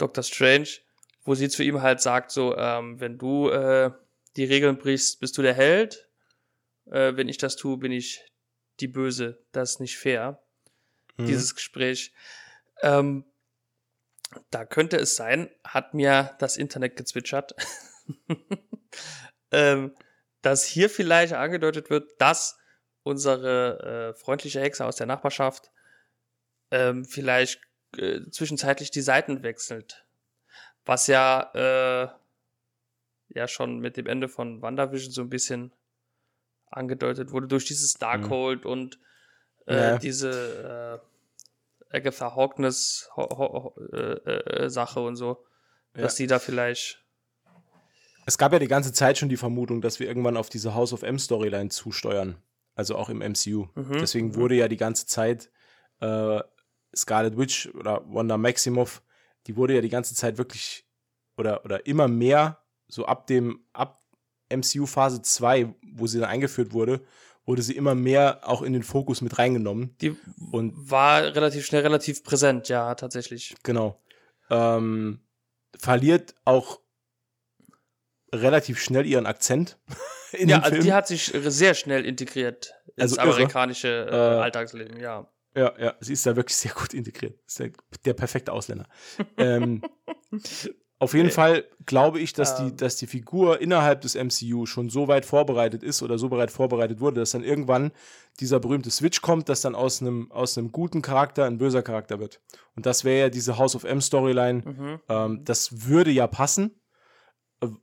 Dr. 0.00 0.24
Strange, 0.24 0.68
wo 1.24 1.34
sie 1.34 1.48
zu 1.48 1.62
ihm 1.62 1.82
halt 1.82 2.00
sagt, 2.00 2.30
so, 2.30 2.56
ähm, 2.56 3.00
wenn 3.00 3.18
du 3.18 3.48
äh, 3.50 3.90
die 4.36 4.44
Regeln 4.44 4.78
brichst, 4.78 5.20
bist 5.20 5.36
du 5.38 5.42
der 5.42 5.54
Held. 5.54 6.08
Äh, 6.86 7.16
wenn 7.16 7.28
ich 7.28 7.38
das 7.38 7.56
tue, 7.56 7.76
bin 7.76 7.92
ich 7.92 8.24
die 8.80 8.88
Böse. 8.88 9.42
Das 9.52 9.72
ist 9.72 9.80
nicht 9.80 9.98
fair. 9.98 10.42
mhm. 11.16 11.26
Dieses 11.26 11.54
Gespräch. 11.54 12.12
Ähm, 12.82 13.24
da 14.50 14.64
könnte 14.64 14.96
es 14.96 15.16
sein, 15.16 15.50
hat 15.64 15.94
mir 15.94 16.36
das 16.38 16.56
Internet 16.56 16.96
gezwitschert, 16.96 17.54
ähm, 19.50 19.94
dass 20.40 20.64
hier 20.64 20.88
vielleicht 20.88 21.32
angedeutet 21.32 21.90
wird, 21.90 22.20
dass 22.20 22.58
unsere 23.02 24.12
äh, 24.14 24.18
freundliche 24.18 24.60
Hexe 24.60 24.84
aus 24.86 24.96
der 24.96 25.06
Nachbarschaft 25.06 25.70
ähm, 26.70 27.04
vielleicht 27.04 27.60
äh, 27.96 28.20
zwischenzeitlich 28.30 28.90
die 28.90 29.00
Seiten 29.02 29.42
wechselt. 29.42 30.06
Was 30.84 31.06
ja, 31.06 31.50
äh, 31.54 32.08
ja 33.28 33.48
schon 33.48 33.78
mit 33.78 33.96
dem 33.96 34.06
Ende 34.06 34.28
von 34.28 34.62
WandaVision 34.62 35.12
so 35.12 35.22
ein 35.22 35.30
bisschen 35.30 35.72
angedeutet 36.66 37.32
wurde 37.32 37.48
durch 37.48 37.64
dieses 37.64 37.94
Darkhold 37.94 38.64
und 38.64 38.98
äh, 39.66 39.74
Ja. 39.74 39.98
diese 39.98 41.00
äh, 41.90 41.96
Agatha 41.96 42.34
Harkness 42.36 43.10
äh, 43.16 43.96
äh, 43.96 44.70
Sache 44.70 45.00
und 45.00 45.16
so, 45.16 45.44
dass 45.92 46.14
die 46.14 46.28
da 46.28 46.38
vielleicht 46.38 47.04
Es 48.26 48.38
gab 48.38 48.52
ja 48.52 48.60
die 48.60 48.68
ganze 48.68 48.92
Zeit 48.92 49.18
schon 49.18 49.28
die 49.28 49.36
Vermutung, 49.36 49.80
dass 49.80 49.98
wir 49.98 50.06
irgendwann 50.06 50.36
auf 50.36 50.48
diese 50.48 50.74
House 50.74 50.92
of 50.92 51.02
M 51.02 51.18
Storyline 51.18 51.70
zusteuern. 51.70 52.36
Also 52.76 52.94
auch 52.96 53.10
im 53.10 53.18
MCU. 53.18 53.66
Mhm. 53.74 53.98
Deswegen 54.00 54.36
wurde 54.36 54.54
ja 54.54 54.68
die 54.68 54.76
ganze 54.76 55.06
Zeit 55.06 55.50
äh, 56.00 56.40
Scarlet 56.94 57.36
Witch 57.36 57.68
oder 57.74 58.02
Wanda 58.06 58.36
Maximoff, 58.36 59.02
die 59.46 59.56
wurde 59.56 59.74
ja 59.74 59.80
die 59.80 59.88
ganze 59.88 60.14
Zeit 60.14 60.38
wirklich 60.38 60.86
oder, 61.36 61.64
oder 61.64 61.86
immer 61.86 62.08
mehr, 62.08 62.58
so 62.88 63.06
ab 63.06 63.26
dem, 63.26 63.64
ab 63.72 64.00
MCU 64.48 64.86
Phase 64.86 65.22
2, 65.22 65.74
wo 65.94 66.06
sie 66.06 66.18
dann 66.18 66.28
eingeführt 66.28 66.72
wurde, 66.72 67.00
wurde 67.44 67.62
sie 67.62 67.76
immer 67.76 67.94
mehr 67.94 68.40
auch 68.42 68.62
in 68.62 68.72
den 68.72 68.82
Fokus 68.82 69.22
mit 69.22 69.38
reingenommen. 69.38 69.96
die 70.00 70.16
Und 70.52 70.74
war 70.90 71.22
relativ 71.22 71.66
schnell 71.66 71.82
relativ 71.82 72.22
präsent, 72.22 72.68
ja, 72.68 72.94
tatsächlich. 72.94 73.54
Genau. 73.62 74.00
Ähm, 74.50 75.20
verliert 75.78 76.34
auch 76.44 76.80
relativ 78.32 78.80
schnell 78.80 79.06
ihren 79.06 79.26
Akzent 79.26 79.78
in 80.32 80.48
ja, 80.48 80.60
also 80.60 80.80
die 80.80 80.92
hat 80.92 81.08
sich 81.08 81.32
sehr 81.46 81.74
schnell 81.74 82.04
integriert 82.04 82.74
ins 82.96 83.18
Also 83.18 83.32
amerikanische 83.32 83.88
äh, 83.88 84.14
Äh, 84.14 84.40
Alltagsleben, 84.42 85.00
ja. 85.00 85.28
Ja, 85.54 85.72
ja, 85.78 85.94
sie 86.00 86.12
ist 86.12 86.24
da 86.26 86.36
wirklich 86.36 86.56
sehr 86.56 86.72
gut 86.72 86.94
integriert. 86.94 87.38
Ist 87.46 87.58
der, 87.58 87.70
der 88.04 88.14
perfekte 88.14 88.52
Ausländer. 88.52 88.86
ähm, 89.36 89.82
auf 90.98 91.14
jeden 91.14 91.26
Okay. 91.26 91.34
Fall 91.34 91.64
glaube 91.86 92.20
ich, 92.20 92.34
dass, 92.34 92.56
die, 92.56 92.64
Ähm. 92.64 92.76
dass 92.76 92.96
die 92.96 93.06
Figur 93.06 93.60
innerhalb 93.60 94.02
des 94.02 94.14
MCU 94.14 94.66
schon 94.66 94.90
so 94.90 95.08
weit 95.08 95.24
vorbereitet 95.24 95.82
ist 95.82 96.02
oder 96.02 96.18
so 96.18 96.28
bereits 96.28 96.52
vorbereitet 96.52 97.00
wurde, 97.00 97.20
dass 97.20 97.30
dann 97.30 97.42
irgendwann 97.42 97.90
dieser 98.38 98.60
berühmte 98.60 98.90
Switch 98.90 99.22
kommt, 99.22 99.48
dass 99.48 99.62
dann 99.62 99.74
aus 99.74 100.00
einem, 100.02 100.30
aus 100.30 100.56
einem 100.58 100.72
guten 100.72 101.00
Charakter 101.02 101.46
ein 101.46 101.58
böser 101.58 101.82
Charakter 101.82 102.20
wird. 102.20 102.40
Und 102.76 102.84
das 102.86 103.04
wäre 103.04 103.18
ja 103.20 103.28
diese 103.30 103.56
House 103.58 103.74
of 103.74 103.84
M 103.84 104.00
Storyline, 104.00 104.62
Mhm. 104.64 105.00
Ähm, 105.08 105.44
das 105.44 105.88
würde 105.88 106.10
ja 106.10 106.26
passen, 106.26 106.80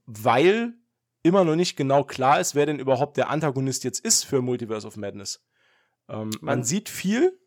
weil 0.06 0.74
immer 1.24 1.44
noch 1.44 1.56
nicht 1.56 1.76
genau 1.76 2.04
klar 2.04 2.40
ist, 2.40 2.56
wer 2.56 2.66
denn 2.66 2.80
überhaupt 2.80 3.18
der 3.18 3.30
Antagonist 3.30 3.84
jetzt 3.84 4.00
ist 4.00 4.24
für 4.24 4.42
Multiverse 4.42 4.88
of 4.88 4.96
Madness. 4.98 5.44
Ähm, 6.10 6.30
man, 6.42 6.60
Man- 6.60 6.64
sieht 6.64 6.90
viel, 6.90 7.38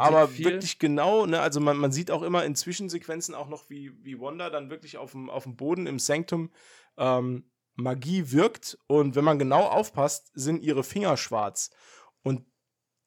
aber 0.00 0.28
viel. 0.28 0.44
wirklich 0.46 0.78
genau, 0.78 1.26
ne, 1.26 1.40
also 1.40 1.60
man, 1.60 1.76
man 1.76 1.92
sieht 1.92 2.10
auch 2.10 2.22
immer 2.22 2.44
in 2.44 2.54
Zwischensequenzen 2.54 3.34
auch 3.34 3.48
noch, 3.48 3.70
wie, 3.70 3.92
wie 4.04 4.20
Wanda 4.20 4.50
dann 4.50 4.70
wirklich 4.70 4.96
auf 4.98 5.12
dem, 5.12 5.30
auf 5.30 5.44
dem 5.44 5.56
Boden 5.56 5.86
im 5.86 5.98
Sanctum 5.98 6.50
ähm, 6.96 7.50
Magie 7.74 8.30
wirkt. 8.32 8.78
Und 8.86 9.14
wenn 9.16 9.24
man 9.24 9.38
genau 9.38 9.62
aufpasst, 9.62 10.30
sind 10.34 10.62
ihre 10.62 10.82
Finger 10.84 11.16
schwarz. 11.16 11.70
Und 12.22 12.44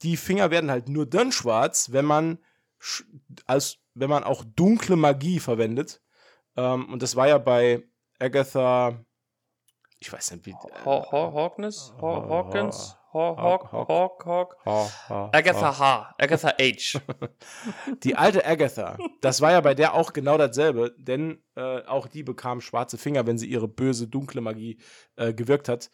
die 0.01 0.17
Finger 0.17 0.49
werden 0.49 0.71
halt 0.71 0.89
nur 0.89 1.05
dann 1.05 1.32
schwarz, 1.32 1.91
wenn 1.91 2.05
man 2.05 2.39
sch- 2.79 3.05
als 3.45 3.77
wenn 3.93 4.09
man 4.09 4.23
auch 4.23 4.43
dunkle 4.43 4.95
Magie 4.95 5.39
verwendet. 5.39 6.01
Ähm, 6.55 6.91
und 6.91 7.01
das 7.03 7.15
war 7.15 7.27
ja 7.27 7.38
bei 7.38 7.84
Agatha, 8.19 9.03
ich 9.99 10.11
weiß 10.11 10.32
nicht, 10.32 10.45
wie. 10.45 10.53
Haw 10.53 11.11
Haw 11.11 11.34
Hawkins? 11.34 11.93
Haw 12.01 12.27
Hawkins? 12.29 12.97
Haw 13.14 13.36
Hawk- 13.38 13.72
Hawk 13.72 13.88
Hawk- 13.89 14.26
Hawk 14.26 14.26
Hawk? 14.26 14.57
Ha, 14.66 14.89
ha, 15.09 15.30
Agatha 15.34 15.78
ha. 15.80 16.09
H. 16.12 16.16
Agatha 16.18 16.53
H. 16.59 17.01
Die 18.03 18.16
alte 18.16 18.45
Agatha, 18.45 18.97
das 19.22 19.41
war 19.41 19.51
ja 19.51 19.62
bei 19.62 19.74
der 19.76 19.93
auch 19.93 20.14
genau 20.14 20.38
dasselbe, 20.38 20.95
denn 20.97 21.43
äh, 21.55 21.82
auch 21.86 22.07
die 22.07 22.24
bekam 22.24 22.62
schwarze 22.62 22.97
Finger, 22.97 23.26
wenn 23.28 23.38
sie 23.38 23.47
ihre 23.47 23.68
böse, 23.68 24.07
dunkle 24.07 24.39
Magie 24.41 24.80
äh, 25.18 25.34
gewirkt 25.34 25.68
hat. 25.70 25.89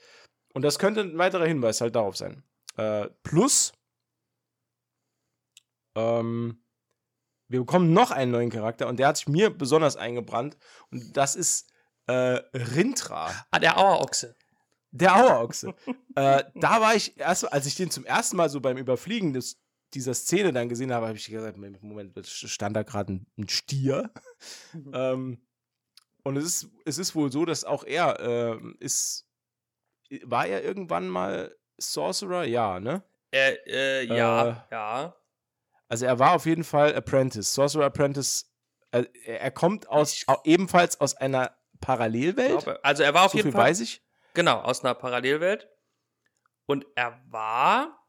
Und 0.54 0.62
das 0.62 0.78
könnte 0.80 1.02
ein 1.02 1.18
weiterer 1.18 1.46
Hinweis 1.46 1.82
halt 1.82 1.96
darauf 1.96 2.16
sein. 2.18 2.44
Äh, 2.78 3.08
plus, 3.24 3.74
ähm, 5.96 6.64
wir 7.48 7.60
bekommen 7.62 7.94
noch 7.94 8.12
einen 8.12 8.32
neuen 8.32 8.50
Charakter 8.50 8.88
und 8.88 8.98
der 9.00 9.08
hat 9.08 9.18
sich 9.18 9.28
mir 9.28 9.50
besonders 9.50 9.96
eingebrannt 9.96 10.58
und 10.92 11.16
das 11.18 11.36
ist 11.36 11.72
äh, 12.08 12.40
Rintra. 12.54 13.32
Ah, 13.52 13.60
der 13.60 13.78
Auerochse. 13.78 14.36
Der 14.98 15.16
Auerochse. 15.16 15.74
äh, 16.16 16.44
da 16.56 16.82
war 16.82 16.96
ich 16.96 17.18
erst, 17.20 17.52
als 17.52 17.66
ich 17.66 17.76
den 17.76 17.92
zum 17.92 18.06
ersten 18.06 18.38
Mal 18.38 18.50
so 18.50 18.60
beim 18.62 18.78
Überfliegen 18.78 19.34
des, 19.34 19.60
dieser 19.94 20.14
Szene 20.14 20.52
dann 20.54 20.70
gesehen 20.70 20.92
habe, 20.94 21.08
habe 21.08 21.18
ich 21.18 21.26
gesagt, 21.30 21.58
Moment, 21.58 22.18
stand 22.28 22.76
da 22.76 22.84
gerade 22.84 23.14
ein, 23.14 23.28
ein 23.38 23.48
Stier. 23.50 24.12
ähm, 24.94 25.42
und 26.24 26.36
es 26.38 26.44
ist, 26.46 26.68
es 26.86 26.98
ist 26.98 27.16
wohl 27.16 27.32
so, 27.32 27.46
dass 27.46 27.64
auch 27.64 27.84
er 27.86 28.20
ähm, 28.20 28.76
ist, 28.80 29.26
war 30.24 30.46
er 30.48 30.64
irgendwann 30.64 31.08
mal 31.08 31.56
Sorcerer? 31.78 32.44
Ja, 32.44 32.80
ne? 32.80 33.04
Äh, 33.32 33.54
äh, 33.68 34.04
ja, 34.06 34.50
Äh, 34.50 34.56
ja. 34.72 35.16
Also 35.90 36.06
er 36.06 36.20
war 36.20 36.34
auf 36.34 36.46
jeden 36.46 36.64
Fall 36.66 36.94
Apprentice, 36.96 37.54
Sorcerer 37.54 37.86
Apprentice. 37.86 38.52
Äh, 38.92 39.06
er 39.26 39.42
er 39.42 39.52
kommt 39.52 39.88
aus, 39.88 40.24
au- 40.28 40.42
ebenfalls 40.44 41.00
aus 41.00 41.16
einer 41.16 41.56
Parallelwelt. 41.80 42.64
Glaube- 42.64 42.84
Also 42.84 43.04
er 43.04 43.14
war 43.14 43.26
auf 43.26 43.32
so 43.32 43.38
jeden 43.38 43.52
viel 43.52 43.52
Fall 43.54 43.70
weiß 43.70 43.80
ich. 43.82 44.02
Genau, 44.38 44.60
aus 44.60 44.84
einer 44.84 44.94
Parallelwelt. 44.94 45.68
Und 46.68 46.86
er 46.94 47.20
war 47.32 48.08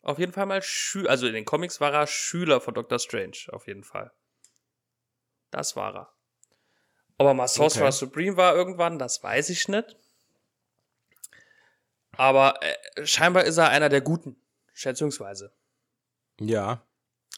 auf 0.00 0.18
jeden 0.18 0.32
Fall 0.32 0.46
mal 0.46 0.62
Schüler, 0.62 1.10
also 1.10 1.26
in 1.26 1.34
den 1.34 1.44
Comics 1.44 1.78
war 1.78 1.92
er 1.92 2.06
Schüler 2.06 2.62
von 2.62 2.72
Doctor 2.72 2.98
Strange, 2.98 3.36
auf 3.48 3.66
jeden 3.66 3.84
Fall. 3.84 4.10
Das 5.50 5.76
war 5.76 5.94
er. 5.94 6.12
Ob 7.18 7.26
er 7.26 7.34
mal 7.34 7.48
Sorcerer 7.48 7.88
Okay. 7.88 7.92
Supreme 7.92 8.38
war 8.38 8.54
irgendwann, 8.54 8.98
das 8.98 9.22
weiß 9.22 9.50
ich 9.50 9.68
nicht. 9.68 9.94
Aber 12.12 12.58
äh, 12.62 13.04
scheinbar 13.04 13.44
ist 13.44 13.58
er 13.58 13.68
einer 13.68 13.90
der 13.90 14.00
Guten, 14.00 14.40
schätzungsweise. 14.72 15.52
Ja. 16.40 16.80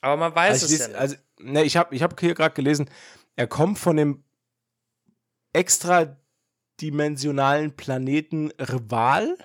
Aber 0.03 0.17
man 0.17 0.33
weiß 0.37 0.63
Also 0.63 0.73
es 0.73 0.79
ja 0.79 0.87
nicht. 0.87 0.97
also, 0.97 1.17
ne, 1.41 1.65
ich 1.65 1.77
habe 1.77 1.93
ich 1.93 2.03
hab 2.05 2.21
hier 2.21 2.35
gerade 2.37 2.55
gelesen, 2.55 2.89
er 3.35 3.49
kommt 3.49 3.81
von 3.81 3.97
dem 3.97 4.23
extradimensionalen 6.75 7.77
Planeten 7.77 8.51
Rival. 8.59 9.37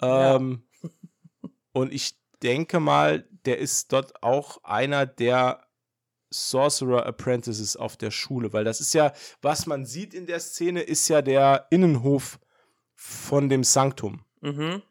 Ja. 0.00 0.36
Ähm, 0.36 0.64
Und 1.72 1.92
ich 1.92 2.18
denke 2.42 2.80
mal, 2.80 3.28
der 3.44 3.58
ist 3.58 3.92
dort 3.92 4.22
auch 4.22 4.64
einer 4.64 5.06
der 5.06 5.66
Sorcerer 6.30 7.06
Apprentices 7.06 7.76
auf 7.76 7.96
der 7.96 8.10
Schule, 8.10 8.52
weil 8.52 8.64
das 8.64 8.80
ist 8.80 8.94
ja, 8.94 9.12
was 9.42 9.66
man 9.66 9.84
sieht 9.84 10.14
in 10.14 10.26
der 10.26 10.40
Szene, 10.40 10.82
ist 10.82 11.08
ja 11.08 11.22
der 11.22 11.66
Innenhof 11.70 12.38
von 12.94 13.48
dem 13.48 13.64
Sanktum. 13.64 14.24
mhm. 14.40 14.82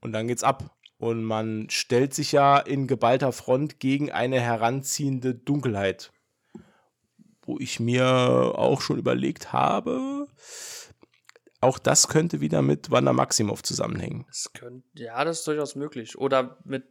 Und 0.00 0.12
dann 0.12 0.28
geht's 0.28 0.44
ab. 0.44 0.76
Und 0.98 1.24
man 1.24 1.70
stellt 1.70 2.12
sich 2.12 2.32
ja 2.32 2.58
in 2.58 2.86
geballter 2.86 3.32
Front 3.32 3.80
gegen 3.80 4.12
eine 4.12 4.38
heranziehende 4.38 5.34
Dunkelheit. 5.34 6.12
Wo 7.46 7.58
ich 7.58 7.78
mir 7.78 8.04
auch 8.04 8.80
schon 8.80 8.98
überlegt 8.98 9.52
habe, 9.52 10.26
auch 11.60 11.78
das 11.78 12.08
könnte 12.08 12.40
wieder 12.40 12.62
mit 12.62 12.90
Wanda 12.90 13.12
Maximoff 13.12 13.62
zusammenhängen. 13.62 14.24
Das 14.28 14.52
könnte, 14.52 14.86
ja, 14.94 15.24
das 15.24 15.40
ist 15.40 15.46
durchaus 15.46 15.76
möglich. 15.76 16.18
Oder 16.18 16.58
mit, 16.64 16.84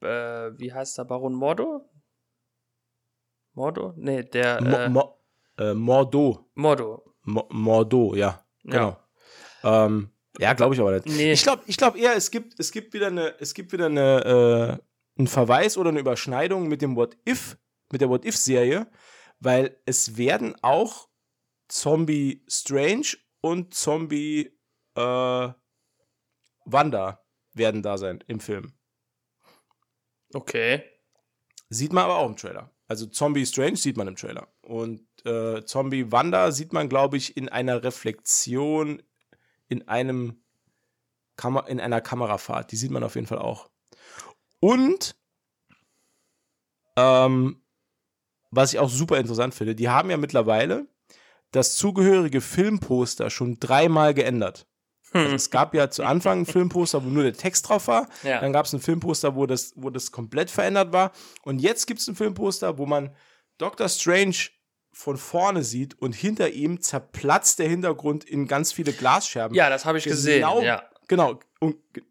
äh, 0.00 0.50
wie 0.58 0.72
heißt 0.72 0.98
der 0.98 1.04
Baron 1.04 1.34
Mordo? 1.34 1.88
Mordo? 3.54 3.94
Nee, 3.96 4.22
der, 4.24 4.62
Mo 4.62 4.76
äh, 4.76 4.88
Mo 4.88 5.18
äh, 5.58 5.74
Mordo. 5.74 6.50
Mordo. 6.54 7.14
Mo 7.22 7.48
Mordo, 7.50 8.14
ja. 8.14 8.44
Genau. 8.64 8.96
Ja. 9.62 9.86
Ähm, 9.86 10.10
ja, 10.38 10.52
glaube 10.52 10.74
ich 10.74 10.80
aber 10.80 10.92
nicht. 10.92 11.06
Nee. 11.06 11.32
Ich 11.32 11.42
glaube 11.42 11.62
ich 11.66 11.76
glaub 11.76 11.96
eher, 11.96 12.16
es 12.16 12.30
gibt, 12.30 12.58
es 12.58 12.72
gibt 12.72 12.92
wieder 12.92 13.06
eine, 13.06 13.34
es 13.40 13.54
gibt 13.54 13.72
wieder 13.72 13.86
eine, 13.86 14.80
äh, 14.80 15.18
einen 15.18 15.28
Verweis 15.28 15.76
oder 15.76 15.90
eine 15.90 16.00
Überschneidung 16.00 16.68
mit 16.68 16.82
dem 16.82 16.96
What 16.96 17.16
If, 17.28 17.56
mit 17.92 18.00
der 18.00 18.08
What 18.08 18.24
If-Serie, 18.24 18.86
weil 19.44 19.80
es 19.86 20.16
werden 20.16 20.56
auch 20.62 21.08
Zombie 21.68 22.44
Strange 22.48 23.16
und 23.40 23.74
Zombie 23.74 24.52
äh, 24.94 25.48
Wanda 26.64 27.24
werden 27.52 27.82
da 27.82 27.98
sein 27.98 28.24
im 28.26 28.40
Film. 28.40 28.72
Okay. 30.32 30.82
Sieht 31.68 31.92
man 31.92 32.04
aber 32.04 32.16
auch 32.16 32.28
im 32.28 32.36
Trailer. 32.36 32.70
Also 32.88 33.06
Zombie 33.06 33.46
Strange 33.46 33.76
sieht 33.76 33.96
man 33.96 34.08
im 34.08 34.16
Trailer. 34.16 34.48
Und 34.62 35.06
äh, 35.24 35.64
Zombie 35.64 36.10
Wanda 36.10 36.52
sieht 36.52 36.72
man, 36.72 36.88
glaube 36.88 37.16
ich, 37.16 37.36
in 37.36 37.48
einer 37.48 37.82
Reflexion 37.82 39.02
in 39.68 39.88
einem 39.88 40.42
Kamer 41.36 41.66
in 41.68 41.80
einer 41.80 42.00
Kamerafahrt. 42.00 42.70
Die 42.70 42.76
sieht 42.76 42.90
man 42.90 43.02
auf 43.02 43.14
jeden 43.14 43.26
Fall 43.26 43.38
auch. 43.38 43.70
Und 44.60 45.16
ähm, 46.96 47.63
was 48.56 48.72
ich 48.72 48.78
auch 48.78 48.90
super 48.90 49.18
interessant 49.18 49.54
finde, 49.54 49.74
die 49.74 49.88
haben 49.88 50.10
ja 50.10 50.16
mittlerweile 50.16 50.86
das 51.52 51.76
zugehörige 51.76 52.40
Filmposter 52.40 53.30
schon 53.30 53.58
dreimal 53.60 54.14
geändert. 54.14 54.66
Also 55.12 55.28
Hm. 55.28 55.34
es 55.36 55.50
gab 55.50 55.74
ja 55.74 55.90
zu 55.90 56.02
Anfang 56.02 56.40
ein 56.40 56.46
Filmposter, 56.46 57.04
wo 57.04 57.08
nur 57.08 57.22
der 57.22 57.34
Text 57.34 57.68
drauf 57.68 57.86
war. 57.86 58.08
Ja. 58.24 58.40
Dann 58.40 58.52
gab 58.52 58.66
es 58.66 58.72
ein 58.72 58.80
Filmposter, 58.80 59.36
wo 59.36 59.46
das, 59.46 59.72
wo 59.76 59.90
das 59.90 60.10
komplett 60.10 60.50
verändert 60.50 60.92
war. 60.92 61.12
Und 61.42 61.60
jetzt 61.60 61.86
gibt 61.86 62.00
es 62.00 62.08
ein 62.08 62.16
Filmposter, 62.16 62.78
wo 62.78 62.86
man 62.86 63.14
Doctor 63.58 63.88
Strange 63.88 64.34
von 64.92 65.16
vorne 65.16 65.62
sieht 65.62 65.96
und 66.00 66.14
hinter 66.16 66.50
ihm 66.50 66.80
zerplatzt 66.80 67.60
der 67.60 67.68
Hintergrund 67.68 68.24
in 68.24 68.46
ganz 68.48 68.72
viele 68.72 68.92
Glasscherben. 68.92 69.56
ja, 69.56 69.68
das 69.70 69.84
habe 69.84 69.98
ich 69.98 70.04
gesehen. 70.04 70.40
Genau, 70.40 70.62
Ja. 70.62 70.82
genau. 71.06 71.38
Und 71.60 71.76
ge- 71.92 72.02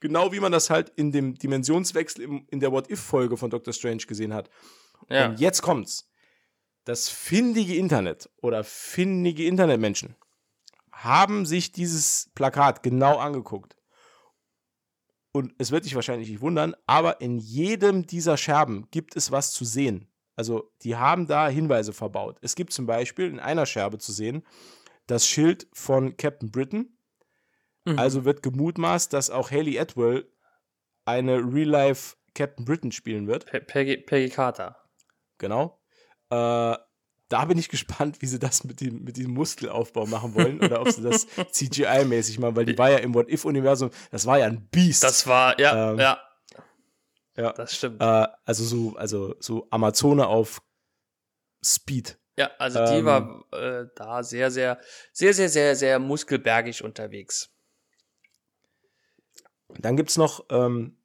genau 0.00 0.30
wie 0.32 0.38
man 0.40 0.52
das 0.52 0.70
halt 0.70 0.90
in 0.94 1.10
dem 1.10 1.34
Dimensionswechsel 1.34 2.22
im, 2.22 2.46
in 2.50 2.60
der 2.60 2.70
What-If-Folge 2.70 3.36
von 3.36 3.50
Doctor 3.50 3.72
Strange 3.72 4.04
gesehen 4.06 4.32
hat. 4.32 4.48
Ja. 5.08 5.28
Und 5.28 5.40
jetzt 5.40 5.62
kommt's. 5.62 6.10
Das 6.84 7.08
findige 7.08 7.76
Internet 7.76 8.30
oder 8.40 8.64
findige 8.64 9.44
Internetmenschen 9.44 10.16
haben 10.92 11.44
sich 11.46 11.70
dieses 11.70 12.30
Plakat 12.34 12.82
genau 12.82 13.18
angeguckt. 13.18 13.76
Und 15.32 15.54
es 15.58 15.70
wird 15.70 15.84
dich 15.84 15.94
wahrscheinlich 15.94 16.30
nicht 16.30 16.40
wundern, 16.40 16.74
aber 16.86 17.20
in 17.20 17.38
jedem 17.38 18.06
dieser 18.06 18.36
Scherben 18.36 18.88
gibt 18.90 19.14
es 19.14 19.30
was 19.30 19.52
zu 19.52 19.64
sehen. 19.64 20.08
Also, 20.34 20.72
die 20.82 20.96
haben 20.96 21.26
da 21.26 21.48
Hinweise 21.48 21.92
verbaut. 21.92 22.38
Es 22.40 22.54
gibt 22.54 22.72
zum 22.72 22.86
Beispiel 22.86 23.26
in 23.26 23.38
einer 23.38 23.66
Scherbe 23.66 23.98
zu 23.98 24.12
sehen 24.12 24.46
das 25.06 25.26
Schild 25.26 25.66
von 25.72 26.16
Captain 26.16 26.50
Britain. 26.50 26.96
Mhm. 27.84 27.98
Also 27.98 28.24
wird 28.24 28.42
gemutmaßt, 28.42 29.12
dass 29.12 29.30
auch 29.30 29.50
Haley 29.50 29.78
Atwell 29.78 30.30
eine 31.04 31.38
Real-Life 31.38 32.16
Captain 32.34 32.64
Britain 32.64 32.92
spielen 32.92 33.26
wird. 33.26 33.46
Pe- 33.46 33.60
Peggy, 33.60 33.96
Peggy 33.98 34.28
Carter. 34.30 34.76
Genau. 35.38 35.80
Äh, 36.30 36.76
da 37.28 37.44
bin 37.44 37.58
ich 37.58 37.68
gespannt, 37.68 38.20
wie 38.20 38.26
sie 38.26 38.38
das 38.38 38.64
mit, 38.64 38.80
dem, 38.80 39.04
mit 39.04 39.16
diesem 39.16 39.32
Muskelaufbau 39.32 40.06
machen 40.06 40.34
wollen 40.34 40.60
oder 40.60 40.80
ob 40.80 40.90
sie 40.90 41.02
das 41.02 41.26
CGI-mäßig 41.52 42.40
machen, 42.40 42.56
weil 42.56 42.64
die 42.66 42.76
war 42.78 42.90
ja 42.90 42.98
im 42.98 43.14
What-If-Universum, 43.14 43.90
das 44.10 44.26
war 44.26 44.38
ja 44.38 44.46
ein 44.46 44.68
Biest. 44.68 45.04
Das 45.04 45.26
war, 45.26 45.58
ja, 45.60 45.92
Ähm, 45.92 45.98
ja, 45.98 46.18
ja. 47.36 47.52
das 47.52 47.76
stimmt. 47.76 48.00
Äh, 48.00 48.26
also 48.44 48.64
so, 48.64 48.96
also 48.96 49.34
so 49.38 49.66
Amazone 49.70 50.26
auf 50.26 50.62
Speed. 51.64 52.18
ja, 52.36 52.50
also 52.58 52.78
die 52.78 52.98
ähm, 52.98 53.04
war 53.04 53.44
äh, 53.52 53.86
da 53.96 54.22
sehr, 54.22 54.50
sehr, 54.50 54.78
sehr, 55.12 55.34
sehr, 55.34 55.48
sehr, 55.48 55.76
sehr 55.76 55.98
muskelbergig 55.98 56.84
unterwegs. 56.84 57.50
Dann 59.80 59.96
gibt 59.96 60.10
es 60.10 60.16
noch 60.16 60.46
ähm, 60.50 60.96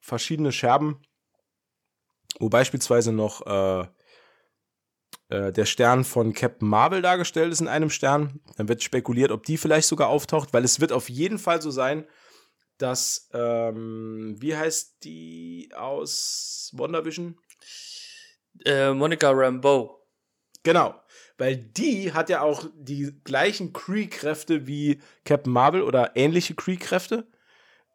verschiedene 0.00 0.52
Scherben, 0.52 1.00
wo 2.38 2.48
beispielsweise 2.48 3.12
noch 3.12 3.46
äh, 3.46 3.86
äh, 5.30 5.52
der 5.52 5.64
Stern 5.64 6.04
von 6.04 6.32
Captain 6.32 6.68
Marvel 6.68 7.02
dargestellt 7.02 7.52
ist 7.52 7.60
in 7.60 7.68
einem 7.68 7.90
Stern. 7.90 8.40
Dann 8.56 8.68
wird 8.68 8.82
spekuliert, 8.82 9.30
ob 9.30 9.44
die 9.44 9.56
vielleicht 9.56 9.88
sogar 9.88 10.08
auftaucht, 10.08 10.52
weil 10.52 10.64
es 10.64 10.80
wird 10.80 10.92
auf 10.92 11.08
jeden 11.08 11.38
Fall 11.38 11.62
so 11.62 11.70
sein, 11.70 12.04
dass, 12.78 13.28
ähm, 13.32 14.36
wie 14.38 14.56
heißt 14.56 15.04
die 15.04 15.70
aus 15.76 16.70
WandaVision? 16.74 17.38
Äh, 18.64 18.92
Monica 18.92 19.30
Rambeau. 19.30 20.06
Genau, 20.62 20.94
weil 21.38 21.56
die 21.56 22.12
hat 22.12 22.28
ja 22.28 22.42
auch 22.42 22.66
die 22.74 23.12
gleichen 23.24 23.72
Kree-Kräfte 23.72 24.66
wie 24.66 25.00
Captain 25.24 25.52
Marvel 25.52 25.82
oder 25.82 26.16
ähnliche 26.16 26.54
Kree-Kräfte. 26.54 27.26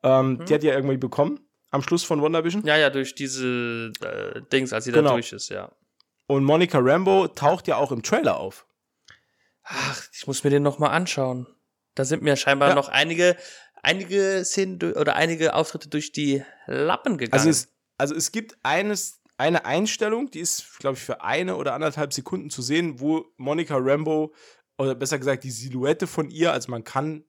Ähm, 0.03 0.33
Mhm. 0.33 0.45
Die 0.45 0.53
hat 0.53 0.63
die 0.63 0.67
ja 0.67 0.75
irgendwie 0.75 0.97
bekommen 0.97 1.44
am 1.75 1.83
Schluss 1.83 2.03
von 2.03 2.21
WandaVision. 2.21 2.65
Ja, 2.65 2.75
ja, 2.77 2.89
durch 2.89 3.13
diese 3.15 3.91
äh, 4.01 4.41
Dings, 4.51 4.73
als 4.73 4.85
sie 4.85 4.91
da 4.91 4.99
Genau. 4.99 5.13
durch 5.13 5.31
ist, 5.31 5.49
ja. 5.49 5.71
Und 6.27 6.43
Monica 6.43 6.79
Rambo 6.81 7.27
taucht 7.27 7.67
ja 7.67 7.77
auch 7.77 7.91
im 7.91 8.01
Trailer 8.01 8.37
auf. 8.37 8.65
Ach, 9.63 10.01
ich 10.13 10.25
muss 10.27 10.43
mir 10.43 10.49
den 10.49 10.63
noch 10.63 10.79
mal 10.79 10.89
anschauen. 10.89 11.47
Da 11.95 12.05
sind 12.05 12.21
mir 12.23 12.35
scheinbar 12.35 12.69
Ja. 12.69 12.75
noch 12.75 12.89
einige, 12.89 13.35
einige 13.83 14.43
Szenen 14.43 14.93
oder 14.93 15.15
einige 15.15 15.53
Auftritte 15.53 15.89
durch 15.89 16.11
die 16.11 16.43
Lappen 16.67 17.17
gegangen. 17.17 17.33
Also 17.39 17.49
es, 17.49 17.73
also 17.97 18.15
es 18.15 18.31
gibt 18.31 18.57
eines, 18.63 19.21
eine 19.37 19.65
Einstellung, 19.65 20.31
die 20.31 20.39
ist, 20.39 20.79
glaube 20.79 20.97
ich, 20.97 21.03
für 21.03 21.21
eine 21.21 21.55
oder 21.57 21.73
anderthalb 21.73 22.13
Sekunden 22.13 22.49
zu 22.49 22.61
sehen, 22.61 22.99
wo 22.99 23.25
Monica 23.37 23.75
Rambo, 23.77 24.33
oder 24.77 24.95
besser 24.95 25.17
gesagt, 25.19 25.43
die 25.43 25.51
Silhouette 25.51 26.07
von 26.07 26.29
ihr, 26.29 26.51
also 26.51 26.69
man 26.71 26.83
kann, 26.83 27.23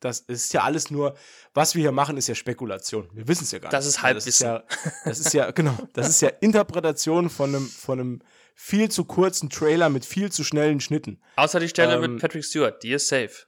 das 0.00 0.20
ist 0.20 0.52
ja 0.52 0.62
alles 0.62 0.90
nur, 0.90 1.16
was 1.54 1.74
wir 1.74 1.82
hier 1.82 1.92
machen, 1.92 2.16
ist 2.16 2.28
ja 2.28 2.34
Spekulation. 2.34 3.08
Wir 3.12 3.26
wissen 3.28 3.44
es 3.44 3.52
ja 3.52 3.58
gar 3.58 3.70
Das 3.70 3.84
nicht. 3.86 3.96
ist 3.96 4.02
Das 4.04 4.26
ist 4.26 4.40
ja, 4.40 4.64
das 5.04 5.18
ist 5.18 5.32
ja, 5.32 5.50
genau, 5.50 5.76
das 5.94 6.08
ist 6.08 6.20
ja 6.20 6.28
Interpretation 6.40 7.30
von 7.30 7.54
einem, 7.54 7.66
von 7.66 8.00
einem 8.00 8.22
viel 8.54 8.90
zu 8.90 9.04
kurzen 9.04 9.50
Trailer 9.50 9.88
mit 9.88 10.04
viel 10.04 10.30
zu 10.32 10.44
schnellen 10.44 10.80
Schnitten. 10.80 11.20
Außer 11.36 11.60
die 11.60 11.68
Stelle 11.68 11.94
ähm, 11.94 12.12
mit 12.12 12.20
Patrick 12.20 12.44
Stewart, 12.44 12.82
die 12.82 12.92
ist 12.92 13.08
safe. 13.08 13.46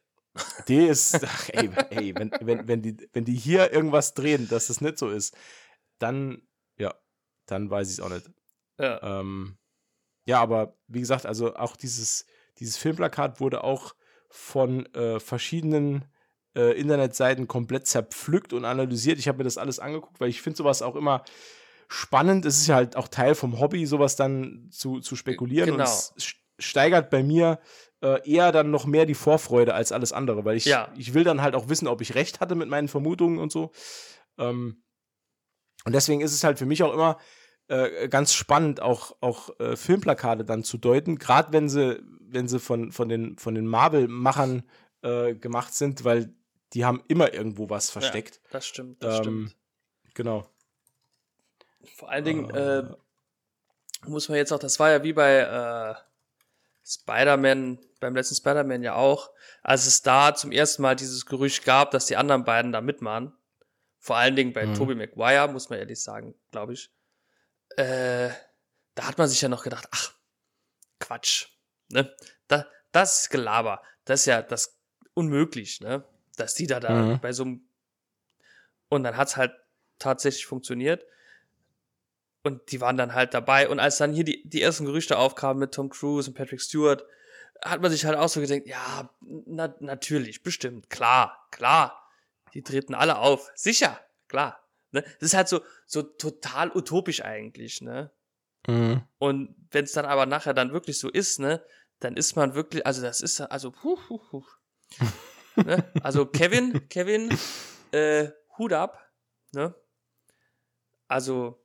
Die 0.69 0.87
ist, 0.87 1.25
ach, 1.25 1.49
ey, 1.49 1.71
ey 1.91 2.15
wenn, 2.15 2.31
wenn, 2.41 2.69
wenn, 2.69 2.83
die, 2.83 2.97
wenn 3.13 3.25
die 3.25 3.35
hier 3.35 3.73
irgendwas 3.73 4.15
drehen, 4.15 4.49
dass 4.49 4.69
das 4.69 4.81
nicht 4.81 4.99
so 4.99 5.09
ist, 5.11 5.37
dann, 5.99 6.43
ja, 6.77 6.95
dann 7.47 7.71
weiß 7.71 7.89
ich 7.89 7.95
es 7.95 8.01
auch 8.01 8.11
nicht. 8.11 8.31
Ja. 8.79 9.21
Ähm, 9.21 9.59
ja, 10.27 10.41
aber 10.41 10.77
wie 10.87 11.01
gesagt, 11.01 11.27
also 11.27 11.57
auch 11.57 11.77
dieses, 11.77 12.27
dieses 12.59 12.77
Filmplakat 12.77 13.41
wurde 13.41 13.65
auch 13.65 13.95
von 14.31 14.87
äh, 14.95 15.19
verschiedenen 15.21 16.05
äh, 16.59 16.73
Internetseiten 16.73 17.47
komplett 17.47 17.87
zerpflückt 17.87 18.53
und 18.53 18.65
analysiert. 18.65 19.19
Ich 19.19 19.29
habe 19.29 19.39
mir 19.39 19.45
das 19.45 19.57
alles 19.59 19.79
angeguckt, 19.79 20.21
weil 20.21 20.29
ich 20.29 20.43
finde 20.43 20.57
sowas 20.57 20.83
auch 20.83 20.97
immer 20.97 21.23
spannend. 21.89 22.45
Es 22.45 22.59
ist 22.59 22.67
ja 22.67 22.75
halt 22.75 22.97
auch 22.97 23.09
Teil 23.09 23.35
vom 23.35 23.61
Hobby, 23.61 23.87
sowas 23.87 24.17
dann 24.17 24.69
zu, 24.71 25.01
zu 25.01 25.17
spekulieren. 25.17 25.71
Genau. 25.71 25.85
Und 25.85 25.89
es 25.89 26.13
st- 26.19 26.35
steigert 26.59 27.09
bei 27.11 27.23
mir 27.23 27.61
äh, 28.03 28.29
eher 28.31 28.51
dann 28.53 28.71
noch 28.71 28.85
mehr 28.87 29.07
die 29.07 29.15
Vorfreude 29.15 29.73
als 29.75 29.93
alles 29.93 30.13
andere, 30.13 30.45
weil 30.45 30.57
ich, 30.57 30.65
Ja. 30.67 30.93
ich 30.97 31.15
will 31.15 31.25
dann 31.25 31.41
halt 31.41 31.55
auch 31.55 31.69
wissen, 31.69 31.89
ob 31.89 32.01
ich 32.01 32.15
recht 32.17 32.41
hatte 32.41 32.55
mit 32.57 32.69
meinen 32.69 32.89
Vermutungen 32.89 33.39
und 33.39 33.53
so. 33.53 33.71
Ähm, 34.39 34.83
und 35.85 35.95
deswegen 35.95 36.21
ist 36.21 36.33
es 36.35 36.45
halt 36.45 36.59
für 36.59 36.67
mich 36.67 36.83
auch 36.83 36.93
immer 36.93 37.19
äh, 37.69 38.09
ganz 38.09 38.35
spannend, 38.35 38.81
auch, 38.81 39.17
auch 39.21 39.51
äh, 39.61 39.77
Filmplakate 39.77 40.45
dann 40.45 40.65
zu 40.65 40.79
deuten, 40.79 41.19
gerade 41.19 41.53
wenn 41.53 41.69
sie, 41.69 42.03
wenn 42.21 42.49
sie 42.49 42.59
von, 42.61 42.93
von 42.93 43.09
den, 43.09 43.39
von 43.39 43.55
den 43.55 43.67
Marvel-Machern 43.67 44.65
äh, 45.03 45.35
gemacht 45.35 45.75
sind, 45.75 46.05
weil 46.05 46.35
die 46.73 46.85
haben 46.85 47.03
immer 47.09 47.33
irgendwo 47.33 47.71
was 47.71 47.91
versteckt. 47.91 48.41
Das 48.51 48.67
stimmt, 48.67 49.03
das 49.03 49.17
Ähm, 49.17 49.23
stimmt. 49.23 49.57
Genau. 50.15 50.51
Vor 51.97 52.11
allen 52.11 52.25
Dingen 52.25 52.51
äh, 52.51 52.79
äh, 52.81 52.97
muss 54.07 54.29
man 54.29 54.37
jetzt 54.39 54.53
auch, 54.53 54.59
das 54.59 54.79
war 54.79 54.91
ja 54.91 55.03
wie 55.03 55.13
bei 55.13 55.39
äh, 55.39 55.95
Spider-Man, 56.85 57.79
beim 58.01 58.15
letzten 58.15 58.35
Spider-Man 58.35 58.83
ja 58.83 58.95
auch, 58.95 59.31
als 59.63 59.87
es 59.87 60.03
da 60.03 60.35
zum 60.35 60.53
ersten 60.53 60.83
Mal 60.83 60.97
dieses 60.97 61.27
Gerücht 61.27 61.65
gab, 61.65 61.91
dass 61.91 62.07
die 62.07 62.17
anderen 62.17 62.45
beiden 62.45 62.73
da 62.73 62.81
mitmachen. 62.81 63.33
Vor 63.99 64.17
allen 64.17 64.37
Dingen 64.37 64.53
bei 64.53 64.65
Mhm. 64.67 64.75
Tobey 64.75 64.95
Maguire, 64.95 65.49
muss 65.49 65.69
man 65.71 65.79
ehrlich 65.79 66.03
sagen, 66.03 66.35
glaube 66.51 66.75
ich. 66.75 66.91
Äh, 67.77 68.31
da 68.95 69.07
hat 69.07 69.19
man 69.19 69.29
sich 69.29 69.41
ja 69.41 69.49
noch 69.49 69.63
gedacht, 69.65 69.87
ach, 69.91 70.15
Quatsch. 70.99 71.49
Ne? 71.89 72.15
Da, 72.49 72.67
das 72.93 73.23
ist 73.23 73.31
Gelaber. 73.31 73.83
Das 74.05 74.21
ist 74.21 74.27
ja 74.27 74.43
das 74.43 74.79
unmöglich, 75.15 75.81
ne? 75.81 76.05
Dass 76.39 76.55
die 76.55 76.67
da, 76.67 76.81
da 76.81 76.91
Mhm. 76.91 77.21
bei 77.21 77.33
so 77.33 77.45
einem. 77.45 77.69
Und 78.89 79.05
dann 79.05 79.17
hat's 79.17 79.37
halt 79.37 79.53
tatsächlich 79.99 80.47
funktioniert. 80.47 81.05
Und 82.43 82.71
die 82.71 82.81
waren 82.81 82.97
dann 82.97 83.15
halt 83.15 83.35
dabei. 83.35 83.69
Und 83.69 83.81
als 83.81 83.99
dann 83.99 84.13
hier 84.13 84.25
die, 84.25 84.49
die 84.49 84.63
ersten 84.63 84.87
Gerüchte 84.87 85.19
aufkamen 85.19 85.59
mit 85.59 85.75
Tom 85.75 85.91
Cruise 85.91 86.31
und 86.31 86.35
Patrick 86.35 86.61
Stewart, 86.61 87.05
hat 87.63 87.83
man 87.83 87.91
sich 87.91 88.05
halt 88.05 88.17
auch 88.17 88.29
so 88.29 88.41
gedacht, 88.41 88.63
ja, 88.67 89.11
na, 89.21 89.75
natürlich, 89.81 90.43
bestimmt, 90.43 90.89
klar, 90.91 91.47
klar. 91.51 92.09
Die 92.55 92.63
treten 92.63 92.95
alle 92.95 93.19
auf. 93.19 93.51
Sicher, 93.55 94.01
klar. 94.29 94.65
Ne? 94.93 95.03
Das 95.03 95.31
ist 95.31 95.35
halt 95.35 95.49
so, 95.49 95.61
so 95.87 96.03
total 96.03 96.71
utopisch 96.75 97.23
eigentlich, 97.23 97.83
ne? 97.83 98.11
Mhm. 98.67 99.03
Und 99.19 99.55
wenn 99.73 99.85
es 99.85 99.93
dann 99.93 100.07
aber 100.07 100.25
nachher 100.25 100.55
dann 100.55 100.73
wirklich 100.73 100.99
so 100.99 101.11
ist, 101.11 101.41
ne, 101.41 101.63
dann 102.01 102.17
ist 102.17 102.37
man 102.37 102.55
wirklich, 102.55 102.87
also 102.87 103.03
das 103.03 103.21
ist 103.21 103.41
also, 103.41 103.75
huh, 103.83 103.99
huh, 104.09 104.21
huh. 104.33 104.45
ne? 105.65 105.91
Also 106.03 106.27
Kevin, 106.27 106.89
Kevin, 106.89 107.37
äh, 107.93 108.29
Hut 108.57 108.73
ab, 108.73 109.11
ne? 109.53 109.75
Also, 111.07 111.65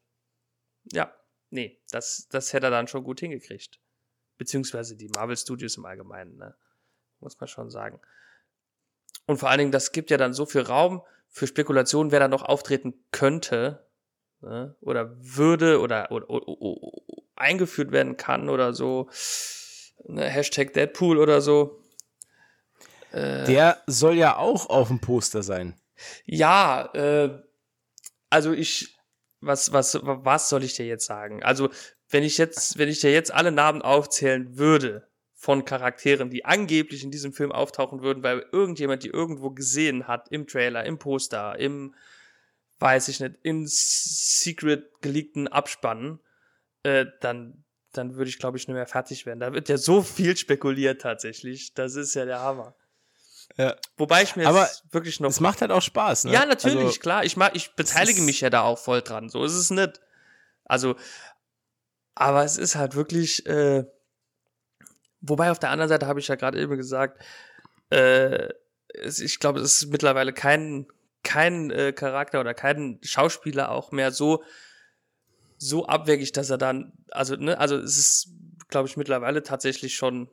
ja, 0.91 1.14
nee, 1.50 1.82
das, 1.91 2.28
das 2.30 2.54
hätte 2.54 2.68
er 2.68 2.72
dann 2.72 2.88
schon 2.88 3.04
gut 3.04 3.20
hingekriegt. 3.20 3.80
Beziehungsweise 4.38 4.96
die 4.96 5.10
Marvel 5.10 5.38
Studios 5.38 5.78
im 5.78 5.86
Allgemeinen, 5.86 6.38
ne? 6.38 6.56
Muss 7.20 7.39
man 7.39 7.48
schon 7.48 7.70
sagen. 7.70 8.00
Und 9.26 9.38
vor 9.38 9.50
allen 9.50 9.60
Dingen, 9.60 9.72
das 9.72 9.91
gibt 9.91 10.12
ja 10.12 10.18
dann 10.18 10.34
so 10.34 10.46
viel 10.46 10.62
Raum 10.62 11.02
für 11.30 11.48
Spekulationen, 11.48 12.12
wer 12.12 12.20
da 12.20 12.28
noch 12.28 12.44
auftreten 12.44 12.94
könnte, 13.12 13.88
ne? 14.41 14.76
oder 14.82 15.16
würde 15.18 15.80
oder, 15.80 16.12
oder, 16.12 16.30
oder, 16.30 16.48
oder 16.48 17.24
eingeführt 17.36 17.91
werden 17.91 18.18
kann 18.18 18.50
oder 18.50 18.74
so. 18.74 19.10
Ne? 20.06 20.24
Hashtag 20.26 20.74
Deadpool 20.74 21.18
oder 21.18 21.41
so. 21.41 21.83
Äh, 23.14 23.45
Der 23.45 23.82
soll 23.88 24.16
ja 24.16 24.38
auch 24.38 24.70
auf 24.70 24.89
dem 24.89 24.99
Poster 24.99 25.43
sein. 25.43 25.76
ja, 26.26 26.89
äh, 26.93 27.41
also 28.30 28.51
ich, 28.51 28.97
was, 29.41 29.72
was, 29.72 29.99
was 30.01 30.49
soll 30.49 30.64
ich 30.64 30.76
dir 30.76 30.86
jetzt 30.86 31.05
sagen? 31.05 31.43
Also, 31.43 31.70
wenn 32.09 32.24
ich 32.24 32.38
jetzt, 32.38 32.78
wenn 32.78 32.89
ich 32.89 32.99
dir 32.99 33.11
jetzt 33.11 33.34
alle 33.34 33.51
Namen 33.51 33.82
aufzählen 33.82 34.57
würde 34.57 35.07
von 35.36 35.66
Charakteren, 35.66 36.30
die 36.30 36.45
angeblich 36.45 37.03
in 37.03 37.11
diesem 37.11 37.34
Film 37.34 37.51
auftauchen 37.51 38.01
würden, 38.01 38.24
weil 38.24 38.45
irgendjemand 38.51 39.03
die 39.03 39.09
irgendwo 39.09 39.51
gesehen 39.51 40.07
hat, 40.07 40.30
im 40.30 40.47
Trailer, 40.47 40.86
im 40.86 40.97
Poster, 40.99 41.57
im, 41.59 41.93
weiß 42.80 43.07
ich 43.09 43.20
nicht, 43.20 43.36
in 43.43 43.66
Secret 43.68 44.89
geleakten 45.01 45.47
Abspannen, 45.47 46.20
äh, 46.84 47.05
dann, 47.22 47.64
dann 47.91 48.16
würde 48.16 48.30
ich, 48.30 48.39
glaube 48.39 48.57
ich, 48.57 48.68
nicht 48.68 48.76
mehr 48.76 48.88
fertig 48.88 49.26
werden. 49.26 49.39
Da 49.39 49.53
wird 49.53 49.70
ja 49.70 49.78
so 49.78 50.01
viel 50.01 50.38
spekuliert 50.38 51.01
tatsächlich. 51.01 51.74
Das 51.74 51.95
ist 51.95 52.14
ja 52.14 52.26
der 52.26 52.39
Hammer. 52.39 52.76
Ja. 53.58 53.76
Wobei 53.97 54.24
ich 54.24 54.36
mir 54.36 54.47
Aber 54.47 54.64
jetzt 54.64 54.84
wirklich 54.91 55.20
noch 55.20 55.30
Es 55.30 55.39
macht 55.39 55.62
halt 55.62 55.72
auch 55.72 55.82
Spaß, 55.82 56.26
ne? 56.26 56.34
ja, 56.34 56.45
natürlich, 56.45 56.86
Also, 56.86 56.99
klar. 56.99 57.24
Ich 57.24 57.38
mag, 57.38 57.56
ich 57.56 57.76
beteilige 57.76 58.22
mich 58.22 58.41
ja 58.41 58.49
da 58.49 58.62
auch 58.62 58.80
voll 58.80 59.01
dran. 59.01 59.30
So 59.30 59.43
ist 59.43 59.54
es 59.54 59.70
nicht. 59.70 60.01
Also, 60.66 60.95
aber 62.16 62.43
es 62.43 62.58
ist 62.58 62.76
halt 62.76 62.95
wirklich, 62.95 63.45
äh, 63.45 63.86
wobei 65.22 65.51
auf 65.51 65.60
der 65.60 65.70
anderen 65.70 65.89
Seite 65.89 66.08
habe 66.08 66.20
ich 66.20 66.28
ja 66.28 66.36
gerade 66.36 66.60
eben 66.60 66.78
gesagt, 66.78 67.24
äh, 67.89 68.49
es, 68.88 69.20
ich 69.20 69.39
glaube, 69.39 69.60
es 69.60 69.84
ist 69.84 69.91
mittlerweile 69.91 70.34
kein, 70.34 70.88
kein 71.24 71.70
äh, 71.72 71.93
Charakter 71.93 72.39
oder 72.39 72.54
kein 72.54 72.99
Schauspieler 73.04 73.70
auch 73.70 73.91
mehr 73.91 74.12
so, 74.12 74.43
so 75.58 75.86
abwegig, 75.86 76.32
dass 76.32 76.49
er 76.49 76.58
dann, 76.58 76.93
also, 77.12 77.36
ne, 77.36 77.58
also 77.58 77.78
es 77.78 77.97
ist, 77.97 78.30
glaube 78.68 78.88
ich, 78.88 78.97
mittlerweile 78.97 79.43
tatsächlich 79.43 79.95
schon 79.95 80.30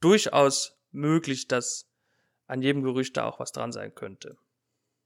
durchaus 0.00 0.78
möglich, 0.90 1.48
dass 1.48 1.91
an 2.46 2.62
jedem 2.62 2.82
Gerücht 2.82 3.16
da 3.16 3.24
auch 3.24 3.38
was 3.40 3.52
dran 3.52 3.72
sein 3.72 3.94
könnte. 3.94 4.36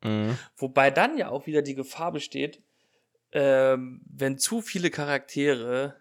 Mhm. 0.03 0.37
Wobei 0.57 0.91
dann 0.91 1.17
ja 1.19 1.29
auch 1.29 1.47
wieder 1.47 1.63
die 1.63 1.75
Gefahr 1.75 2.13
besteht, 2.13 2.63
ähm, 3.33 4.01
wenn 4.07 4.39
zu 4.39 4.61
viele 4.63 4.91
Charaktere 4.91 5.97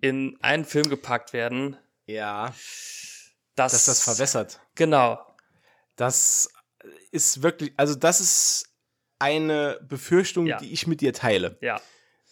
in 0.00 0.36
einen 0.40 0.64
Film 0.64 0.88
gepackt 0.88 1.32
werden, 1.32 1.76
Ja, 2.06 2.54
dass, 3.54 3.72
dass 3.72 3.84
das 3.86 4.02
verwässert. 4.02 4.60
Genau. 4.74 5.18
Das 5.96 6.48
ist 7.10 7.42
wirklich, 7.42 7.72
also 7.76 7.94
das 7.94 8.20
ist 8.20 8.68
eine 9.18 9.80
Befürchtung, 9.88 10.46
Ja. 10.46 10.58
die 10.58 10.72
ich 10.72 10.86
mit 10.86 11.00
dir 11.00 11.12
teile. 11.12 11.58
Ja. 11.60 11.80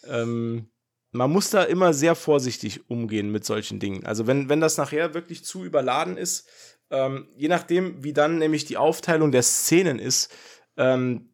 Ähm, 0.05 0.69
man 1.11 1.31
muss 1.31 1.49
da 1.49 1.63
immer 1.63 1.93
sehr 1.93 2.15
vorsichtig 2.15 2.89
umgehen 2.89 3.31
mit 3.31 3.43
solchen 3.45 3.79
Dingen. 3.79 4.05
Also 4.05 4.27
wenn, 4.27 4.47
wenn 4.49 4.61
das 4.61 4.77
nachher 4.77 5.13
wirklich 5.13 5.43
zu 5.43 5.65
überladen 5.65 6.15
ist, 6.17 6.47
ähm, 6.89 7.27
je 7.35 7.47
nachdem, 7.47 8.03
wie 8.03 8.13
dann 8.13 8.37
nämlich 8.37 8.65
die 8.65 8.77
Aufteilung 8.77 9.31
der 9.31 9.43
Szenen 9.43 9.99
ist, 9.99 10.33
ähm, 10.77 11.33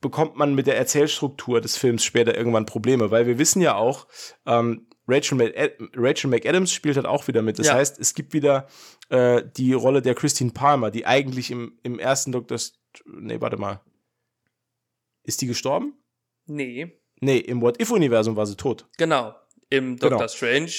bekommt 0.00 0.36
man 0.36 0.54
mit 0.54 0.66
der 0.66 0.76
Erzählstruktur 0.76 1.60
des 1.60 1.76
Films 1.76 2.04
später 2.04 2.36
irgendwann 2.36 2.66
Probleme, 2.66 3.10
weil 3.10 3.26
wir 3.26 3.38
wissen 3.38 3.60
ja 3.62 3.74
auch, 3.76 4.06
ähm, 4.44 4.88
Rachel, 5.08 5.38
Mc 5.38 5.76
Rachel 5.94 6.28
McAdams 6.30 6.72
spielt 6.72 6.96
halt 6.96 7.06
auch 7.06 7.28
wieder 7.28 7.40
mit. 7.42 7.58
Das 7.58 7.68
Ja. 7.68 7.74
heißt, 7.74 7.98
es 7.98 8.12
gibt 8.14 8.32
wieder 8.32 8.66
äh, 9.08 9.42
die 9.56 9.72
Rolle 9.72 10.02
der 10.02 10.14
Christine 10.14 10.50
Palmer, 10.50 10.90
die 10.90 11.06
eigentlich 11.06 11.50
im, 11.50 11.78
im 11.82 11.98
ersten 11.98 12.32
Doktor... 12.32 12.58
St 12.58 12.76
nee, 13.06 13.40
warte 13.40 13.56
mal. 13.56 13.80
Ist 15.22 15.40
die 15.42 15.46
gestorben? 15.46 15.94
Nee, 16.46 17.00
Nee, 17.20 17.38
im 17.38 17.62
What-If-Universum 17.62 18.36
war 18.36 18.46
sie 18.46 18.56
tot. 18.56 18.86
genau. 18.98 19.34
Im 19.70 19.96
Genau. 19.96 20.10
Doctor 20.10 20.28
Strange, 20.28 20.70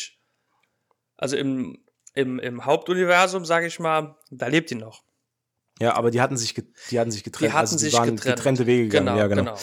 also 1.17 1.35
im, 1.35 1.83
im, 2.18 2.39
im 2.39 2.65
Hauptuniversum, 2.65 3.45
sage 3.45 3.68
ich 3.68 3.80
mal, 3.80 4.15
da 4.32 4.47
lebt 4.47 4.72
die 4.72 4.76
noch. 4.76 5.03
Ja, 5.80 5.93
aber 5.93 6.09
die 6.09 6.20
hatten 6.20 6.36
sich, 6.36 6.55
die 6.89 6.99
hatten 6.99 7.11
sich 7.11 7.24
getrennt. 7.24 7.51
Die 7.51 7.53
hatten 7.53 7.59
also 7.59 7.78
die 7.78 7.84
sich 7.84 7.93
waren 7.93 8.15
getrennt. 8.15 8.38
getrennte 8.38 8.65
Wege 8.65 8.86
gegangen. 8.86 9.05
Genau, 9.05 9.18
ja, 9.20 9.28
genau. 9.28 9.43
genau. 9.43 9.57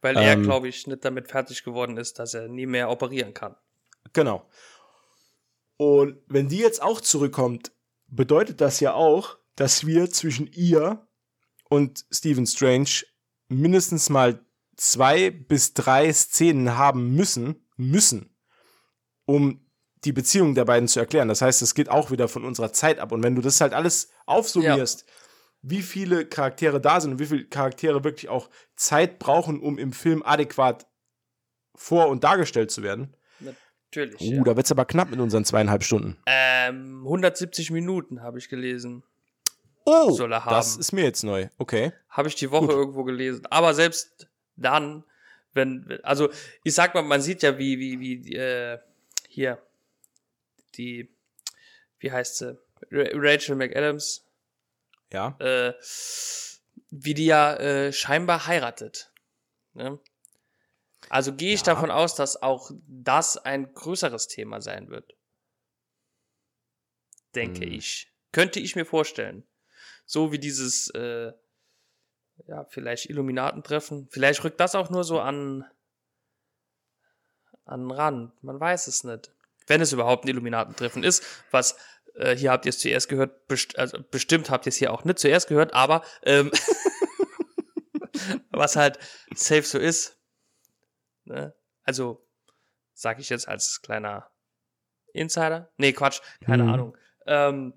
Weil 0.00 0.16
er, 0.16 0.32
Ähm, 0.32 0.42
glaube 0.42 0.68
ich, 0.68 0.86
nicht 0.86 1.04
damit 1.04 1.28
fertig 1.28 1.62
geworden 1.64 1.98
ist, 1.98 2.18
dass 2.18 2.32
er 2.32 2.48
nie 2.48 2.64
mehr 2.64 2.88
operieren 2.88 3.34
kann. 3.34 3.56
Genau. 4.14 4.48
Und 5.76 6.18
wenn 6.26 6.48
die 6.48 6.58
jetzt 6.58 6.80
auch 6.80 7.02
zurückkommt, 7.02 7.72
bedeutet 8.06 8.62
das 8.62 8.80
ja 8.80 8.94
auch, 8.94 9.36
dass 9.56 9.86
wir 9.86 10.10
zwischen 10.10 10.46
ihr 10.46 11.06
und 11.68 12.06
Stephen 12.10 12.46
Strange 12.46 13.04
mindestens 13.48 14.08
mal 14.08 14.40
zwei 14.76 15.30
bis 15.30 15.74
drei 15.74 16.10
Szenen 16.12 16.78
haben 16.78 17.14
müssen, 17.14 17.68
müssen, 17.76 18.34
um 19.26 19.67
die 20.04 20.12
Beziehung 20.12 20.54
der 20.54 20.64
beiden 20.64 20.88
zu 20.88 21.00
erklären. 21.00 21.28
Das 21.28 21.42
heißt, 21.42 21.62
es 21.62 21.74
geht 21.74 21.88
auch 21.88 22.10
wieder 22.10 22.28
von 22.28 22.44
unserer 22.44 22.72
Zeit 22.72 22.98
ab. 22.98 23.12
Und 23.12 23.22
wenn 23.22 23.34
du 23.34 23.42
das 23.42 23.60
halt 23.60 23.74
alles 23.74 24.10
aufsummierst, 24.26 25.04
ja. 25.06 25.14
wie 25.62 25.82
viele 25.82 26.26
Charaktere 26.26 26.80
da 26.80 27.00
sind 27.00 27.12
und 27.12 27.18
wie 27.18 27.26
viele 27.26 27.44
Charaktere 27.44 28.04
wirklich 28.04 28.28
auch 28.28 28.48
Zeit 28.76 29.18
brauchen, 29.18 29.60
um 29.60 29.78
im 29.78 29.92
Film 29.92 30.22
adäquat 30.24 30.86
vor- 31.74 32.08
und 32.08 32.24
dargestellt 32.24 32.70
zu 32.70 32.82
werden. 32.82 33.16
Natürlich. 33.40 34.20
Uh, 34.20 34.34
ja. 34.34 34.42
da 34.44 34.56
wird's 34.56 34.70
aber 34.70 34.84
knapp 34.84 35.10
mit 35.10 35.20
unseren 35.20 35.44
zweieinhalb 35.44 35.82
Stunden. 35.82 36.18
Ähm, 36.26 37.02
170 37.04 37.70
Minuten 37.70 38.22
habe 38.22 38.38
ich 38.38 38.48
gelesen. 38.48 39.02
Oh, 39.84 40.10
soll 40.10 40.32
er 40.32 40.44
haben. 40.44 40.52
das 40.52 40.76
ist 40.76 40.92
mir 40.92 41.04
jetzt 41.04 41.22
neu. 41.22 41.48
Okay. 41.56 41.92
Habe 42.10 42.28
ich 42.28 42.34
die 42.34 42.50
Woche 42.50 42.66
Gut. 42.66 42.74
irgendwo 42.74 43.04
gelesen. 43.04 43.46
Aber 43.48 43.72
selbst 43.72 44.28
dann, 44.56 45.04
wenn, 45.54 45.98
also 46.02 46.28
ich 46.62 46.74
sag 46.74 46.94
mal, 46.94 47.02
man 47.02 47.22
sieht 47.22 47.42
ja, 47.42 47.58
wie, 47.58 47.78
wie, 47.78 47.98
wie, 47.98 48.34
äh, 48.34 48.78
hier, 49.28 49.58
die, 50.74 51.14
wie 51.98 52.12
heißt 52.12 52.38
sie? 52.38 52.58
Rachel 52.90 53.56
McAdams. 53.56 54.24
Ja. 55.12 55.36
Äh, 55.40 55.74
wie 56.90 57.14
die 57.14 57.26
ja 57.26 57.54
äh, 57.56 57.92
scheinbar 57.92 58.46
heiratet. 58.46 59.12
Ne? 59.74 59.98
Also 61.08 61.34
gehe 61.34 61.54
ich 61.54 61.60
ja. 61.60 61.66
davon 61.66 61.90
aus, 61.90 62.14
dass 62.14 62.42
auch 62.42 62.70
das 62.86 63.36
ein 63.36 63.72
größeres 63.72 64.28
Thema 64.28 64.60
sein 64.60 64.88
wird. 64.88 65.14
Denke 67.34 67.64
hm. 67.64 67.72
ich. 67.72 68.12
Könnte 68.32 68.60
ich 68.60 68.76
mir 68.76 68.84
vorstellen. 68.84 69.46
So 70.04 70.32
wie 70.32 70.38
dieses, 70.38 70.90
äh, 70.90 71.32
ja, 72.46 72.64
vielleicht 72.64 73.10
Illuminatentreffen. 73.10 74.08
Vielleicht 74.10 74.44
rückt 74.44 74.60
das 74.60 74.74
auch 74.74 74.90
nur 74.90 75.04
so 75.04 75.20
an, 75.20 75.64
an 77.64 77.90
Rand. 77.90 78.42
Man 78.42 78.60
weiß 78.60 78.86
es 78.86 79.04
nicht 79.04 79.32
wenn 79.68 79.80
es 79.80 79.92
überhaupt 79.92 80.24
ein 80.24 80.28
Illuminatentreffen 80.28 81.04
ist, 81.04 81.24
was 81.50 81.76
äh, 82.14 82.36
hier 82.36 82.50
habt 82.50 82.66
ihr 82.66 82.70
es 82.70 82.80
zuerst 82.80 83.08
gehört, 83.08 83.46
best 83.46 83.78
also 83.78 83.98
bestimmt 84.10 84.50
habt 84.50 84.66
ihr 84.66 84.70
es 84.70 84.76
hier 84.76 84.92
auch 84.92 85.04
nicht 85.04 85.18
zuerst 85.18 85.48
gehört, 85.48 85.72
aber 85.74 86.02
ähm, 86.22 86.50
was 88.50 88.76
halt 88.76 88.98
safe 89.34 89.62
so 89.62 89.78
ist. 89.78 90.18
Ne? 91.24 91.54
Also, 91.84 92.26
sag 92.92 93.18
ich 93.20 93.28
jetzt 93.28 93.48
als 93.48 93.80
kleiner 93.82 94.30
Insider? 95.12 95.70
Nee, 95.76 95.92
Quatsch, 95.92 96.20
keine 96.44 96.64
mhm. 96.64 96.72
Ahnung. 96.72 96.96
Ähm, 97.26 97.74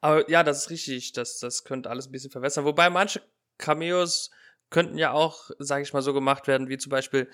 aber 0.00 0.28
ja, 0.30 0.42
das 0.42 0.58
ist 0.58 0.70
richtig, 0.70 1.12
das, 1.12 1.38
das 1.38 1.64
könnte 1.64 1.90
alles 1.90 2.06
ein 2.06 2.12
bisschen 2.12 2.30
verwässern. 2.30 2.64
Wobei 2.64 2.88
manche 2.90 3.22
Cameos 3.58 4.30
könnten 4.70 4.98
ja 4.98 5.12
auch, 5.12 5.50
sag 5.58 5.82
ich 5.82 5.92
mal, 5.92 6.02
so 6.02 6.14
gemacht 6.14 6.46
werden, 6.46 6.68
wie 6.68 6.78
zum 6.78 6.90
Beispiel 6.90 7.30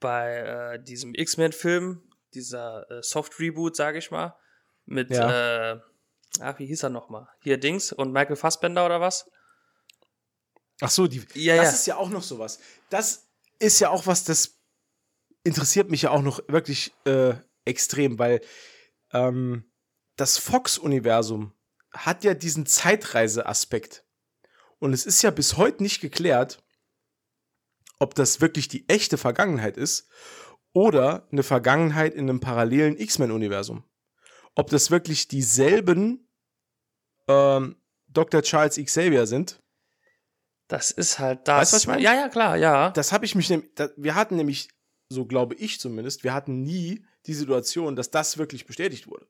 bei 0.00 0.74
äh, 0.74 0.82
diesem 0.82 1.14
X-Men-Film, 1.14 2.02
dieser 2.34 2.90
äh, 2.90 3.02
Soft-Reboot, 3.02 3.76
sage 3.76 3.98
ich 3.98 4.10
mal, 4.10 4.36
mit, 4.86 5.10
ja. 5.10 5.72
äh, 5.72 5.80
ach, 6.40 6.58
wie 6.58 6.66
hieß 6.66 6.82
er 6.82 6.90
nochmal? 6.90 7.28
Hier 7.42 7.58
Dings 7.58 7.92
und 7.92 8.12
Michael 8.12 8.36
Fassbender 8.36 8.84
oder 8.84 9.00
was? 9.00 9.30
Ach 10.80 10.90
so, 10.90 11.06
die, 11.06 11.24
ja, 11.34 11.56
das 11.56 11.66
ja. 11.66 11.72
ist 11.72 11.86
ja 11.86 11.96
auch 11.96 12.10
noch 12.10 12.22
sowas. 12.22 12.58
Das 12.90 13.28
ist 13.58 13.80
ja 13.80 13.90
auch 13.90 14.06
was, 14.06 14.24
das 14.24 14.58
interessiert 15.44 15.90
mich 15.90 16.02
ja 16.02 16.10
auch 16.10 16.22
noch 16.22 16.40
wirklich 16.48 16.92
äh, 17.04 17.34
extrem, 17.64 18.18
weil 18.18 18.40
ähm, 19.12 19.70
das 20.16 20.38
Fox-Universum 20.38 21.52
hat 21.92 22.24
ja 22.24 22.34
diesen 22.34 22.66
Zeitreise-Aspekt. 22.66 24.04
Und 24.78 24.92
es 24.92 25.06
ist 25.06 25.22
ja 25.22 25.30
bis 25.30 25.56
heute 25.56 25.82
nicht 25.82 26.00
geklärt, 26.00 26.62
ob 27.98 28.14
das 28.14 28.40
wirklich 28.40 28.68
die 28.68 28.88
echte 28.88 29.16
Vergangenheit 29.16 29.76
ist 29.76 30.08
oder 30.74 31.26
eine 31.32 31.42
Vergangenheit 31.42 32.14
in 32.14 32.28
einem 32.28 32.40
parallelen 32.40 32.98
X-Men-Universum. 32.98 33.84
Ob 34.54 34.68
das 34.68 34.90
wirklich 34.90 35.28
dieselben 35.28 36.28
ähm, 37.28 37.76
Dr. 38.08 38.42
Charles 38.42 38.76
Xavier 38.76 39.26
sind. 39.26 39.62
Das 40.68 40.90
ist 40.90 41.18
halt 41.18 41.48
das. 41.48 41.60
Weißt 41.60 41.72
du, 41.72 41.76
was 41.76 41.82
ich 41.82 41.88
meine? 41.88 42.02
Ja, 42.02 42.14
ja, 42.14 42.28
klar, 42.28 42.56
ja. 42.56 42.90
Das 42.90 43.12
habe 43.12 43.24
ich 43.24 43.34
mich 43.34 43.48
nämlich, 43.50 43.70
wir 43.96 44.14
hatten 44.14 44.36
nämlich, 44.36 44.68
so 45.08 45.24
glaube 45.24 45.54
ich 45.54 45.80
zumindest, 45.80 46.24
wir 46.24 46.34
hatten 46.34 46.62
nie 46.62 47.04
die 47.26 47.34
Situation, 47.34 47.96
dass 47.96 48.10
das 48.10 48.36
wirklich 48.38 48.66
bestätigt 48.66 49.06
wurde. 49.06 49.26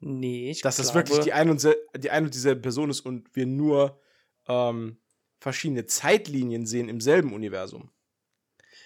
Nee, 0.00 0.50
ich 0.50 0.62
Dass 0.62 0.76
glaube, 0.76 0.86
das 0.88 0.94
wirklich 0.94 1.20
die 1.20 1.32
ein, 1.32 1.48
und 1.48 1.64
die 1.96 2.10
ein 2.10 2.24
und 2.24 2.34
dieselbe 2.34 2.60
Person 2.60 2.90
ist 2.90 3.00
und 3.00 3.36
wir 3.36 3.46
nur 3.46 4.00
ähm, 4.48 4.98
verschiedene 5.38 5.86
Zeitlinien 5.86 6.66
sehen 6.66 6.88
im 6.88 7.00
selben 7.00 7.32
Universum. 7.32 7.90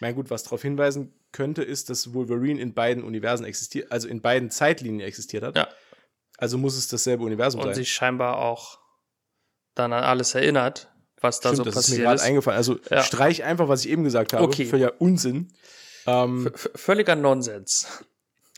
Mein 0.01 0.15
gut, 0.15 0.29
was 0.29 0.43
darauf 0.43 0.61
hinweisen 0.61 1.15
könnte, 1.37 1.63
ist, 1.63 1.91
dass 1.91 2.15
Wolverine 2.15 2.59
in 2.61 2.73
beiden 2.73 3.05
Universen 3.05 3.45
existiert, 3.45 3.93
also 3.93 4.09
in 4.09 4.23
beiden 4.23 4.51
Zeitlinien 4.51 5.07
existiert 5.07 5.45
hat. 5.45 5.57
Ja. 5.57 5.69
Also 6.39 6.57
muss 6.57 6.77
es 6.77 6.89
dasselbe 6.89 7.25
Universum 7.25 7.61
Und 7.61 7.67
sein. 7.67 7.71
Und 7.73 7.75
sich 7.75 7.93
scheinbar 7.93 8.39
auch 8.39 8.79
dann 9.75 9.93
an 9.93 10.03
alles 10.03 10.35
erinnert, 10.35 10.91
was 11.21 11.41
da 11.41 11.51
Stimmt, 11.51 11.57
so 11.59 11.65
das 11.65 11.75
passiert 11.75 11.99
ist. 11.99 11.99
Mir 11.99 12.05
gerade 12.05 12.23
eingefallen. 12.23 12.57
Also 12.57 12.79
ja. 12.91 13.03
streich 13.03 13.45
einfach, 13.45 13.69
was 13.69 13.85
ich 13.85 13.91
eben 13.91 14.05
gesagt 14.05 14.33
habe. 14.33 14.45
Okay. 14.45 14.65
Für 14.65 14.79
ja 14.79 14.91
Unsinn. 14.99 15.53
Ähm, 16.07 16.51
völliger 16.55 17.17
Nonsens. 17.17 18.05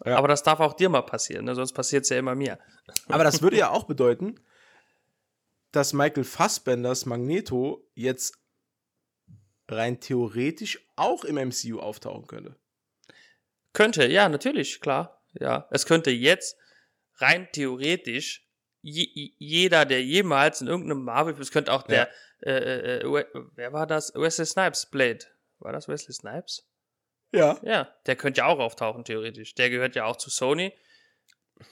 Ja. 0.04 0.16
Aber 0.16 0.28
das 0.28 0.44
darf 0.44 0.60
auch 0.60 0.74
dir 0.74 0.88
mal 0.88 1.02
passieren, 1.02 1.46
ne? 1.46 1.56
sonst 1.56 1.72
passiert 1.72 2.04
es 2.04 2.10
ja 2.10 2.18
immer 2.18 2.36
mir. 2.36 2.60
Aber 3.08 3.24
das 3.24 3.42
würde 3.42 3.56
ja 3.56 3.70
auch 3.72 3.84
bedeuten, 3.84 4.36
dass 5.72 5.92
Michael 5.92 6.22
Fassbenders 6.22 7.06
Magneto 7.06 7.84
jetzt 7.94 8.38
rein 9.68 10.00
theoretisch 10.00 10.80
auch 10.94 11.24
im 11.24 11.34
MCU 11.34 11.80
auftauchen 11.80 12.26
könnte. 12.26 12.56
Könnte, 13.72 14.06
ja, 14.06 14.28
natürlich, 14.28 14.80
klar. 14.80 15.22
Ja, 15.34 15.68
es 15.70 15.86
könnte 15.86 16.10
jetzt 16.10 16.56
rein 17.16 17.48
theoretisch 17.52 18.48
je, 18.82 19.32
jeder, 19.38 19.84
der 19.84 20.02
jemals 20.02 20.60
in 20.60 20.66
irgendeinem 20.66 21.04
Marvel, 21.04 21.38
es 21.40 21.50
könnte 21.50 21.72
auch 21.72 21.82
der, 21.82 22.08
ja. 22.40 22.50
äh, 22.50 22.98
äh, 23.00 23.24
wer 23.54 23.72
war 23.72 23.86
das? 23.86 24.12
Wesley 24.14 24.46
Snipes 24.46 24.86
Blade. 24.86 25.26
War 25.58 25.72
das 25.72 25.88
Wesley 25.88 26.14
Snipes? 26.14 26.66
Ja. 27.32 27.58
Ja, 27.62 27.92
der 28.06 28.16
könnte 28.16 28.38
ja 28.38 28.46
auch 28.46 28.58
auftauchen, 28.58 29.04
theoretisch. 29.04 29.54
Der 29.54 29.70
gehört 29.70 29.96
ja 29.96 30.04
auch 30.04 30.16
zu 30.16 30.30
Sony. 30.30 30.72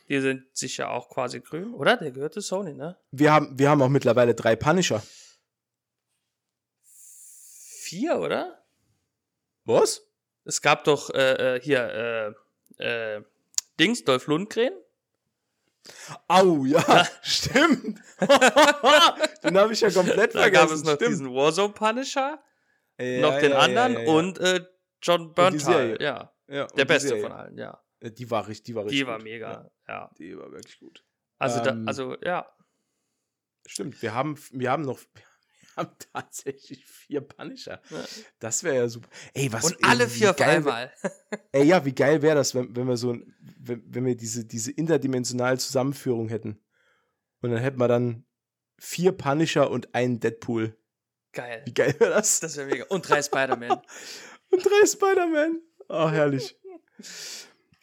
Die 0.08 0.20
sind 0.20 0.44
sicher 0.52 0.90
auch 0.90 1.08
quasi 1.08 1.40
grün, 1.40 1.72
oder? 1.72 1.96
Der 1.96 2.10
gehört 2.10 2.34
zu 2.34 2.40
Sony, 2.40 2.74
ne? 2.74 2.98
Wir 3.12 3.32
haben, 3.32 3.56
wir 3.58 3.70
haben 3.70 3.80
auch 3.80 3.88
mittlerweile 3.88 4.34
drei 4.34 4.56
Punisher. 4.56 5.02
Vier, 6.82 8.18
oder? 8.18 8.64
Was? 9.64 10.02
Es 10.46 10.62
gab 10.62 10.84
doch 10.84 11.10
äh, 11.10 11.56
äh 11.56 11.60
hier 11.60 12.34
äh, 12.78 13.16
äh, 13.16 13.22
Dings, 13.78 14.04
Dolph 14.04 14.26
Lundgren. 14.26 14.72
Au, 16.28 16.64
ja, 16.64 16.82
ja. 16.88 17.06
stimmt. 17.22 18.00
den 19.44 19.58
habe 19.58 19.72
ich 19.72 19.80
ja 19.80 19.90
komplett 19.90 20.34
da 20.34 20.40
vergessen. 20.40 20.42
Da 20.42 20.48
gab 20.50 20.70
es 20.70 20.84
noch 20.84 20.94
stimmt. 20.94 21.10
diesen 21.10 21.34
Warzone 21.34 21.74
Punisher, 21.74 22.42
ja, 22.98 23.20
noch 23.20 23.38
den 23.38 23.52
ja, 23.52 23.58
anderen 23.58 23.96
und 24.06 24.38
äh, 24.38 24.64
John 25.02 25.34
Bernthal, 25.34 25.98
ja. 26.00 26.32
Der 26.48 26.84
beste 26.84 27.20
von 27.20 27.32
allen, 27.32 27.58
ja. 27.58 27.80
Die 28.02 28.30
war 28.30 28.46
richtig, 28.46 28.64
die 28.64 28.74
war 28.74 28.84
richtig. 28.84 29.00
Die 29.00 29.06
war 29.06 29.22
mega, 29.22 29.70
ja. 29.88 30.10
Die 30.18 30.36
war 30.36 30.50
wirklich 30.52 30.78
gut. 30.78 31.04
Also, 31.38 31.58
ähm, 31.58 31.84
da, 31.84 31.90
also 31.90 32.16
ja. 32.22 32.46
Stimmt, 33.66 34.00
wir 34.00 34.14
haben, 34.14 34.38
wir 34.52 34.70
haben 34.70 34.82
noch, 34.82 35.00
haben 35.76 35.90
tatsächlich 36.12 36.84
vier 36.84 37.20
Punisher. 37.20 37.80
Ja. 37.90 38.04
Das 38.38 38.64
wäre 38.64 38.76
ja 38.76 38.88
super. 38.88 39.08
Ey, 39.34 39.52
was, 39.52 39.64
Und 39.64 39.84
alle 39.84 40.04
ey, 40.04 40.10
vier 40.10 40.30
auf 40.30 40.40
einmal. 40.40 40.92
ey, 41.52 41.64
ja, 41.64 41.84
wie 41.84 41.94
geil 41.94 42.22
wäre 42.22 42.36
das, 42.36 42.54
wenn, 42.54 42.74
wenn 42.74 42.88
wir 42.88 42.96
so, 42.96 43.16
wenn, 43.58 43.82
wenn 43.86 44.04
wir 44.04 44.16
diese, 44.16 44.44
diese 44.44 44.72
interdimensionale 44.72 45.58
Zusammenführung 45.58 46.28
hätten. 46.28 46.60
Und 47.42 47.50
dann 47.50 47.60
hätten 47.60 47.78
wir 47.78 47.88
dann 47.88 48.24
vier 48.78 49.12
Punisher 49.12 49.70
und 49.70 49.94
einen 49.94 50.20
Deadpool. 50.20 50.76
Geil. 51.32 51.62
Wie 51.66 51.74
geil 51.74 51.94
wäre 51.98 52.12
das? 52.12 52.40
Das 52.40 52.56
wäre 52.56 52.68
mega. 52.68 52.84
Und 52.86 53.08
drei 53.08 53.22
Spider-Man. 53.22 53.70
und 54.50 54.64
drei 54.64 54.86
Spider-Man. 54.86 55.60
Oh, 55.88 56.08
herrlich. 56.08 56.58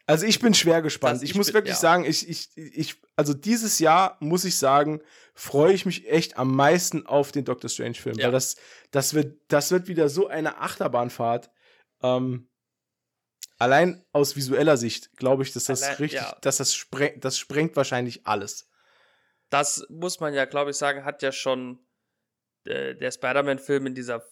Also 0.05 0.25
ich 0.25 0.39
bin 0.39 0.53
schwer 0.53 0.81
gespannt. 0.81 1.17
Das, 1.17 1.23
ich, 1.23 1.31
ich, 1.31 1.35
muss 1.35 1.47
bin, 1.47 1.55
wirklich 1.55 1.75
ja. 1.75 1.79
sagen, 1.79 2.03
ich, 2.03 2.27
ich, 2.27 2.49
ich, 2.55 3.01
also 3.15 3.33
dieses 3.33 3.79
Jahr 3.79 4.17
muss 4.19 4.43
ich 4.43 4.57
sagen, 4.57 5.01
freue 5.33 5.73
ich 5.73 5.85
mich 5.85 6.09
echt 6.09 6.37
am 6.37 6.53
meisten 6.55 7.05
auf 7.05 7.31
den 7.31 7.45
Doctor 7.45 7.69
Strange 7.69 7.95
Film, 7.95 8.17
ja. 8.17 8.25
weil 8.25 8.31
das, 8.31 8.57
das 8.91 9.13
wird, 9.13 9.39
das 9.47 9.71
wird 9.71 9.87
wieder 9.87 10.09
so 10.09 10.27
eine 10.27 10.57
Achterbahnfahrt. 10.57 11.51
Ähm, 12.01 12.49
allein 13.57 14.03
aus 14.11 14.35
visueller 14.35 14.75
Sicht 14.75 15.15
glaube 15.15 15.43
ich, 15.43 15.53
dass 15.53 15.65
das 15.65 15.83
allein, 15.83 15.97
richtig, 15.97 16.19
ja. 16.19 16.37
dass 16.41 16.57
das 16.57 16.75
sprengt, 16.75 17.23
das 17.23 17.37
sprengt 17.37 17.75
wahrscheinlich 17.77 18.27
alles. 18.27 18.69
Das 19.49 19.85
muss 19.89 20.19
man 20.19 20.33
ja, 20.33 20.45
glaube 20.45 20.71
ich, 20.71 20.77
sagen, 20.77 21.05
hat 21.05 21.21
ja 21.21 21.31
schon 21.31 21.79
äh, 22.65 22.95
der 22.95 23.11
Spider-Man-Film 23.11 23.87
in 23.87 23.95
dieser 23.95 24.25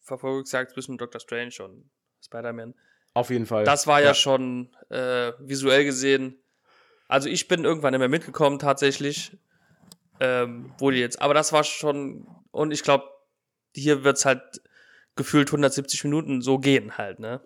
Verfolgungsjagd 0.00 0.72
zwischen 0.72 0.96
Doctor 0.96 1.20
Strange 1.20 1.54
und 1.60 1.90
Spider-Man 2.24 2.74
auf 3.18 3.30
jeden 3.30 3.46
Fall. 3.46 3.64
Das 3.64 3.86
war 3.86 4.00
ja, 4.00 4.08
ja 4.08 4.14
schon 4.14 4.70
äh, 4.90 5.32
visuell 5.40 5.84
gesehen 5.84 6.42
Also 7.08 7.28
ich 7.28 7.48
bin 7.48 7.64
irgendwann 7.64 7.92
nicht 7.92 7.98
mehr 7.98 8.08
mitgekommen 8.08 8.58
tatsächlich. 8.58 9.36
Ähm, 10.20 10.74
wo 10.78 10.90
die 10.90 10.98
jetzt, 10.98 11.22
aber 11.22 11.32
das 11.32 11.52
war 11.52 11.62
schon, 11.62 12.26
und 12.50 12.72
ich 12.72 12.82
glaube, 12.82 13.04
hier 13.72 14.02
wird's 14.02 14.24
halt 14.24 14.42
gefühlt 15.14 15.48
170 15.48 16.02
Minuten 16.04 16.42
so 16.42 16.58
gehen 16.58 16.98
halt, 16.98 17.20
ne? 17.20 17.40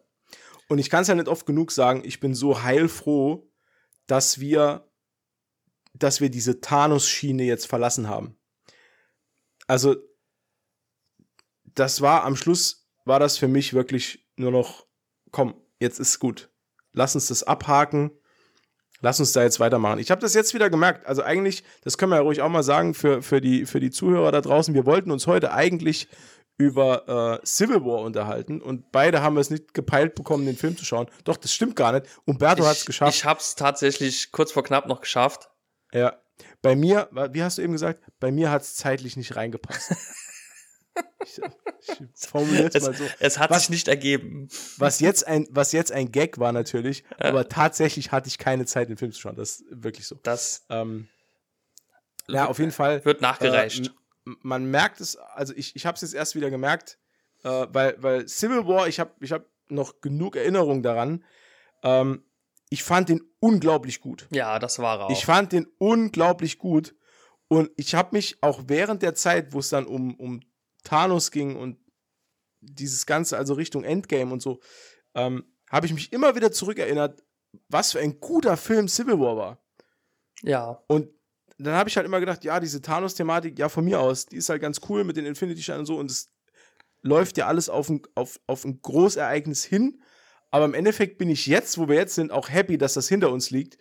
Und 0.69 0.79
ich 0.79 0.89
kann 0.89 1.03
es 1.03 1.09
ja 1.09 1.15
nicht 1.15 1.29
oft 1.29 1.45
genug 1.45 1.71
sagen, 1.71 2.03
ich 2.03 2.19
bin 2.19 2.35
so 2.35 2.63
heilfroh, 2.63 3.51
dass 4.07 4.41
wir, 4.41 4.91
dass 5.93 6.23
wir 6.23 6.31
diese 6.31 6.61
Thanos-Schiene 6.61 7.43
jetzt 7.43 7.67
verlassen 7.67 8.09
haben. 8.09 8.39
Also, 9.67 9.97
das 11.65 12.01
war 12.01 12.25
am 12.25 12.37
Schluss, 12.37 12.89
war 13.05 13.21
das 13.21 13.37
für 13.37 13.49
mich 13.49 13.75
wirklich 13.75 14.27
nur 14.37 14.51
noch, 14.51 14.87
komm, 15.31 15.62
jetzt 15.83 16.01
ist 16.01 16.19
gut. 16.19 16.49
Lass 16.93 17.15
uns 17.15 17.27
das 17.29 17.43
abhaken. 17.43 18.11
Lass 19.01 19.19
uns 19.19 19.33
da 19.33 19.43
jetzt 19.43 19.59
weitermachen. 19.59 19.99
Ich 19.99 20.11
habe 20.11 20.21
das 20.21 20.33
jetzt 20.33 20.55
wieder 20.55 20.71
gemerkt. 20.71 21.07
Also 21.07 21.23
eigentlich, 21.23 21.65
das 21.83 21.99
können 21.99 22.13
wir 22.13 22.17
ja 22.17 22.23
ruhig 22.23 22.41
auch 22.41 22.49
mal 22.49 22.63
sagen 22.63 22.95
für, 22.95 23.21
für, 23.21 23.41
die, 23.41 23.67
für 23.67 23.81
die 23.81 23.91
Zuhörer 23.91 24.31
da 24.31 24.41
draußen. 24.41 24.75
Wir 24.75 24.87
wollten 24.87 25.11
uns 25.11 25.27
heute 25.27 25.53
eigentlich 25.53 26.09
über 26.57 27.41
äh, 27.43 27.47
Civil 27.47 27.85
War 27.85 28.03
unterhalten 28.03 28.61
und 28.61 28.93
beide 28.93 29.21
haben 29.21 29.37
es 29.39 29.51
nicht 29.51 29.75
gepeilt 29.75 30.15
bekommen, 30.15 30.47
den 30.47 30.57
Film 30.57 30.77
zu 30.77 30.85
schauen. 30.85 31.09
Doch, 31.25 31.37
das 31.37 31.53
stimmt 31.53 31.75
gar 31.75 31.93
nicht. 31.93 32.07
Umberto 32.25 32.65
hat 32.65 32.77
es 32.77 32.87
geschafft. 32.87 33.17
Ich 33.17 33.25
habe 33.25 33.41
es 33.41 33.57
tatsächlich 33.57 34.31
kurz 34.31 34.53
vor 34.53 34.63
knapp 34.63 34.87
noch 34.87 35.01
geschafft. 35.01 35.51
Ja. 35.93 36.19
Bei 36.61 36.77
mir, 36.77 37.09
wie 37.33 37.43
hast 37.43 37.59
du 37.59 37.63
eben 37.63 37.73
gesagt, 37.73 38.03
bei 38.21 38.31
mir 38.31 38.51
hat 38.51 38.63
es 38.63 38.77
zeitlich 38.77 39.17
nicht 39.17 39.35
reingepasst. 39.35 39.95
ich, 41.25 41.41
ich 41.89 42.29
formuliere 42.29 42.71
es 42.73 42.83
mal 42.83 42.95
so. 42.95 43.05
Es 43.19 43.39
hat 43.39 43.51
was, 43.51 43.63
sich 43.63 43.71
nicht 43.71 43.89
ergeben. 43.89 44.49
Was 44.79 45.01
jetzt 45.01 45.27
ein, 45.27 45.47
was 45.51 45.73
jetzt 45.73 45.93
ein 45.93 46.13
Gag 46.13 46.39
war 46.39 46.53
natürlich, 46.53 47.05
ja. 47.19 47.27
aber 47.27 47.49
tatsächlich 47.49 48.13
hatte 48.13 48.29
ich 48.29 48.39
keine 48.39 48.67
Zeit, 48.67 48.89
den 48.89 48.97
Film 48.97 49.13
zu 49.13 49.21
schauen. 49.21 49.37
Das 49.37 49.61
ist 49.61 49.65
wirklich 49.71 50.07
so. 50.07 50.17
Das 50.23 50.65
ähm, 50.69 51.09
ja, 52.29 52.47
auf 52.47 52.59
jeden 52.59 52.73
Fall. 52.73 53.05
Wird 53.05 53.21
nachgereicht. 53.21 53.87
Äh, 53.87 53.91
man 54.43 54.67
merkt 54.67 55.01
es, 55.01 55.17
also 55.17 55.53
ich, 55.57 55.75
ich 55.75 55.87
habe 55.87 55.97
es 55.97 56.03
jetzt 56.03 56.15
erst 56.15 56.35
wieder 56.35 56.51
gemerkt, 56.51 56.99
äh, 57.45 57.67
weil, 57.71 57.97
weil 57.99 58.29
Civil 58.29 58.67
War, 58.67 58.87
ich 58.89 59.01
habe 59.01 59.13
ich 59.21 59.33
hab 59.33 59.47
noch 59.69 60.01
genug 60.01 60.37
Erinnerungen 60.37 60.83
daran. 60.83 61.25
Ähm, 61.83 62.25
ich 62.71 62.85
fand 62.85 63.09
den 63.09 63.23
unglaublich 63.41 64.01
gut. 64.01 64.29
Ja, 64.31 64.59
das 64.59 64.79
war 64.79 65.01
er 65.01 65.07
auch. 65.07 65.11
Ich 65.11 65.27
fand 65.27 65.53
den 65.53 65.67
unglaublich 65.79 66.59
gut. 66.59 66.95
Und 67.49 67.71
ich 67.77 67.95
habe 67.95 68.11
mich 68.13 68.39
auch 68.41 68.63
während 68.67 69.03
der 69.03 69.15
Zeit, 69.15 69.53
wo 69.53 69.59
es 69.59 69.69
dann 69.69 69.85
um, 69.87 70.15
um 70.15 70.41
Thanos 70.85 71.31
ging 71.31 71.57
und 71.57 71.79
dieses 72.61 73.07
Ganze, 73.07 73.37
also 73.37 73.55
Richtung 73.55 73.85
Endgame 73.85 74.33
und 74.33 74.41
so, 74.41 74.61
ähm, 75.15 75.45
habe 75.71 75.87
ich 75.87 75.95
mich 75.95 76.13
immer 76.13 76.35
wieder 76.37 76.53
zurückerinnert, 76.53 77.23
was 77.69 77.93
für 77.93 78.01
ein 78.01 78.21
guter 78.21 78.57
Film 78.57 78.89
Civil 78.89 79.19
War 79.19 79.37
war. 79.37 79.65
Ja. 80.43 80.83
Und 80.87 81.09
dann 81.59 81.75
habe 81.75 81.89
ich 81.89 81.97
halt 81.97 82.07
immer 82.07 82.21
gedacht, 82.21 82.45
ja, 82.45 82.61
diese 82.61 82.83
Thanos-Thematik, 82.83 83.59
ja, 83.59 83.69
von 83.69 83.85
mir 83.85 84.01
aus, 84.01 84.27
die 84.27 84.37
ist 84.37 84.49
halt 84.49 84.63
ganz 84.63 84.81
cool 84.89 85.05
mit 85.05 85.17
den 85.17 85.27
Infinity-Steinen 85.27 85.81
und 85.81 85.87
so 85.87 85.99
und 85.99 86.11
es 86.11 86.33
läuft 87.03 87.37
ja 87.37 87.47
alles 87.47 87.69
auf 87.69 87.89
ein, 87.89 88.03
auf, 88.15 88.41
auf 88.47 88.65
ein 88.65 88.81
Großereignis 88.81 89.65
hin. 89.65 90.01
Aber 90.51 90.65
im 90.65 90.75
Endeffekt 90.75 91.19
bin 91.19 91.31
ich 91.31 91.47
jetzt, 91.47 91.79
wo 91.79 91.89
wir 91.89 91.97
jetzt 91.97 92.15
sind, 92.15 92.31
auch 92.31 92.49
happy, 92.49 92.79
dass 92.79 92.95
das 92.95 93.09
hinter 93.09 93.33
uns 93.33 93.51
liegt. 93.51 93.79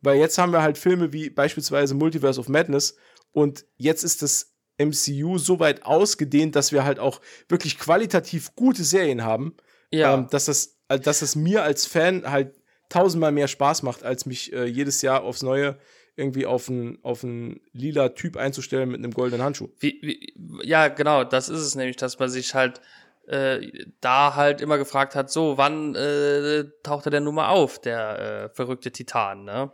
Weil 0.00 0.18
jetzt 0.18 0.38
haben 0.38 0.52
wir 0.52 0.62
halt 0.62 0.76
Filme 0.76 1.12
wie 1.12 1.30
beispielsweise 1.30 1.94
Multiverse 1.94 2.40
of 2.40 2.48
Madness 2.48 2.96
und 3.32 3.66
jetzt 3.76 4.04
ist 4.04 4.22
das 4.22 4.53
MCU 4.78 5.38
so 5.38 5.60
weit 5.60 5.84
ausgedehnt, 5.84 6.56
dass 6.56 6.72
wir 6.72 6.84
halt 6.84 6.98
auch 6.98 7.20
wirklich 7.48 7.78
qualitativ 7.78 8.54
gute 8.56 8.84
Serien 8.84 9.22
haben. 9.22 9.54
Ja. 9.90 10.14
Ähm, 10.14 10.28
dass, 10.30 10.46
das, 10.46 10.78
dass 10.88 11.20
das 11.20 11.36
mir 11.36 11.62
als 11.62 11.86
Fan 11.86 12.30
halt 12.30 12.54
tausendmal 12.88 13.32
mehr 13.32 13.48
Spaß 13.48 13.82
macht, 13.82 14.02
als 14.02 14.26
mich 14.26 14.52
äh, 14.52 14.64
jedes 14.64 15.02
Jahr 15.02 15.22
aufs 15.22 15.42
Neue 15.42 15.78
irgendwie 16.16 16.46
auf 16.46 16.68
einen 16.68 16.98
auf 17.02 17.24
lila 17.72 18.10
Typ 18.10 18.36
einzustellen 18.36 18.88
mit 18.88 18.98
einem 18.98 19.12
goldenen 19.12 19.42
Handschuh. 19.42 19.68
Wie, 19.80 19.98
wie, 20.00 20.32
ja, 20.62 20.88
genau, 20.88 21.24
das 21.24 21.48
ist 21.48 21.60
es 21.60 21.74
nämlich, 21.74 21.96
dass 21.96 22.18
man 22.18 22.28
sich 22.28 22.54
halt 22.54 22.80
äh, 23.26 23.86
da 24.00 24.34
halt 24.34 24.60
immer 24.60 24.78
gefragt 24.78 25.14
hat, 25.14 25.30
so, 25.30 25.56
wann 25.56 25.94
äh, 25.94 26.64
taucht 26.82 27.06
er 27.06 27.10
denn 27.10 27.24
nun 27.24 27.34
mal 27.34 27.48
auf, 27.48 27.80
der 27.80 28.18
äh, 28.18 28.48
verrückte 28.54 28.92
Titan, 28.92 29.44
ne? 29.44 29.72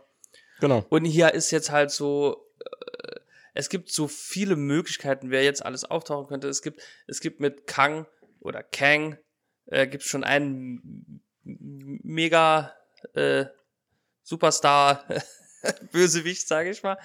Genau. 0.59 0.85
Und 0.89 1.05
hier 1.05 1.33
ist 1.33 1.51
jetzt 1.51 1.71
halt 1.71 1.91
so, 1.91 2.47
äh, 2.59 3.10
es 3.53 3.69
gibt 3.69 3.89
so 3.89 4.07
viele 4.07 4.55
Möglichkeiten, 4.55 5.29
wer 5.29 5.43
jetzt 5.43 5.65
alles 5.65 5.83
auftauchen 5.83 6.27
könnte. 6.27 6.47
Es 6.47 6.61
gibt, 6.61 6.81
es 7.07 7.19
gibt 7.19 7.39
mit 7.39 7.67
Kang 7.67 8.07
oder 8.39 8.63
Kang, 8.63 9.17
äh, 9.65 9.87
gibt 9.87 10.03
schon 10.03 10.23
einen 10.23 11.21
mega 11.43 12.73
äh, 13.13 13.45
Superstar 14.23 15.05
Bösewicht, 15.91 16.47
sage 16.47 16.69
ich 16.69 16.83
mal. 16.83 16.97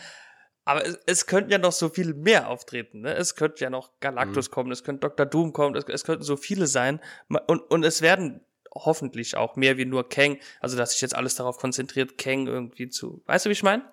Aber 0.65 0.85
es, 0.85 0.99
es 1.07 1.27
könnten 1.27 1.51
ja 1.51 1.59
noch 1.59 1.73
so 1.73 1.89
viel 1.89 2.15
mehr 2.15 2.49
auftreten. 2.49 3.03
Ne? 3.03 3.15
Es 3.15 3.37
könnte 3.37 3.63
ja 3.63 3.71
noch 3.71 3.99
Galactus 4.01 4.49
mhm. 4.49 4.53
kommen, 4.53 4.73
es 4.73 4.85
könnte 4.85 5.09
Dr. 5.09 5.27
Doom 5.27 5.53
kommen, 5.53 5.77
es, 5.77 5.85
es 5.85 6.05
könnten 6.05 6.25
so 6.25 6.37
viele 6.37 6.67
sein. 6.67 7.01
Und, 7.47 7.61
und 7.71 7.85
es 7.85 8.03
werden 8.03 8.41
hoffentlich 8.75 9.37
auch 9.37 9.57
mehr 9.57 9.79
wie 9.79 9.85
nur 9.85 10.09
Kang, 10.09 10.39
also 10.61 10.77
dass 10.77 10.93
sich 10.93 11.01
jetzt 11.01 11.15
alles 11.15 11.35
darauf 11.37 11.59
konzentriert, 11.59 12.19
Kang 12.19 12.47
irgendwie 12.47 12.89
zu. 12.89 13.23
Weißt 13.27 13.47
du, 13.47 13.49
wie 13.49 13.55
ich 13.55 13.63
meine? 13.63 13.85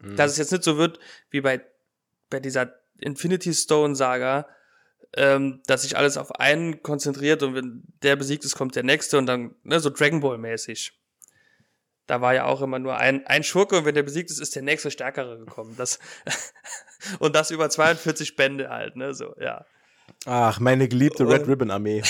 Mhm. 0.00 0.16
Dass 0.16 0.32
es 0.32 0.38
jetzt 0.38 0.52
nicht 0.52 0.64
so 0.64 0.76
wird 0.76 0.98
wie 1.30 1.40
bei, 1.40 1.64
bei 2.30 2.40
dieser 2.40 2.74
Infinity 2.98 3.54
Stone 3.54 3.94
Saga, 3.94 4.48
ähm, 5.16 5.62
dass 5.66 5.82
sich 5.82 5.96
alles 5.96 6.16
auf 6.16 6.32
einen 6.40 6.82
konzentriert 6.82 7.42
und 7.42 7.54
wenn 7.54 7.82
der 8.02 8.16
besiegt 8.16 8.44
ist, 8.44 8.56
kommt 8.56 8.76
der 8.76 8.82
nächste 8.82 9.18
und 9.18 9.26
dann, 9.26 9.54
ne, 9.62 9.80
so 9.80 9.90
Dragon 9.90 10.20
Ball 10.20 10.38
mäßig 10.38 10.98
da 12.08 12.22
war 12.22 12.34
ja 12.34 12.46
auch 12.46 12.62
immer 12.62 12.78
nur 12.78 12.96
ein, 12.96 13.24
ein 13.26 13.44
Schurke 13.44 13.76
und 13.76 13.84
wenn 13.84 13.94
der 13.94 14.02
besiegt 14.02 14.30
ist, 14.30 14.40
ist 14.40 14.56
der 14.56 14.62
nächste 14.62 14.90
Stärkere 14.90 15.38
gekommen. 15.38 15.76
Das 15.76 15.98
und 17.18 17.36
das 17.36 17.50
über 17.50 17.70
42 17.70 18.34
Bände 18.34 18.70
halt, 18.70 18.96
ne, 18.96 19.14
so, 19.14 19.34
ja. 19.38 19.64
Ach, 20.24 20.58
meine 20.58 20.88
geliebte 20.88 21.24
und 21.24 21.32
Red 21.32 21.46
Ribbon 21.46 21.70
Armee. 21.70 22.02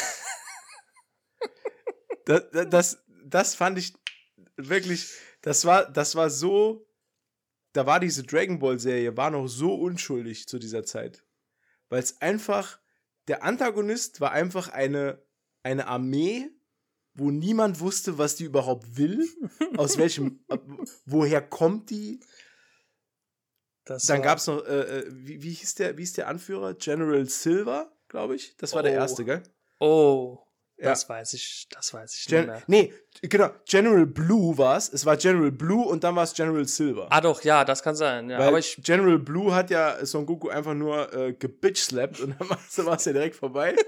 das, 2.25 2.45
das, 2.71 3.05
das 3.25 3.55
fand 3.57 3.77
ich 3.77 3.93
wirklich, 4.57 5.11
das 5.43 5.65
war, 5.65 5.91
das 5.91 6.15
war 6.15 6.31
so, 6.31 6.88
da 7.73 7.87
war 7.87 8.01
diese 8.01 8.23
Dragon 8.23 8.59
Ball 8.59 8.79
Serie, 8.79 9.17
war 9.17 9.31
noch 9.31 9.47
so 9.47 9.75
unschuldig 9.75 10.47
zu 10.47 10.59
dieser 10.59 10.85
Zeit. 10.85 11.25
Weil 11.89 12.01
es 12.01 12.21
einfach, 12.21 12.81
der 13.29 13.43
Antagonist 13.43 14.21
war 14.21 14.33
einfach 14.33 14.69
eine, 14.69 15.23
eine 15.63 15.87
Armee 15.87 16.51
wo 17.19 17.31
niemand 17.31 17.81
wusste, 17.81 18.17
was 18.17 18.37
die 18.37 18.45
überhaupt 18.45 18.97
will, 18.97 19.29
aus 19.77 19.99
welchem, 19.99 20.45
woher 21.05 21.43
kommt 21.43 21.91
die. 21.91 22.21
Das 23.85 24.07
Dann 24.07 24.23
gab 24.23 24.39
es 24.39 24.47
noch, 24.47 24.65
äh, 24.65 25.01
äh, 25.01 25.07
wie, 25.09 25.43
wie, 25.43 25.53
hieß 25.53 25.75
der, 25.77 25.97
wie 25.97 26.03
hieß 26.03 26.13
der 26.13 26.29
Anführer? 26.29 26.75
General 26.75 27.25
Silver, 27.27 27.91
glaube 28.09 28.37
ich. 28.37 28.57
Das 28.59 28.73
war 28.73 28.81
oh. 28.81 28.83
der 28.83 28.93
erste, 28.93 29.25
gell? 29.25 29.43
Oh. 29.81 30.39
Ja. 30.79 30.91
Das 30.91 31.09
weiß 31.09 31.33
ich, 31.33 31.67
das 31.71 31.93
weiß 31.93 32.15
ich 32.15 32.27
Gen 32.27 32.47
nicht 32.47 32.47
mehr. 32.47 32.63
Nee, 32.69 32.95
genau, 33.23 33.51
General 33.67 34.07
Blue 34.07 34.57
war 34.59 34.77
es. 34.77 34.93
Es 34.93 35.05
war 35.05 35.17
General 35.17 35.51
Blue 35.51 35.85
und 35.85 36.05
dann 36.05 36.15
war 36.15 36.23
es 36.23 36.35
General 36.35 36.65
Silver. 36.67 37.09
Ah 37.11 37.21
doch, 37.21 37.43
ja, 37.43 37.65
das 37.65 37.83
kann 37.83 37.97
sein. 37.97 38.31
Ja, 38.31 38.39
Weil 38.39 38.49
aber 38.49 38.59
ich 38.61 38.79
General 38.85 39.19
Blue 39.19 39.53
hat 39.53 39.71
ja 39.71 40.05
Son 40.07 40.25
Goku 40.25 40.49
einfach 40.49 40.75
nur 40.75 41.13
äh, 41.13 41.33
gebitch-slapped 41.33 42.21
und 42.21 42.37
dann 42.39 42.49
war 42.49 42.59
es 42.97 43.05
ja 43.05 43.13
direkt 43.13 43.37
vorbei. 43.37 43.75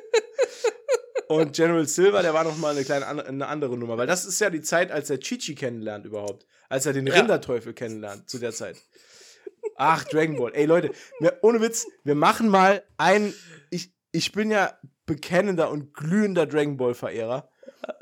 Und 1.29 1.53
General 1.53 1.87
Silver, 1.87 2.23
der 2.23 2.35
war 2.35 2.43
noch 2.43 2.57
mal 2.57 2.75
eine 2.75 2.85
kleine 2.85 3.07
eine 3.07 3.47
andere 3.47 3.79
Nummer, 3.79 3.97
weil 3.97 4.09
das 4.09 4.25
ist 4.25 4.41
ja 4.41 4.51
die 4.51 4.63
Zeit, 4.63 4.91
als 4.91 5.11
er 5.11 5.21
Chichi 5.21 5.55
kennenlernt 5.55 6.05
überhaupt, 6.05 6.45
als 6.69 6.87
er 6.87 6.93
den 6.93 7.07
ja. 7.07 7.15
Rinderteufel 7.15 7.73
kennenlernt 7.73 8.29
zu 8.29 8.39
der 8.39 8.51
Zeit. 8.51 8.79
Ach, 9.77 10.03
Dragon 10.03 10.37
Ball. 10.37 10.51
Ey 10.57 10.65
Leute, 10.65 10.91
wir, 11.21 11.39
ohne 11.43 11.61
Witz, 11.61 11.87
wir 12.03 12.17
machen 12.17 12.49
mal 12.49 12.83
ein 12.97 13.33
ich 13.71 13.95
ich 14.11 14.33
bin 14.33 14.51
ja 14.51 14.77
bekennender 15.11 15.71
und 15.71 15.95
glühender 15.95 16.47
Dragon 16.47 16.77
Ball 16.77 16.95
Verehrer. 16.95 17.51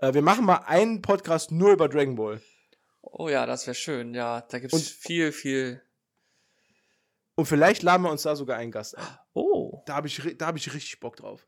Äh, 0.01 0.15
wir 0.15 0.23
machen 0.23 0.45
mal 0.45 0.63
einen 0.67 1.03
Podcast 1.03 1.51
nur 1.51 1.73
über 1.73 1.89
Dragon 1.89 2.17
Ball. 2.17 2.41
Oh 3.03 3.29
ja, 3.29 3.47
das 3.47 3.67
wäre 3.67 3.75
schön. 3.75 4.15
Ja, 4.15 4.43
da 4.43 4.59
gibt's 4.59 4.75
und, 4.75 4.85
viel 4.85 5.33
viel 5.33 5.83
und 7.39 7.47
vielleicht 7.47 7.85
laden 7.85 8.03
wir 8.03 8.11
uns 8.11 8.23
da 8.23 8.35
sogar 8.35 8.57
einen 8.57 8.73
Gast 8.73 8.99
ein. 8.99 9.05
Oh. 9.33 9.81
Da 9.87 9.95
habe 9.95 10.09
ich, 10.09 10.19
hab 10.19 10.57
ich 10.57 10.75
richtig 10.75 10.99
Bock 10.99 11.15
drauf. 11.15 11.47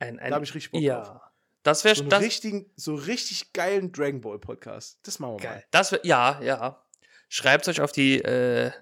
Ein, 0.00 0.18
ein, 0.18 0.30
da 0.30 0.34
habe 0.34 0.44
ich 0.44 0.52
richtig 0.52 0.72
Bock 0.72 0.80
ja. 0.80 1.00
drauf. 1.00 1.22
Das 1.62 1.84
wäre 1.84 1.94
so, 1.94 2.02
das, 2.02 2.20
richtigen, 2.20 2.68
so 2.74 2.96
richtig 2.96 3.52
geilen 3.52 3.92
Dragon 3.92 4.20
Ball 4.20 4.40
Podcast. 4.40 4.98
Das 5.04 5.20
machen 5.20 5.34
wir 5.34 5.44
geil. 5.44 5.56
mal. 5.58 5.64
Das 5.70 5.92
wär, 5.92 6.00
ja, 6.02 6.40
ja. 6.42 6.84
Schreibt 7.28 7.68
euch 7.68 7.80
auf 7.80 7.92
die 7.92 8.20
äh, 8.20 8.72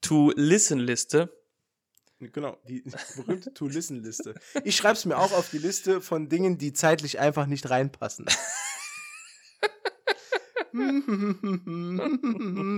To-Listen-Liste. 0.00 1.37
Genau, 2.20 2.58
die 2.68 2.82
berühmte 3.16 3.54
To-Listen-Liste. 3.54 4.34
Ich 4.64 4.76
schreibe 4.76 4.94
es 4.94 5.04
mir 5.04 5.18
auch 5.18 5.30
auf 5.32 5.50
die 5.50 5.58
Liste 5.58 6.00
von 6.00 6.28
Dingen, 6.28 6.58
die 6.58 6.72
zeitlich 6.72 7.20
einfach 7.20 7.46
nicht 7.46 7.70
reinpassen. 7.70 8.26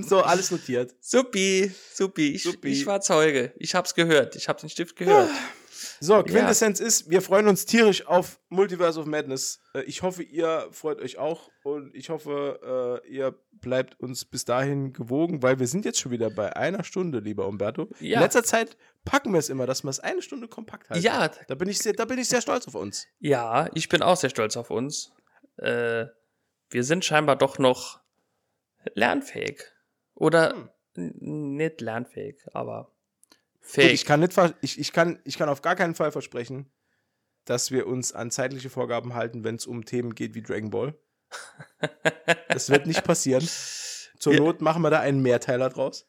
so, 0.09 0.23
alles 0.23 0.51
notiert. 0.51 0.95
Supi, 1.01 1.73
supi. 1.93 2.33
Ich, 2.33 2.43
supi. 2.43 2.69
ich 2.69 2.85
war 2.87 3.01
Zeuge. 3.01 3.55
Ich 3.57 3.75
hab's 3.75 3.95
gehört. 3.95 4.37
Ich 4.37 4.49
hab 4.49 4.59
den 4.59 4.69
Stift 4.69 4.97
gehört. 4.97 5.31
So, 6.03 6.23
Quintessenz 6.23 6.81
ja. 6.81 6.87
ist, 6.87 7.11
wir 7.11 7.21
freuen 7.21 7.47
uns 7.47 7.67
tierisch 7.67 8.07
auf 8.07 8.41
Multiverse 8.49 8.99
of 8.99 9.05
Madness. 9.05 9.61
Äh, 9.75 9.83
ich 9.83 10.01
hoffe, 10.03 10.23
ihr 10.23 10.67
freut 10.71 10.99
euch 11.01 11.19
auch 11.19 11.51
und 11.63 11.95
ich 11.95 12.09
hoffe, 12.09 13.03
äh, 13.05 13.09
ihr 13.09 13.39
bleibt 13.53 14.01
uns 14.01 14.25
bis 14.25 14.47
dahin 14.47 14.95
gewogen, 14.95 15.43
weil 15.43 15.59
wir 15.59 15.67
sind 15.67 15.85
jetzt 15.85 16.01
schon 16.01 16.11
wieder 16.11 16.31
bei 16.31 16.57
einer 16.57 16.85
Stunde, 16.85 17.19
lieber 17.19 17.47
Umberto. 17.47 17.91
Ja. 18.01 18.17
In 18.17 18.23
letzter 18.23 18.43
Zeit 18.45 18.79
packen 19.05 19.33
wir 19.33 19.39
es 19.39 19.51
immer, 19.51 19.67
dass 19.67 19.85
wir 19.85 19.91
es 19.91 20.01
eine 20.01 20.23
Stunde 20.23 20.49
kompakt 20.49 20.89
halten. 20.89 21.05
Ja. 21.05 21.31
Da 21.49 21.55
bin 21.55 21.69
ich 21.69 21.79
sehr, 21.79 21.93
da 21.93 22.07
bin 22.07 22.19
ich 22.19 22.29
sehr 22.29 22.41
stolz 22.41 22.67
auf 22.67 22.75
uns. 22.75 23.07
Ja, 23.19 23.69
ich 23.75 23.91
bin 23.91 24.01
auch 24.01 24.17
sehr 24.17 24.31
stolz 24.31 24.57
auf 24.57 24.71
uns. 24.71 25.13
Äh, 25.59 26.07
wir 26.71 26.85
sind 26.85 27.05
scheinbar 27.05 27.37
doch 27.37 27.59
noch 27.59 28.01
lernfähig. 28.95 29.61
Oder 30.15 30.71
hm. 30.95 31.13
nicht 31.55 31.83
lernfähig, 31.83 32.37
aber 32.55 32.91
fähig. 33.61 33.87
Gut, 33.87 33.95
ich, 33.95 34.05
kann 34.05 34.21
nicht, 34.21 34.39
ich, 34.63 34.79
ich, 34.79 34.93
kann, 34.93 35.21
ich 35.25 35.39
kann 35.39 35.49
auf 35.49 35.63
gar 35.63 35.77
keinen 35.77 35.95
Fall 35.95 36.13
versprechen, 36.13 36.71
dass 37.45 37.71
wir 37.71 37.87
uns 37.87 38.13
an 38.13 38.31
zeitliche 38.31 38.71
Vorgaben 38.71 39.15
halten, 39.15 39.45
wenn 39.45 39.57
es 39.57 39.67
um 39.67 39.85
Themen 39.85 40.15
geht 40.15 40.35
wie 40.35 40.43
Dragon 40.43 40.71
Ball. 40.71 40.99
das 42.49 42.71
wird 42.71 42.87
nicht 42.87 43.05
passieren. 43.05 43.47
Zur 44.19 44.35
ja. 44.35 44.41
Not 44.41 44.61
machen 44.61 44.83
wir 44.83 44.91
da 44.91 45.01
einen 45.01 45.23
Mehrteiler 45.23 45.71
draus. 45.71 46.09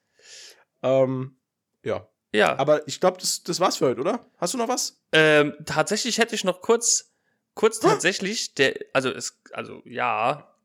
Ähm, 0.83 1.37
ja. 1.83 2.07
Ja. 2.33 2.57
Aber 2.57 2.87
ich 2.87 2.99
glaube, 2.99 3.17
das, 3.19 3.43
das 3.43 3.59
war's 3.59 3.77
für 3.77 3.87
heute, 3.87 4.01
oder? 4.01 4.25
Hast 4.37 4.53
du 4.53 4.57
noch 4.57 4.67
was? 4.67 5.01
Ähm, 5.11 5.53
tatsächlich 5.65 6.17
hätte 6.17 6.35
ich 6.35 6.43
noch 6.43 6.61
kurz, 6.61 7.13
kurz 7.55 7.79
tatsächlich, 7.79 8.53
der, 8.55 8.75
also 8.93 9.09
es, 9.09 9.41
also 9.51 9.81
ja, 9.85 10.55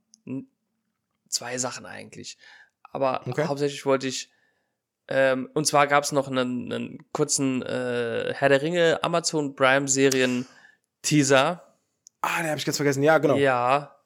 zwei 1.29 1.59
Sachen 1.59 1.87
eigentlich. 1.87 2.39
Aber 2.83 3.27
okay. 3.27 3.45
hauptsächlich 3.47 3.85
wollte 3.85 4.07
ich, 4.07 4.31
ähm, 5.09 5.51
und 5.55 5.67
zwar 5.67 5.87
gab 5.87 6.05
es 6.05 6.13
noch 6.13 6.29
einen, 6.29 6.73
einen 6.73 7.13
kurzen 7.13 7.63
äh, 7.63 8.33
Herr 8.35 8.49
der 8.49 8.63
Ringe 8.63 8.99
Amazon 9.03 9.55
Prime 9.55 9.89
Serien 9.89 10.47
Teaser. 11.03 11.77
Ah, 12.23 12.39
den 12.39 12.49
habe 12.49 12.59
ich 12.59 12.65
ganz 12.65 12.77
vergessen. 12.77 13.03
Ja, 13.03 13.19
genau. 13.19 13.37
Ja, 13.37 13.97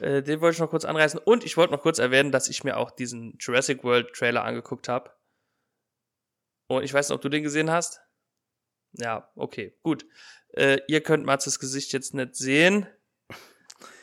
äh, 0.00 0.22
den 0.22 0.40
wollte 0.40 0.54
ich 0.54 0.60
noch 0.60 0.70
kurz 0.70 0.84
anreißen. 0.84 1.20
Und 1.20 1.44
ich 1.44 1.56
wollte 1.56 1.72
noch 1.72 1.82
kurz 1.82 1.98
erwähnen, 1.98 2.32
dass 2.32 2.48
ich 2.48 2.64
mir 2.64 2.76
auch 2.76 2.90
diesen 2.90 3.36
Jurassic 3.38 3.84
World 3.84 4.12
Trailer 4.14 4.44
angeguckt 4.44 4.88
habe. 4.88 5.10
Und 6.68 6.82
ich 6.84 6.92
weiß 6.92 7.08
nicht, 7.08 7.14
ob 7.14 7.22
du 7.22 7.28
den 7.28 7.42
gesehen 7.42 7.70
hast. 7.70 8.00
Ja, 8.92 9.30
okay, 9.34 9.76
gut. 9.82 10.06
Äh, 10.52 10.78
ihr 10.86 11.02
könnt 11.02 11.24
Matzes 11.24 11.58
Gesicht 11.58 11.92
jetzt 11.92 12.14
nicht 12.14 12.36
sehen. 12.36 12.86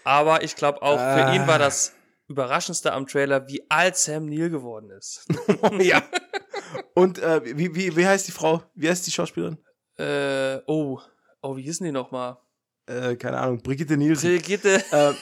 Aber 0.04 0.44
ich 0.44 0.56
glaube 0.56 0.82
auch, 0.82 0.98
für 0.98 1.34
ihn 1.34 1.48
war 1.48 1.58
das 1.58 1.95
Überraschendste 2.28 2.92
am 2.92 3.06
Trailer, 3.06 3.48
wie 3.48 3.66
alt 3.70 3.98
Sam 3.98 4.26
Neill 4.26 4.50
geworden 4.50 4.90
ist. 4.92 5.28
ja. 5.80 6.04
Und 6.94 7.20
äh, 7.20 7.58
wie, 7.58 7.76
wie, 7.76 7.96
wie 7.96 8.06
heißt 8.06 8.28
die 8.28 8.32
Frau? 8.32 8.64
Wie 8.74 8.90
heißt 8.90 9.06
die 9.06 9.12
Schauspielerin? 9.12 9.58
Äh, 9.98 10.60
oh. 10.68 11.00
Oh, 11.42 11.56
wie 11.56 11.62
hießen 11.62 11.86
die 11.86 11.92
nochmal? 11.92 12.38
Äh, 12.88 13.16
keine 13.16 13.38
Ahnung, 13.38 13.62
Brigitte 13.62 13.98
Nielsen. 13.98 14.30
Brigitte. 14.30 14.84
Ähm, 14.92 15.16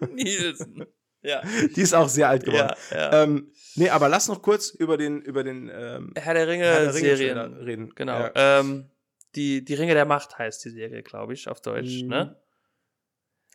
Nielsen. 0.14 0.86
Ja. 1.22 1.42
Die 1.76 1.80
ist 1.80 1.94
auch 1.94 2.08
sehr 2.08 2.28
alt 2.28 2.44
geworden. 2.44 2.74
Ja, 2.90 2.96
ja. 2.96 3.22
Ähm, 3.22 3.52
nee, 3.76 3.88
aber 3.88 4.08
lass 4.08 4.28
noch 4.28 4.42
kurz 4.42 4.70
über 4.70 4.96
den, 4.96 5.20
über 5.22 5.44
den 5.44 5.70
ähm, 5.72 6.12
Herr 6.16 6.34
der 6.34 6.48
Ringe, 6.48 6.64
Herr 6.64 6.80
der 6.84 6.94
Ringe 6.94 7.16
Serien 7.16 7.54
reden. 7.58 7.92
Genau. 7.94 8.18
Ja. 8.18 8.32
Ähm, 8.34 8.90
die, 9.34 9.64
die 9.64 9.74
Ringe 9.74 9.94
der 9.94 10.04
Macht 10.04 10.38
heißt 10.38 10.64
die 10.64 10.70
Serie, 10.70 11.02
glaube 11.02 11.34
ich, 11.34 11.48
auf 11.48 11.60
Deutsch, 11.60 12.02
mhm. 12.02 12.08
ne? 12.08 12.42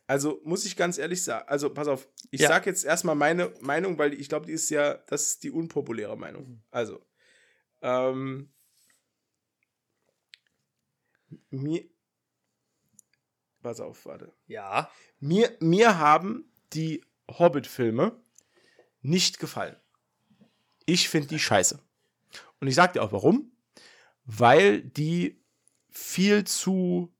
Also 0.07 0.39
muss 0.45 0.65
ich 0.65 0.77
ganz 0.77 0.97
ehrlich 0.97 1.21
sagen, 1.21 1.47
also 1.49 1.69
pass 1.69 1.89
auf, 1.89 2.07
ich 2.31 2.41
ja. 2.41 2.47
sag 2.47 2.65
jetzt 2.65 2.85
erstmal 2.85 3.15
meine 3.15 3.53
Meinung, 3.59 3.97
weil 3.97 4.13
ich 4.13 4.29
glaube, 4.29 4.45
die 4.45 4.53
ist 4.53 4.69
ja, 4.69 4.93
das 4.93 5.27
ist 5.27 5.43
die 5.43 5.51
unpopuläre 5.51 6.17
Meinung. 6.17 6.47
Mhm. 6.47 6.61
Also, 6.71 7.05
ähm, 7.81 8.49
mir, 11.49 11.83
pass 13.61 13.81
auf, 13.81 14.05
warte. 14.05 14.33
Ja. 14.47 14.89
Mir, 15.19 15.55
mir 15.59 15.99
haben 15.99 16.49
die 16.71 17.03
Hobbit-Filme 17.29 18.17
nicht 19.01 19.39
gefallen. 19.39 19.75
Ich 20.85 21.09
finde 21.09 21.27
die 21.27 21.39
scheiße. 21.39 21.81
Und 22.61 22.67
ich 22.67 22.75
sag 22.75 22.93
dir 22.93 23.03
auch 23.03 23.11
warum. 23.11 23.51
Weil 24.23 24.81
die 24.81 25.41
viel 25.89 26.45
zu 26.45 27.13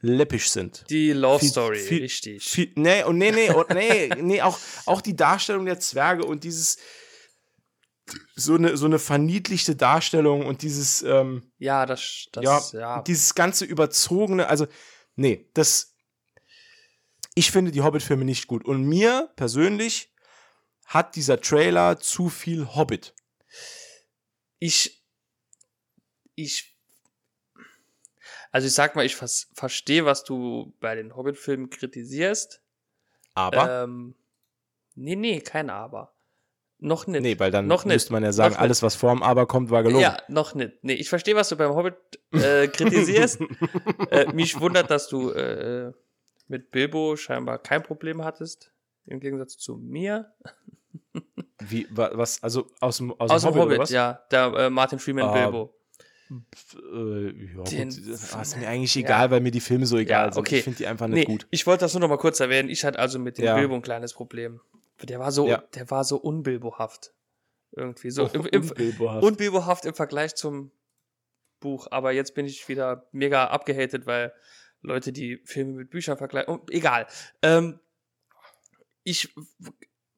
läppisch 0.00 0.50
sind. 0.50 0.84
Die 0.90 1.12
Love 1.12 1.44
Story, 1.44 1.78
viel, 1.78 2.02
richtig. 2.02 2.42
Viel, 2.42 2.72
nee, 2.76 3.04
und 3.04 3.18
nee, 3.18 3.30
nee, 3.30 3.50
und 3.50 3.70
nee, 3.70 4.08
nee, 4.20 4.42
auch, 4.42 4.58
auch 4.86 5.00
die 5.00 5.16
Darstellung 5.16 5.66
der 5.66 5.80
Zwerge 5.80 6.24
und 6.24 6.44
dieses 6.44 6.78
so 8.34 8.54
eine, 8.54 8.76
so 8.76 8.86
eine 8.86 8.98
verniedlichte 8.98 9.76
Darstellung 9.76 10.46
und 10.46 10.62
dieses 10.62 11.02
ähm, 11.02 11.52
ja, 11.58 11.86
das, 11.86 12.26
das 12.32 12.72
ja, 12.72 12.80
ja, 12.80 13.02
dieses 13.02 13.34
ganze 13.34 13.64
überzogene, 13.64 14.48
also 14.48 14.66
nee, 15.14 15.48
das 15.54 15.90
ich 17.34 17.50
finde 17.50 17.70
die 17.70 17.82
Hobbit-Filme 17.82 18.24
nicht 18.24 18.46
gut. 18.46 18.64
Und 18.64 18.84
mir 18.84 19.30
persönlich 19.36 20.12
hat 20.84 21.16
dieser 21.16 21.40
Trailer 21.40 21.98
zu 22.00 22.28
viel 22.28 22.74
Hobbit. 22.74 23.14
Ich, 24.58 25.04
ich, 26.34 26.69
also 28.50 28.66
ich 28.66 28.74
sag 28.74 28.96
mal, 28.96 29.04
ich 29.04 29.16
verstehe, 29.16 30.04
was 30.04 30.24
du 30.24 30.74
bei 30.80 30.94
den 30.94 31.14
Hobbit-Filmen 31.14 31.70
kritisierst. 31.70 32.60
Aber? 33.34 33.84
Ähm, 33.84 34.14
nee, 34.94 35.16
nee, 35.16 35.40
kein 35.40 35.70
Aber. 35.70 36.12
Noch 36.82 37.06
nicht. 37.06 37.20
Nee, 37.20 37.38
weil 37.38 37.50
dann 37.50 37.66
noch 37.66 37.84
müsste 37.84 38.12
man 38.12 38.22
ja 38.22 38.32
sagen, 38.32 38.56
alles, 38.56 38.82
was 38.82 38.96
vorm 38.96 39.22
Aber 39.22 39.46
kommt, 39.46 39.70
war 39.70 39.82
gelogen. 39.82 40.02
Ja, 40.02 40.16
noch 40.28 40.54
nicht. 40.54 40.82
Nee, 40.82 40.94
ich 40.94 41.10
verstehe, 41.10 41.36
was 41.36 41.50
du 41.50 41.56
beim 41.56 41.74
Hobbit 41.74 41.94
äh, 42.32 42.68
kritisierst. 42.68 43.40
äh, 44.10 44.32
mich 44.32 44.58
wundert, 44.58 44.90
dass 44.90 45.08
du 45.08 45.30
äh, 45.30 45.92
mit 46.48 46.70
Bilbo 46.70 47.16
scheinbar 47.16 47.58
kein 47.58 47.82
Problem 47.82 48.24
hattest, 48.24 48.72
im 49.04 49.20
Gegensatz 49.20 49.58
zu 49.58 49.76
mir. 49.76 50.32
Wie, 51.58 51.86
was, 51.90 52.42
also 52.42 52.66
aus 52.80 52.96
dem, 52.96 53.12
aus, 53.20 53.30
aus 53.30 53.42
dem 53.42 53.54
Hobbit, 53.54 53.78
Hobbit 53.78 53.90
ja, 53.90 54.24
der 54.30 54.46
äh, 54.54 54.70
Martin 54.70 54.98
Freeman 54.98 55.26
ah, 55.26 55.32
Bilbo. 55.32 55.74
Äh, 56.30 57.30
ja, 57.30 57.62
Den, 57.64 57.88
gut, 57.88 57.98
ist 58.08 58.56
mir 58.56 58.68
eigentlich 58.68 58.96
egal, 58.96 59.26
ja. 59.26 59.30
weil 59.30 59.40
mir 59.40 59.50
die 59.50 59.60
Filme 59.60 59.86
so 59.86 59.98
egal 59.98 60.26
ja, 60.26 60.32
sind. 60.32 60.40
Okay. 60.40 60.58
Ich 60.58 60.64
finde 60.64 60.78
die 60.78 60.86
einfach 60.86 61.08
nicht 61.08 61.26
nee, 61.26 61.32
gut. 61.32 61.46
Ich 61.50 61.66
wollte 61.66 61.84
das 61.84 61.94
nur 61.94 62.00
noch 62.00 62.08
mal 62.08 62.18
kurz 62.18 62.38
erwähnen. 62.40 62.68
Ich 62.68 62.84
hatte 62.84 62.98
also 62.98 63.18
mit 63.18 63.38
dem 63.38 63.44
ja. 63.44 63.56
Bilbo 63.56 63.74
ein 63.74 63.82
kleines 63.82 64.14
Problem. 64.14 64.60
Der 65.02 65.18
war 65.18 65.32
so, 65.32 65.46
der 65.46 65.90
war 65.90 66.04
so 66.04 66.16
unbilbohaft. 66.18 67.12
Irgendwie 67.72 68.10
so. 68.10 68.26
Oh, 68.26 68.30
im, 68.32 68.46
im, 68.46 68.62
unbilbohaft. 68.62 69.24
unbilbohaft 69.24 69.84
im 69.86 69.94
Vergleich 69.94 70.34
zum 70.36 70.70
Buch. 71.58 71.88
Aber 71.90 72.12
jetzt 72.12 72.34
bin 72.34 72.46
ich 72.46 72.68
wieder 72.68 73.08
mega 73.12 73.46
abgehatet, 73.46 74.06
weil 74.06 74.32
Leute, 74.82 75.12
die 75.12 75.40
Filme 75.44 75.72
mit 75.72 75.90
Büchern 75.90 76.16
vergleichen. 76.16 76.54
Oh, 76.54 76.60
egal. 76.70 77.06
Ähm, 77.42 77.80
ich 79.02 79.34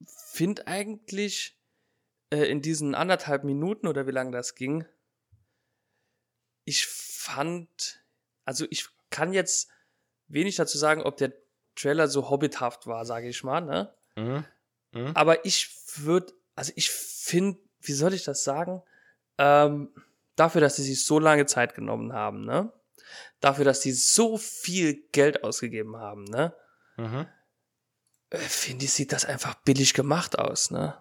finde 0.07 0.67
eigentlich 0.67 1.59
äh, 2.31 2.45
in 2.45 2.61
diesen 2.61 2.95
anderthalb 2.95 3.45
Minuten 3.45 3.87
oder 3.87 4.07
wie 4.07 4.13
lange 4.13 4.31
das 4.31 4.55
ging, 4.55 4.85
ich 6.65 6.87
fand, 6.87 8.03
also 8.45 8.67
ich 8.71 8.89
kann 9.11 9.33
jetzt 9.33 9.69
wenig 10.29 10.57
dazu 10.57 10.79
sagen, 10.79 11.03
ob 11.03 11.17
der 11.17 11.33
Trailer 11.75 12.09
so 12.09 12.31
hobbithaft 12.31 12.87
war, 12.87 13.05
sage 13.05 13.29
ich 13.29 13.45
mal, 13.45 13.61
ne? 13.61 13.95
Mhm. 14.17 14.45
Mhm. 14.93 15.13
Aber 15.15 15.45
ich 15.45 15.71
würde, 15.97 16.33
also 16.55 16.73
ich 16.77 16.91
finde, 16.91 17.59
wie 17.81 17.93
soll 17.93 18.15
ich 18.15 18.25
das 18.25 18.45
sagen? 18.45 18.83
Ähm, 19.39 19.91
dafür, 20.37 20.61
dass 20.61 20.77
sie 20.77 20.85
sich 20.85 21.05
so 21.05 21.19
lange 21.19 21.47
Zeit 21.47 21.75
genommen 21.75 22.13
haben, 22.13 22.45
ne? 22.45 22.73
dafür, 23.43 23.65
dass 23.65 23.81
die 23.81 23.93
so 23.93 24.39
viel 24.39 24.95
Geld 25.13 25.45
ausgegeben 25.45 25.97
haben, 25.97 26.25
ne? 26.25 26.55
Mhm. 26.97 27.27
Äh, 28.31 28.39
finde 28.39 28.85
ich, 28.85 28.93
sieht 28.93 29.13
das 29.13 29.25
einfach 29.25 29.55
billig 29.57 29.95
gemacht 29.95 30.39
aus, 30.39 30.71
ne? 30.71 30.97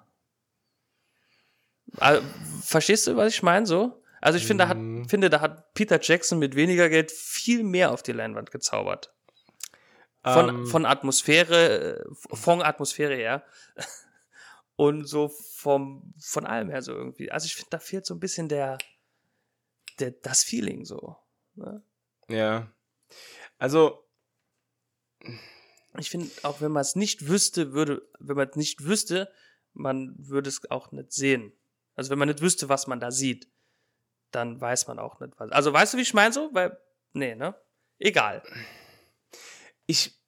Also, 1.97 2.25
verstehst 2.63 3.07
du, 3.07 3.15
was 3.15 3.33
ich 3.33 3.43
meine 3.43 3.65
so? 3.65 4.00
Also 4.21 4.37
ich 4.37 4.45
finde, 4.45 4.65
da 4.65 4.67
hat, 4.69 4.77
mhm. 4.77 5.09
finde, 5.09 5.29
da 5.31 5.41
hat 5.41 5.73
Peter 5.73 5.99
Jackson 5.99 6.37
mit 6.37 6.55
weniger 6.55 6.89
Geld 6.89 7.11
viel 7.11 7.63
mehr 7.63 7.91
auf 7.91 8.03
die 8.03 8.11
Leinwand 8.11 8.51
gezaubert. 8.51 9.13
Von, 10.23 10.49
ähm. 10.49 10.65
von 10.67 10.85
Atmosphäre, 10.85 11.99
äh, 11.99 12.35
von 12.35 12.61
Atmosphäre 12.61 13.15
her. 13.15 13.43
Und 14.75 15.05
so 15.05 15.27
vom, 15.27 16.13
von 16.19 16.45
allem 16.45 16.69
her 16.69 16.81
so 16.81 16.93
irgendwie. 16.93 17.31
Also 17.31 17.45
ich 17.45 17.55
finde, 17.55 17.69
da 17.71 17.79
fehlt 17.79 18.05
so 18.05 18.13
ein 18.13 18.19
bisschen 18.19 18.47
der, 18.47 18.77
der, 19.99 20.11
das 20.11 20.43
Feeling 20.43 20.85
so. 20.85 21.17
Ne? 21.55 21.83
Ja. 22.29 22.71
Also. 23.57 24.07
Ich 25.99 26.09
finde, 26.09 26.31
auch 26.43 26.61
wenn 26.61 26.71
man 26.71 26.81
es 26.81 26.95
nicht 26.95 27.27
wüsste, 27.27 27.73
würde, 27.73 28.07
wenn 28.19 28.37
man 28.37 28.47
es 28.47 28.55
nicht 28.55 28.85
wüsste, 28.85 29.31
man 29.73 30.15
würde 30.17 30.49
es 30.49 30.69
auch 30.71 30.91
nicht 30.91 31.11
sehen. 31.11 31.51
Also 31.95 32.09
wenn 32.09 32.17
man 32.17 32.29
nicht 32.29 32.41
wüsste, 32.41 32.69
was 32.69 32.87
man 32.87 32.99
da 32.99 33.11
sieht, 33.11 33.50
dann 34.31 34.59
weiß 34.59 34.87
man 34.87 34.99
auch 34.99 35.19
nicht 35.19 35.33
was. 35.37 35.51
Also 35.51 35.73
weißt 35.73 35.93
du, 35.93 35.97
wie 35.97 36.01
ich 36.01 36.13
meine 36.13 36.33
so? 36.33 36.49
Weil, 36.53 36.77
nee, 37.13 37.35
ne? 37.35 37.55
Egal. 37.99 38.43
Ich. 39.85 40.19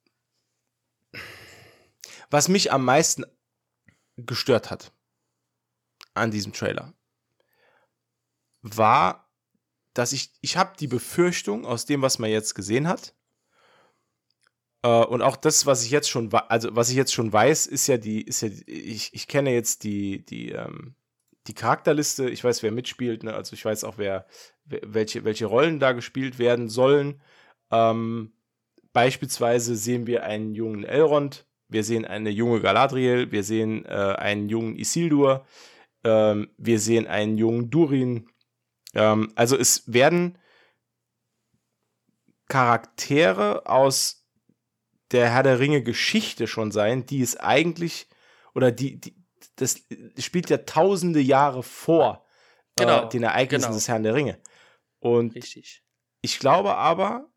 Was 2.29 2.47
mich 2.47 2.71
am 2.71 2.83
meisten 2.85 3.25
gestört 4.17 4.71
hat 4.71 4.91
an 6.13 6.31
diesem 6.31 6.53
Trailer, 6.53 6.93
war 8.61 9.23
dass 9.93 10.11
ich, 10.11 10.31
ich 10.41 10.57
habe 10.57 10.75
die 10.79 10.87
Befürchtung 10.87 11.65
aus 11.65 11.85
dem, 11.85 12.01
was 12.01 12.19
man 12.19 12.29
jetzt 12.29 12.55
gesehen 12.55 12.87
hat. 12.87 13.13
Äh, 14.81 14.87
und 14.87 15.21
auch 15.21 15.37
das, 15.37 15.65
was 15.65 15.83
ich 15.83 15.91
jetzt 15.91 16.09
schon, 16.09 16.33
also 16.33 16.75
was 16.75 16.89
ich 16.89 16.95
jetzt 16.95 17.13
schon 17.13 17.31
weiß, 17.31 17.67
ist 17.67 17.87
ja 17.87 17.97
die, 17.97 18.21
ist 18.21 18.41
ja, 18.41 18.49
ich, 18.65 19.13
ich 19.13 19.27
kenne 19.27 19.51
jetzt 19.51 19.83
die, 19.83 20.25
die, 20.25 20.49
ähm, 20.51 20.95
die 21.47 21.53
Charakterliste, 21.53 22.29
ich 22.29 22.43
weiß, 22.43 22.63
wer 22.63 22.71
mitspielt, 22.71 23.23
ne? 23.23 23.33
also 23.33 23.53
ich 23.53 23.65
weiß 23.65 23.83
auch, 23.83 23.97
wer, 23.97 24.25
welche, 24.65 25.25
welche 25.25 25.45
Rollen 25.45 25.79
da 25.79 25.91
gespielt 25.91 26.39
werden 26.39 26.69
sollen. 26.69 27.21
Ähm, 27.71 28.33
beispielsweise 28.93 29.75
sehen 29.75 30.07
wir 30.07 30.23
einen 30.23 30.53
jungen 30.55 30.83
Elrond, 30.83 31.45
wir 31.67 31.83
sehen 31.83 32.05
eine 32.05 32.29
junge 32.29 32.61
Galadriel, 32.61 33.31
wir 33.31 33.43
sehen 33.43 33.83
äh, 33.85 33.89
einen 33.89 34.47
jungen 34.47 34.77
Isildur, 34.77 35.45
ähm, 36.03 36.49
wir 36.57 36.79
sehen 36.79 37.07
einen 37.07 37.37
jungen 37.37 37.69
Durin. 37.69 38.29
Ähm, 38.93 39.31
also 39.35 39.57
es 39.57 39.91
werden 39.91 40.37
Charaktere 42.47 43.65
aus 43.65 44.29
der 45.11 45.29
Herr 45.29 45.43
der 45.43 45.59
Ringe 45.59 45.83
Geschichte 45.83 46.47
schon 46.47 46.71
sein, 46.71 47.05
die 47.05 47.21
es 47.21 47.37
eigentlich 47.37 48.07
oder 48.53 48.71
die, 48.71 48.99
die 48.99 49.22
das 49.55 49.83
spielt 50.17 50.49
ja 50.49 50.57
tausende 50.57 51.19
Jahre 51.19 51.63
vor 51.63 52.25
äh, 52.77 52.83
genau, 52.83 53.05
äh, 53.05 53.09
den 53.09 53.23
Ereignissen 53.23 53.65
genau. 53.65 53.75
des 53.75 53.87
Herrn 53.87 54.03
der 54.03 54.15
Ringe. 54.15 54.41
Und 54.99 55.35
Richtig. 55.35 55.83
ich 56.21 56.39
glaube 56.39 56.75
aber, 56.75 57.29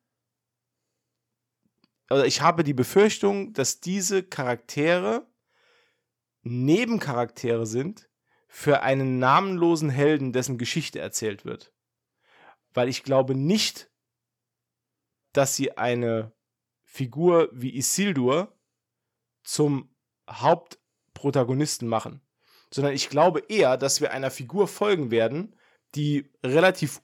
also 2.08 2.24
ich 2.24 2.40
habe 2.40 2.64
die 2.64 2.74
Befürchtung, 2.74 3.52
dass 3.52 3.80
diese 3.80 4.22
Charaktere 4.22 5.26
Nebencharaktere 6.42 7.66
sind 7.66 8.08
für 8.46 8.82
einen 8.82 9.18
namenlosen 9.18 9.90
Helden, 9.90 10.32
dessen 10.32 10.58
Geschichte 10.58 11.00
erzählt 11.00 11.44
wird. 11.44 11.72
Weil 12.72 12.88
ich 12.88 13.02
glaube 13.02 13.34
nicht, 13.34 13.90
dass 15.32 15.56
sie 15.56 15.76
eine 15.76 16.32
Figur 16.84 17.48
wie 17.52 17.76
Isildur 17.76 18.56
zum 19.42 19.94
Hauptprotagonisten 21.26 21.88
machen, 21.88 22.20
sondern 22.72 22.94
ich 22.94 23.08
glaube 23.08 23.42
eher, 23.48 23.76
dass 23.76 24.00
wir 24.00 24.12
einer 24.12 24.30
Figur 24.30 24.68
folgen 24.68 25.10
werden, 25.10 25.56
die 25.94 26.30
relativ 26.44 27.02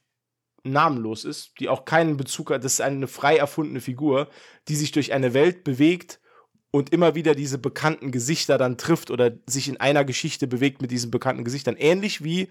namenlos 0.65 1.25
ist, 1.25 1.53
die 1.59 1.69
auch 1.69 1.85
keinen 1.85 2.17
Bezug 2.17 2.51
hat. 2.51 2.63
Das 2.65 2.75
ist 2.75 2.81
eine 2.81 3.09
frei 3.09 3.37
erfundene 3.37 3.81
Figur, 3.81 4.29
die 4.69 4.77
sich 4.77 4.93
durch 4.93 5.13
eine 5.13 5.35
Welt 5.35 5.65
bewegt 5.65 6.21
und 6.71 6.93
immer 6.93 7.17
wieder 7.17 7.35
diese 7.35 7.59
bekannten 7.59 8.13
Gesichter 8.13 8.59
dann 8.59 8.79
trifft 8.79 9.11
oder 9.11 9.33
sich 9.47 9.69
in 9.69 9.79
einer 9.79 10.05
Geschichte 10.05 10.47
bewegt 10.47 10.81
mit 10.81 10.93
diesen 10.93 11.11
bekannten 11.11 11.45
Gesichtern. 11.45 11.77
Ähnlich 11.77 12.23
wie 12.23 12.49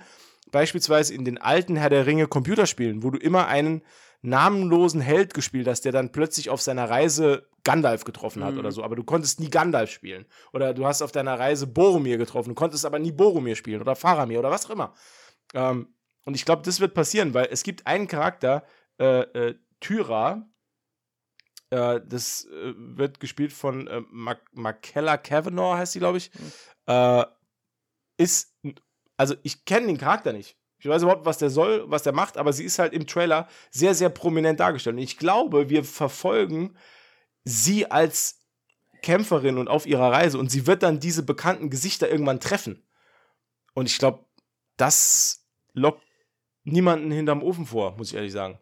beispielsweise 0.51 1.13
in 1.13 1.23
den 1.23 1.37
alten 1.37 1.77
Herr 1.77 1.89
der 1.89 2.05
Ringe 2.05 2.27
Computerspielen, 2.27 3.01
wo 3.01 3.11
du 3.11 3.17
immer 3.17 3.47
einen 3.47 3.81
namenlosen 4.21 5.01
Held 5.01 5.33
gespielt 5.33 5.67
hast, 5.67 5.81
der 5.81 5.91
dann 5.91 6.11
plötzlich 6.11 6.49
auf 6.49 6.61
seiner 6.61 6.89
Reise 6.89 7.47
Gandalf 7.63 8.03
getroffen 8.03 8.43
hat 8.43 8.53
mhm. 8.53 8.59
oder 8.59 8.71
so, 8.71 8.83
aber 8.83 8.95
du 8.95 9.03
konntest 9.03 9.39
nie 9.39 9.49
Gandalf 9.49 9.91
spielen. 9.91 10.25
Oder 10.53 10.73
du 10.73 10.85
hast 10.85 11.01
auf 11.01 11.11
deiner 11.11 11.39
Reise 11.39 11.67
Boromir 11.67 12.17
getroffen, 12.17 12.49
du 12.49 12.55
konntest 12.55 12.85
aber 12.85 12.99
nie 12.99 13.11
Boromir 13.11 13.55
spielen 13.55 13.81
oder 13.81 13.95
Faramir 13.95 14.39
oder 14.39 14.51
was 14.51 14.65
auch 14.65 14.71
immer. 14.71 14.93
Ähm, 15.53 15.93
und 16.25 16.35
ich 16.35 16.45
glaube, 16.45 16.61
das 16.63 16.79
wird 16.79 16.93
passieren, 16.93 17.33
weil 17.33 17.47
es 17.51 17.63
gibt 17.63 17.87
einen 17.87 18.07
Charakter, 18.07 18.63
äh, 18.99 19.21
äh, 19.21 19.55
Tyra, 19.79 20.47
äh, 21.71 21.99
das 22.05 22.45
äh, 22.45 22.73
wird 22.75 23.19
gespielt 23.19 23.53
von 23.53 23.87
äh, 23.87 24.01
Markella 24.51 25.17
Kavanaugh, 25.17 25.77
heißt 25.77 25.93
sie, 25.93 25.99
glaube 25.99 26.19
ich. 26.19 26.31
Mhm. 26.33 26.51
Äh, 26.87 27.25
ist, 28.17 28.55
also 29.17 29.35
ich 29.41 29.65
kenne 29.65 29.87
den 29.87 29.97
Charakter 29.97 30.33
nicht. 30.33 30.57
Ich 30.81 30.89
weiß 30.89 31.03
überhaupt, 31.03 31.25
was 31.25 31.37
der 31.37 31.51
soll, 31.51 31.83
was 31.87 32.01
der 32.01 32.11
macht, 32.11 32.37
aber 32.37 32.53
sie 32.53 32.63
ist 32.63 32.79
halt 32.79 32.91
im 32.93 33.05
Trailer 33.05 33.47
sehr, 33.69 33.93
sehr 33.93 34.09
prominent 34.09 34.59
dargestellt. 34.59 34.95
Und 34.95 35.03
ich 35.03 35.17
glaube, 35.17 35.69
wir 35.69 35.83
verfolgen 35.83 36.75
sie 37.43 37.89
als 37.89 38.39
Kämpferin 39.03 39.59
und 39.59 39.67
auf 39.67 39.85
ihrer 39.85 40.11
Reise 40.11 40.39
und 40.39 40.49
sie 40.49 40.65
wird 40.65 40.81
dann 40.81 40.99
diese 40.99 41.23
bekannten 41.23 41.69
Gesichter 41.69 42.09
irgendwann 42.09 42.39
treffen. 42.39 42.83
Und 43.75 43.85
ich 43.85 43.99
glaube, 43.99 44.25
das 44.77 45.47
lockt 45.73 46.03
niemanden 46.63 47.11
hinterm 47.11 47.43
Ofen 47.43 47.67
vor, 47.67 47.95
muss 47.97 48.09
ich 48.09 48.15
ehrlich 48.15 48.33
sagen. 48.33 48.59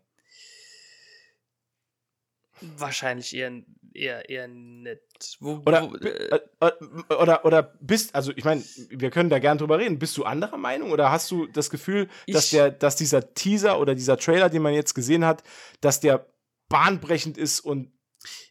Wahrscheinlich 2.61 3.34
eher, 3.34 3.63
eher, 3.94 4.30
eher 4.30 4.48
nicht. 4.48 5.38
Wo, 5.40 5.62
oder, 5.66 5.90
wo, 5.90 5.96
äh, 5.96 6.40
äh, 6.60 7.14
oder, 7.14 7.46
oder 7.46 7.64
bist, 7.82 8.16
also 8.16 8.32
ich 8.36 8.44
meine, 8.44 8.64
wir 8.90 9.10
können 9.10 9.30
da 9.30 9.40
gern 9.40 9.58
drüber 9.58 9.80
reden. 9.80 10.00
Bist 10.00 10.18
du 10.18 10.24
anderer 10.24 10.58
Meinung 10.58 10.92
oder 10.92 11.12
hast 11.12 11.30
du 11.32 11.48
das 11.48 11.70
Gefühl, 11.70 12.10
dass, 12.28 12.50
der, 12.50 12.72
dass 12.72 12.96
dieser 12.96 13.34
Teaser 13.34 13.80
oder 13.80 13.96
dieser 13.96 14.18
Trailer, 14.18 14.50
den 14.50 14.62
man 14.62 14.74
jetzt 14.74 14.94
gesehen 14.94 15.26
hat, 15.26 15.44
dass 15.82 16.00
der 16.00 16.28
bahnbrechend 16.70 17.38
ist 17.38 17.60
und 17.62 17.92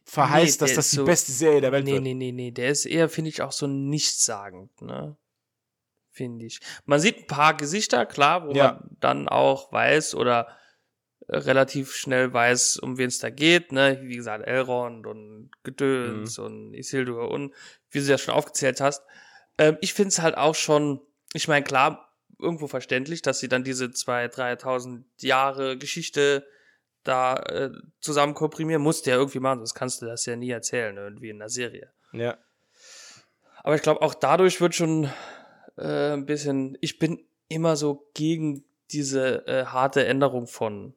verheißt, 0.04 0.60
nee, 0.60 0.66
dass 0.66 0.74
das 0.74 0.90
die 0.90 0.96
so, 0.96 1.04
beste 1.04 1.32
Serie 1.32 1.60
der 1.60 1.72
Welt 1.72 1.84
nee, 1.84 1.92
wird? 1.92 2.02
Nee, 2.02 2.14
nee, 2.14 2.32
nee, 2.32 2.50
der 2.50 2.70
ist 2.70 2.86
eher, 2.86 3.08
finde 3.08 3.30
ich, 3.30 3.42
auch 3.42 3.52
so 3.52 3.66
nichtssagend, 3.66 4.80
ne? 4.80 5.16
Finde 6.10 6.46
ich. 6.46 6.60
Man 6.84 6.98
sieht 6.98 7.18
ein 7.18 7.26
paar 7.28 7.56
Gesichter, 7.56 8.04
klar, 8.04 8.46
wo 8.46 8.52
ja. 8.52 8.72
man 8.72 8.96
dann 8.98 9.28
auch 9.28 9.70
weiß 9.70 10.16
oder 10.16 10.48
relativ 11.28 11.94
schnell 11.94 12.32
weiß, 12.32 12.78
um 12.78 12.96
wen 12.98 13.08
es 13.08 13.18
da 13.18 13.30
geht, 13.30 13.72
ne? 13.72 13.98
Wie 14.02 14.16
gesagt, 14.16 14.46
Elrond 14.46 15.06
und 15.06 15.50
Gedöns 15.62 16.38
mhm. 16.38 16.44
und 16.44 16.74
Isildur 16.74 17.30
und 17.30 17.54
wie 17.90 18.00
du 18.00 18.04
ja 18.04 18.18
schon 18.18 18.34
aufgezählt 18.34 18.80
hast. 18.80 19.02
Ähm, 19.58 19.76
ich 19.80 19.94
finde 19.94 20.08
es 20.08 20.20
halt 20.20 20.36
auch 20.36 20.54
schon, 20.54 21.00
ich 21.34 21.48
meine, 21.48 21.64
klar, 21.64 22.14
irgendwo 22.38 22.66
verständlich, 22.66 23.22
dass 23.22 23.40
sie 23.40 23.48
dann 23.48 23.64
diese 23.64 23.86
2.000, 23.86 24.60
3.000 24.60 25.02
Jahre 25.20 25.76
Geschichte 25.76 26.46
da 27.04 27.36
äh, 27.36 27.70
zusammen 28.00 28.34
komprimieren. 28.34 28.82
Musst 28.82 29.06
du 29.06 29.10
ja 29.10 29.16
irgendwie 29.16 29.40
machen, 29.40 29.58
sonst 29.58 29.74
kannst 29.74 30.00
du 30.00 30.06
das 30.06 30.24
ja 30.26 30.36
nie 30.36 30.50
erzählen, 30.50 30.96
irgendwie 30.96 31.30
in 31.30 31.38
der 31.38 31.48
Serie. 31.48 31.92
Ja. 32.12 32.38
Aber 33.62 33.74
ich 33.74 33.82
glaube, 33.82 34.02
auch 34.02 34.14
dadurch 34.14 34.60
wird 34.60 34.74
schon 34.74 35.10
äh, 35.76 36.12
ein 36.12 36.26
bisschen, 36.26 36.78
ich 36.80 36.98
bin 36.98 37.22
immer 37.48 37.76
so 37.76 38.08
gegen 38.14 38.64
diese 38.90 39.46
äh, 39.46 39.66
harte 39.66 40.06
Änderung 40.06 40.46
von 40.46 40.94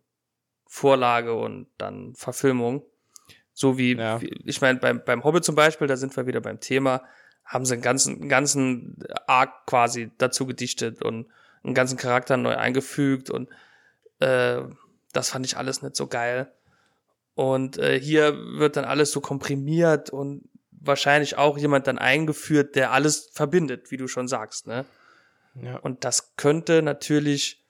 Vorlage 0.74 1.34
und 1.34 1.67
dann 1.78 2.15
Verfilmung. 2.15 2.86
So 3.51 3.78
wie, 3.78 3.97
ja. 3.97 4.22
ich 4.45 4.61
meine, 4.61 4.80
beim, 4.80 5.03
beim 5.03 5.26
Hobbit 5.26 5.43
zum 5.43 5.53
Beispiel, 5.53 5.86
da 5.86 5.97
sind 5.97 6.15
wir 6.15 6.28
wieder 6.28 6.39
beim 6.39 6.61
Thema, 6.61 7.03
haben 7.43 7.65
sie 7.65 7.74
einen 7.74 7.82
ganzen, 7.82 8.30
ganzen 8.30 9.03
Arc 9.28 9.65
quasi 9.65 10.11
dazu 10.17 10.45
gedichtet 10.45 11.01
und 11.01 11.28
einen 11.61 11.74
ganzen 11.74 11.97
Charakter 11.97 12.38
neu 12.38 12.55
eingefügt 12.55 13.30
und 13.30 13.49
äh, 14.19 14.61
das 15.11 15.32
fand 15.32 15.45
ich 15.45 15.57
alles 15.57 15.82
nicht 15.82 15.97
so 15.97 16.07
geil. 16.07 16.53
Und 17.36 17.78
äh, 17.78 17.99
hier 17.99 18.34
wird 18.57 18.78
dann 18.78 18.86
alles 18.86 19.11
so 19.11 19.19
komprimiert 19.19 20.09
und 20.09 20.47
wahrscheinlich 20.72 21.38
auch 21.38 21.57
jemand 21.57 21.86
dann 21.88 21.97
eingeführt, 21.97 22.78
der 22.78 22.93
alles 22.93 23.30
verbindet, 23.34 23.91
wie 23.91 23.97
du 23.97 24.07
schon 24.07 24.30
sagst, 24.30 24.67
ne? 24.67 24.86
Ja. 25.61 25.76
Und 25.80 26.05
das 26.05 26.38
könnte 26.38 26.82
natürlich 26.82 27.61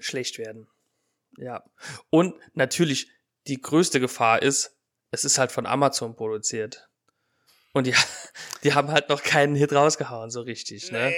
schlecht 0.00 0.36
werden. 0.38 0.66
Ja. 1.40 1.64
Und 2.10 2.34
natürlich 2.54 3.10
die 3.46 3.60
größte 3.60 4.00
Gefahr 4.00 4.42
ist, 4.42 4.76
es 5.10 5.24
ist 5.24 5.38
halt 5.38 5.50
von 5.50 5.66
Amazon 5.66 6.14
produziert. 6.14 6.88
Und 7.72 7.86
die, 7.86 7.94
die 8.64 8.74
haben 8.74 8.90
halt 8.90 9.08
noch 9.08 9.22
keinen 9.22 9.56
Hit 9.56 9.72
rausgehauen, 9.72 10.30
so 10.30 10.42
richtig, 10.42 10.92
ne? 10.92 11.14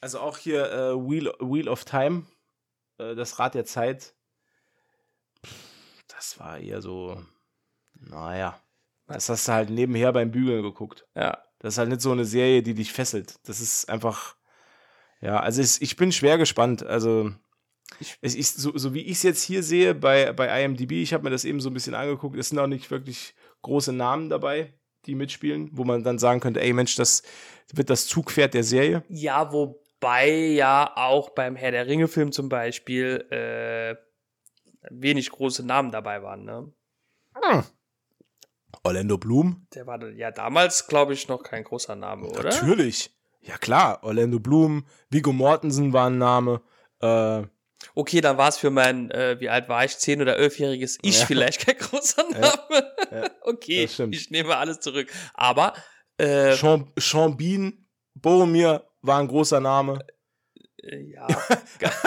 Also 0.00 0.20
auch 0.20 0.38
hier 0.38 0.70
äh, 0.72 0.94
Wheel, 0.94 1.32
Wheel 1.40 1.68
of 1.68 1.84
Time, 1.84 2.26
äh, 2.98 3.14
das 3.14 3.38
Rad 3.38 3.54
der 3.54 3.64
Zeit, 3.64 4.14
das 6.08 6.38
war 6.38 6.58
eher 6.58 6.82
so, 6.82 7.22
naja, 7.94 8.60
das 9.06 9.28
hast 9.28 9.48
du 9.48 9.52
halt 9.52 9.70
nebenher 9.70 10.12
beim 10.12 10.30
Bügeln 10.30 10.62
geguckt. 10.62 11.06
Ja. 11.14 11.42
Das 11.58 11.74
ist 11.74 11.78
halt 11.78 11.90
nicht 11.90 12.00
so 12.00 12.10
eine 12.10 12.24
Serie, 12.24 12.62
die 12.62 12.74
dich 12.74 12.92
fesselt. 12.92 13.36
Das 13.44 13.60
ist 13.60 13.88
einfach, 13.88 14.34
ja, 15.20 15.38
also 15.38 15.62
ich, 15.62 15.80
ich 15.80 15.96
bin 15.96 16.10
schwer 16.10 16.36
gespannt. 16.36 16.82
Also 16.82 17.32
ich, 18.00 18.38
ich, 18.38 18.50
so, 18.50 18.76
so 18.76 18.94
wie 18.94 19.02
ich 19.02 19.12
es 19.18 19.22
jetzt 19.22 19.42
hier 19.42 19.62
sehe 19.62 19.94
bei, 19.94 20.32
bei 20.32 20.64
IMDb, 20.64 20.92
ich 20.92 21.12
habe 21.12 21.24
mir 21.24 21.30
das 21.30 21.44
eben 21.44 21.60
so 21.60 21.70
ein 21.70 21.74
bisschen 21.74 21.94
angeguckt, 21.94 22.36
es 22.36 22.48
sind 22.48 22.58
auch 22.58 22.66
nicht 22.66 22.90
wirklich 22.90 23.34
große 23.62 23.92
Namen 23.92 24.28
dabei, 24.28 24.74
die 25.06 25.14
mitspielen, 25.14 25.70
wo 25.72 25.84
man 25.84 26.02
dann 26.02 26.18
sagen 26.18 26.40
könnte, 26.40 26.60
ey 26.60 26.72
Mensch, 26.72 26.96
das 26.96 27.22
wird 27.72 27.90
das 27.90 28.06
Zugpferd 28.06 28.54
der 28.54 28.64
Serie. 28.64 29.02
Ja, 29.08 29.52
wobei 29.52 30.30
ja 30.30 30.92
auch 30.96 31.30
beim 31.30 31.56
Herr 31.56 31.70
der 31.70 31.86
Ringe-Film 31.86 32.32
zum 32.32 32.48
Beispiel 32.48 33.26
äh, 33.30 33.96
wenig 34.90 35.30
große 35.30 35.64
Namen 35.64 35.90
dabei 35.90 36.22
waren, 36.22 36.44
ne? 36.44 36.72
Hm. 37.34 37.64
Orlando 38.84 39.18
Bloom? 39.18 39.66
Der 39.74 39.86
war 39.86 40.02
ja 40.10 40.30
damals, 40.30 40.86
glaube 40.86 41.12
ich, 41.12 41.28
noch 41.28 41.42
kein 41.42 41.64
großer 41.64 41.94
Name, 41.94 42.26
oder? 42.26 42.44
Natürlich. 42.44 43.14
Ja 43.40 43.58
klar, 43.58 44.02
Orlando 44.02 44.38
Bloom, 44.38 44.86
Vigo 45.10 45.32
Mortensen 45.32 45.92
war 45.92 46.08
ein 46.08 46.18
Name. 46.18 46.62
Äh, 47.00 47.42
Okay, 47.94 48.20
dann 48.20 48.38
war 48.38 48.48
es 48.48 48.56
für 48.58 48.70
mein, 48.70 49.10
äh, 49.10 49.38
wie 49.40 49.48
alt 49.48 49.68
war 49.68 49.84
ich, 49.84 49.96
zehn- 49.98 50.20
oder 50.22 50.36
elfjähriges 50.36 50.98
Ich 51.02 51.20
ja. 51.20 51.26
vielleicht 51.26 51.66
kein 51.66 51.76
großer 51.78 52.22
Name. 52.30 52.62
Ja, 53.10 53.22
ja, 53.22 53.30
okay, 53.42 53.88
ich 54.10 54.30
nehme 54.30 54.56
alles 54.56 54.80
zurück. 54.80 55.10
Aber 55.34 55.74
äh, 56.18 56.54
Sean, 56.54 56.90
Sean 56.98 57.36
Bean, 57.36 57.86
Boromir 58.14 58.86
war 59.02 59.20
ein 59.20 59.28
großer 59.28 59.60
Name. 59.60 59.98
Äh, 60.82 61.12
ja. 61.12 61.26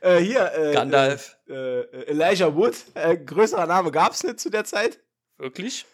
Äh, 0.00 0.18
hier, 0.18 0.52
äh, 0.54 0.72
Gandalf. 0.74 1.38
Äh, 1.48 1.80
äh, 1.80 2.06
Elijah 2.10 2.54
Wood, 2.54 2.76
äh, 2.94 3.16
größerer 3.16 3.66
Name 3.66 3.90
gab's 3.90 4.22
nicht 4.22 4.38
zu 4.38 4.50
der 4.50 4.64
Zeit. 4.64 5.00
Wirklich? 5.38 5.86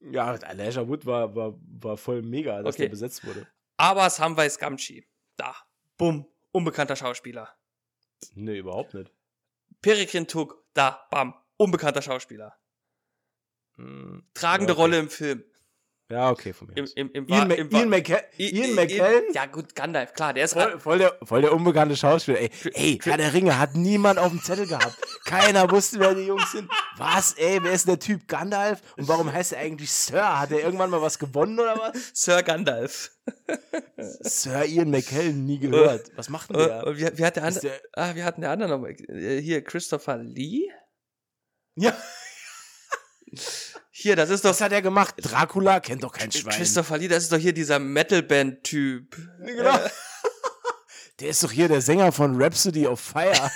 Ja, 0.00 0.34
Elijah 0.34 0.86
Wood 0.86 1.06
war, 1.06 1.34
war, 1.34 1.54
war 1.80 1.96
voll 1.96 2.22
mega, 2.22 2.62
dass 2.62 2.74
Okay. 2.74 2.84
der 2.84 2.90
besetzt 2.90 3.26
wurde. 3.26 3.46
Aber 3.76 4.08
Samwise 4.10 4.58
Gamgee. 4.58 5.04
Da. 5.36 5.56
Bumm. 5.96 6.26
Unbekannter 6.52 6.94
Schauspieler. 6.94 7.48
Nee, 8.34 8.58
überhaupt 8.58 8.94
nicht. 8.94 9.12
Peregrine 9.80 10.26
Took. 10.26 10.64
Da. 10.74 11.06
Bam. 11.10 11.34
Unbekannter 11.56 12.02
Schauspieler. 12.02 12.56
Hm, 13.76 14.28
Tragende 14.34 14.72
okay. 14.72 14.82
Rolle 14.82 14.98
im 14.98 15.10
Film. 15.10 15.44
Ja, 16.10 16.30
okay, 16.30 16.54
von 16.54 16.68
mir. 16.68 16.76
Im, 16.78 16.86
im, 16.96 17.10
im, 17.12 17.28
Ian, 17.28 17.50
Wa- 17.50 17.54
Ian, 17.54 17.88
McKe 17.90 18.16
I- 18.38 18.56
Ian 18.56 18.74
McKellen? 18.74 19.24
Ja, 19.34 19.44
gut, 19.44 19.74
Gandalf, 19.74 20.14
klar, 20.14 20.32
der 20.32 20.46
ist. 20.46 20.54
Voll, 20.54 20.80
voll, 20.80 20.96
der, 20.98 21.18
voll 21.22 21.42
der 21.42 21.52
unbekannte 21.52 21.96
Schauspieler. 21.98 22.40
Ey, 22.40 22.50
ey, 22.72 22.98
Herr 23.04 23.18
der 23.18 23.34
Ringe 23.34 23.58
hat 23.58 23.74
niemand 23.76 24.18
auf 24.18 24.30
dem 24.30 24.42
Zettel 24.42 24.66
gehabt. 24.66 24.96
Keiner 25.26 25.70
wusste, 25.70 26.00
wer 26.00 26.14
die 26.14 26.22
Jungs 26.22 26.50
sind. 26.52 26.70
Was, 26.96 27.34
ey, 27.34 27.62
wer 27.62 27.72
ist 27.72 27.86
denn 27.86 27.96
der 27.96 28.00
Typ 28.00 28.26
Gandalf? 28.26 28.80
Und 28.96 29.06
warum 29.06 29.30
heißt 29.30 29.52
er 29.52 29.58
eigentlich 29.60 29.92
Sir? 29.92 30.40
Hat 30.40 30.50
er 30.50 30.60
irgendwann 30.60 30.88
mal 30.88 31.02
was 31.02 31.18
gewonnen 31.18 31.60
oder 31.60 31.76
was? 31.78 31.92
Sir 32.14 32.42
Gandalf. 32.42 33.10
Sir 33.98 34.64
Ian 34.64 34.88
McKellen, 34.90 35.44
nie 35.44 35.58
gehört. 35.58 36.10
Was 36.16 36.30
macht 36.30 36.48
denn 36.48 36.56
Äh, 36.56 36.66
der? 36.68 36.86
und 36.86 36.96
wie, 36.96 37.18
wie 37.18 37.24
hat 37.26 37.36
der 37.36 37.44
andere. 37.44 37.60
der 37.60 37.80
Ah, 37.92 38.14
wie 38.14 38.22
hat 38.22 38.36
denn 38.38 38.42
der 38.42 38.50
andere 38.52 38.70
nochmal? 38.70 38.92
Äh, 39.10 39.42
Hier, 39.42 39.62
Christopher 39.62 40.16
Lee? 40.16 40.70
ja, 41.76 41.94
Hier, 44.00 44.14
das 44.14 44.30
ist 44.30 44.44
doch. 44.44 44.50
was 44.50 44.60
hat 44.60 44.70
er 44.70 44.80
gemacht? 44.80 45.16
Dracula 45.18 45.80
kennt 45.80 46.04
doch 46.04 46.12
kein 46.12 46.30
Schwein. 46.30 46.54
Christopher 46.54 46.98
Lee, 46.98 47.08
das 47.08 47.24
ist 47.24 47.32
doch 47.32 47.36
hier 47.38 47.52
dieser 47.52 47.80
Metalband-Typ. 47.80 49.16
Genau. 49.40 49.76
Der 51.18 51.30
ist 51.30 51.42
doch 51.42 51.50
hier 51.50 51.66
der 51.66 51.80
Sänger 51.80 52.12
von 52.12 52.40
Rhapsody 52.40 52.86
of 52.86 53.00
Fire. 53.00 53.34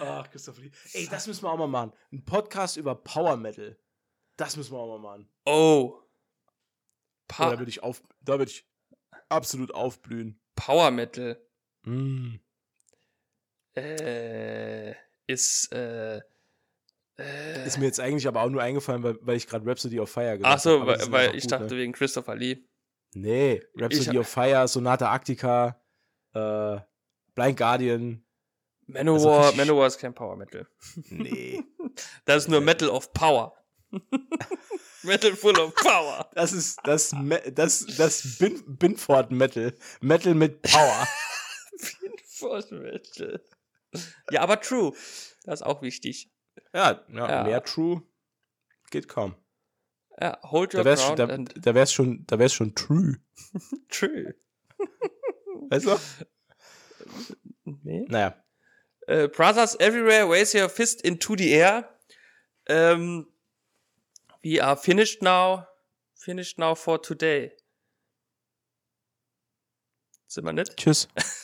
Ach, 0.00 0.30
Christopher 0.30 0.62
Lee. 0.62 0.70
Ey, 0.94 1.06
das 1.06 1.26
müssen 1.26 1.42
wir 1.42 1.50
auch 1.50 1.58
mal 1.58 1.66
machen. 1.66 1.92
Ein 2.14 2.24
Podcast 2.24 2.78
über 2.78 2.94
Power 2.94 3.36
Metal. 3.36 3.78
Das 4.38 4.56
müssen 4.56 4.72
wir 4.72 4.78
auch 4.78 4.98
mal 4.98 5.10
machen. 5.10 5.28
Oh. 5.44 5.52
Oh, 5.52 6.02
Pa 7.28 7.50
da 7.50 7.58
würde 7.58 7.68
ich 7.68 7.82
auf, 7.82 8.02
da 8.22 8.38
würde 8.38 8.50
ich 8.52 8.66
absolut 9.28 9.74
aufblühen. 9.74 10.40
Power 10.56 10.90
Metal. 10.90 11.38
Mm. 11.82 12.36
Äh, 13.76 14.94
ist, 15.26 15.70
äh, 15.72 16.22
äh, 17.18 17.66
Ist 17.66 17.78
mir 17.78 17.86
jetzt 17.86 18.00
eigentlich 18.00 18.26
aber 18.26 18.42
auch 18.42 18.50
nur 18.50 18.62
eingefallen, 18.62 19.02
weil, 19.02 19.18
weil 19.22 19.36
ich 19.36 19.46
gerade 19.46 19.66
Rhapsody 19.66 20.00
of 20.00 20.10
Fire 20.10 20.36
gesagt 20.38 20.54
Ach 20.54 20.58
so, 20.58 20.80
hab, 20.80 20.86
weil, 20.86 21.12
weil 21.12 21.34
ich 21.36 21.42
gut, 21.42 21.52
dachte 21.52 21.64
ne? 21.74 21.76
wegen 21.80 21.92
Christopher 21.92 22.34
Lee. 22.34 22.64
Nee, 23.14 23.62
Rhapsody 23.76 24.10
Ich- 24.12 24.18
of 24.18 24.28
Fire, 24.28 24.66
Sonata 24.66 25.08
Arctica, 25.08 25.80
äh, 26.34 26.78
Blind 27.34 27.56
Guardian. 27.56 28.24
Manowar, 28.86 29.44
richtig- 29.48 29.56
Manowar 29.58 29.86
ist 29.86 29.98
kein 29.98 30.14
Power 30.14 30.36
Metal. 30.36 30.66
Nee. 31.10 31.62
Das 32.24 32.42
ist 32.42 32.48
nur 32.48 32.60
Metal 32.60 32.88
of 32.88 33.12
Power. 33.12 33.54
Metal 35.04 35.32
full 35.36 35.56
of 35.60 35.74
Power. 35.76 36.28
Das 36.34 36.52
ist 36.52 36.80
das, 36.82 37.14
das, 37.52 37.86
das 37.96 38.38
Bin 38.38 38.62
Binford 38.66 39.30
Metal. 39.30 39.72
Metal 40.00 40.34
mit 40.34 40.62
Power. 40.62 41.06
Full 42.26 42.64
Metal. 42.72 43.40
Ja, 44.30 44.40
aber 44.40 44.60
true. 44.60 44.92
Das 45.44 45.60
ist 45.60 45.66
auch 45.66 45.82
wichtig. 45.82 46.32
Ja, 46.72 47.04
ja, 47.08 47.28
Ja. 47.28 47.44
mehr 47.44 47.62
True 47.62 48.02
geht 48.90 49.08
kaum. 49.08 49.34
Ja, 50.20 50.38
hold 50.42 50.74
your 50.74 50.84
Da 50.84 50.90
wär's, 50.90 51.00
ground 51.00 51.18
da, 51.18 51.60
da 51.60 51.74
wär's 51.74 51.92
schon, 51.92 52.24
da 52.26 52.38
wär's 52.38 52.52
schon 52.54 52.74
True. 52.74 53.16
true. 53.88 54.34
Weißt 55.70 55.86
du? 55.86 55.98
Nee. 57.82 58.04
Naja. 58.08 58.40
Äh, 59.06 59.28
Brothers 59.28 59.74
everywhere, 59.80 60.28
raise 60.30 60.56
your 60.56 60.68
fist 60.68 61.02
into 61.02 61.34
the 61.36 61.52
air. 61.52 61.88
Ähm, 62.66 63.26
we 64.42 64.62
are 64.62 64.76
finished 64.76 65.22
now. 65.22 65.66
Finished 66.14 66.58
now 66.58 66.74
for 66.76 67.02
today. 67.02 67.52
Sind 70.28 70.44
wir 70.44 70.52
nicht? 70.52 70.76
Tschüss. 70.76 71.08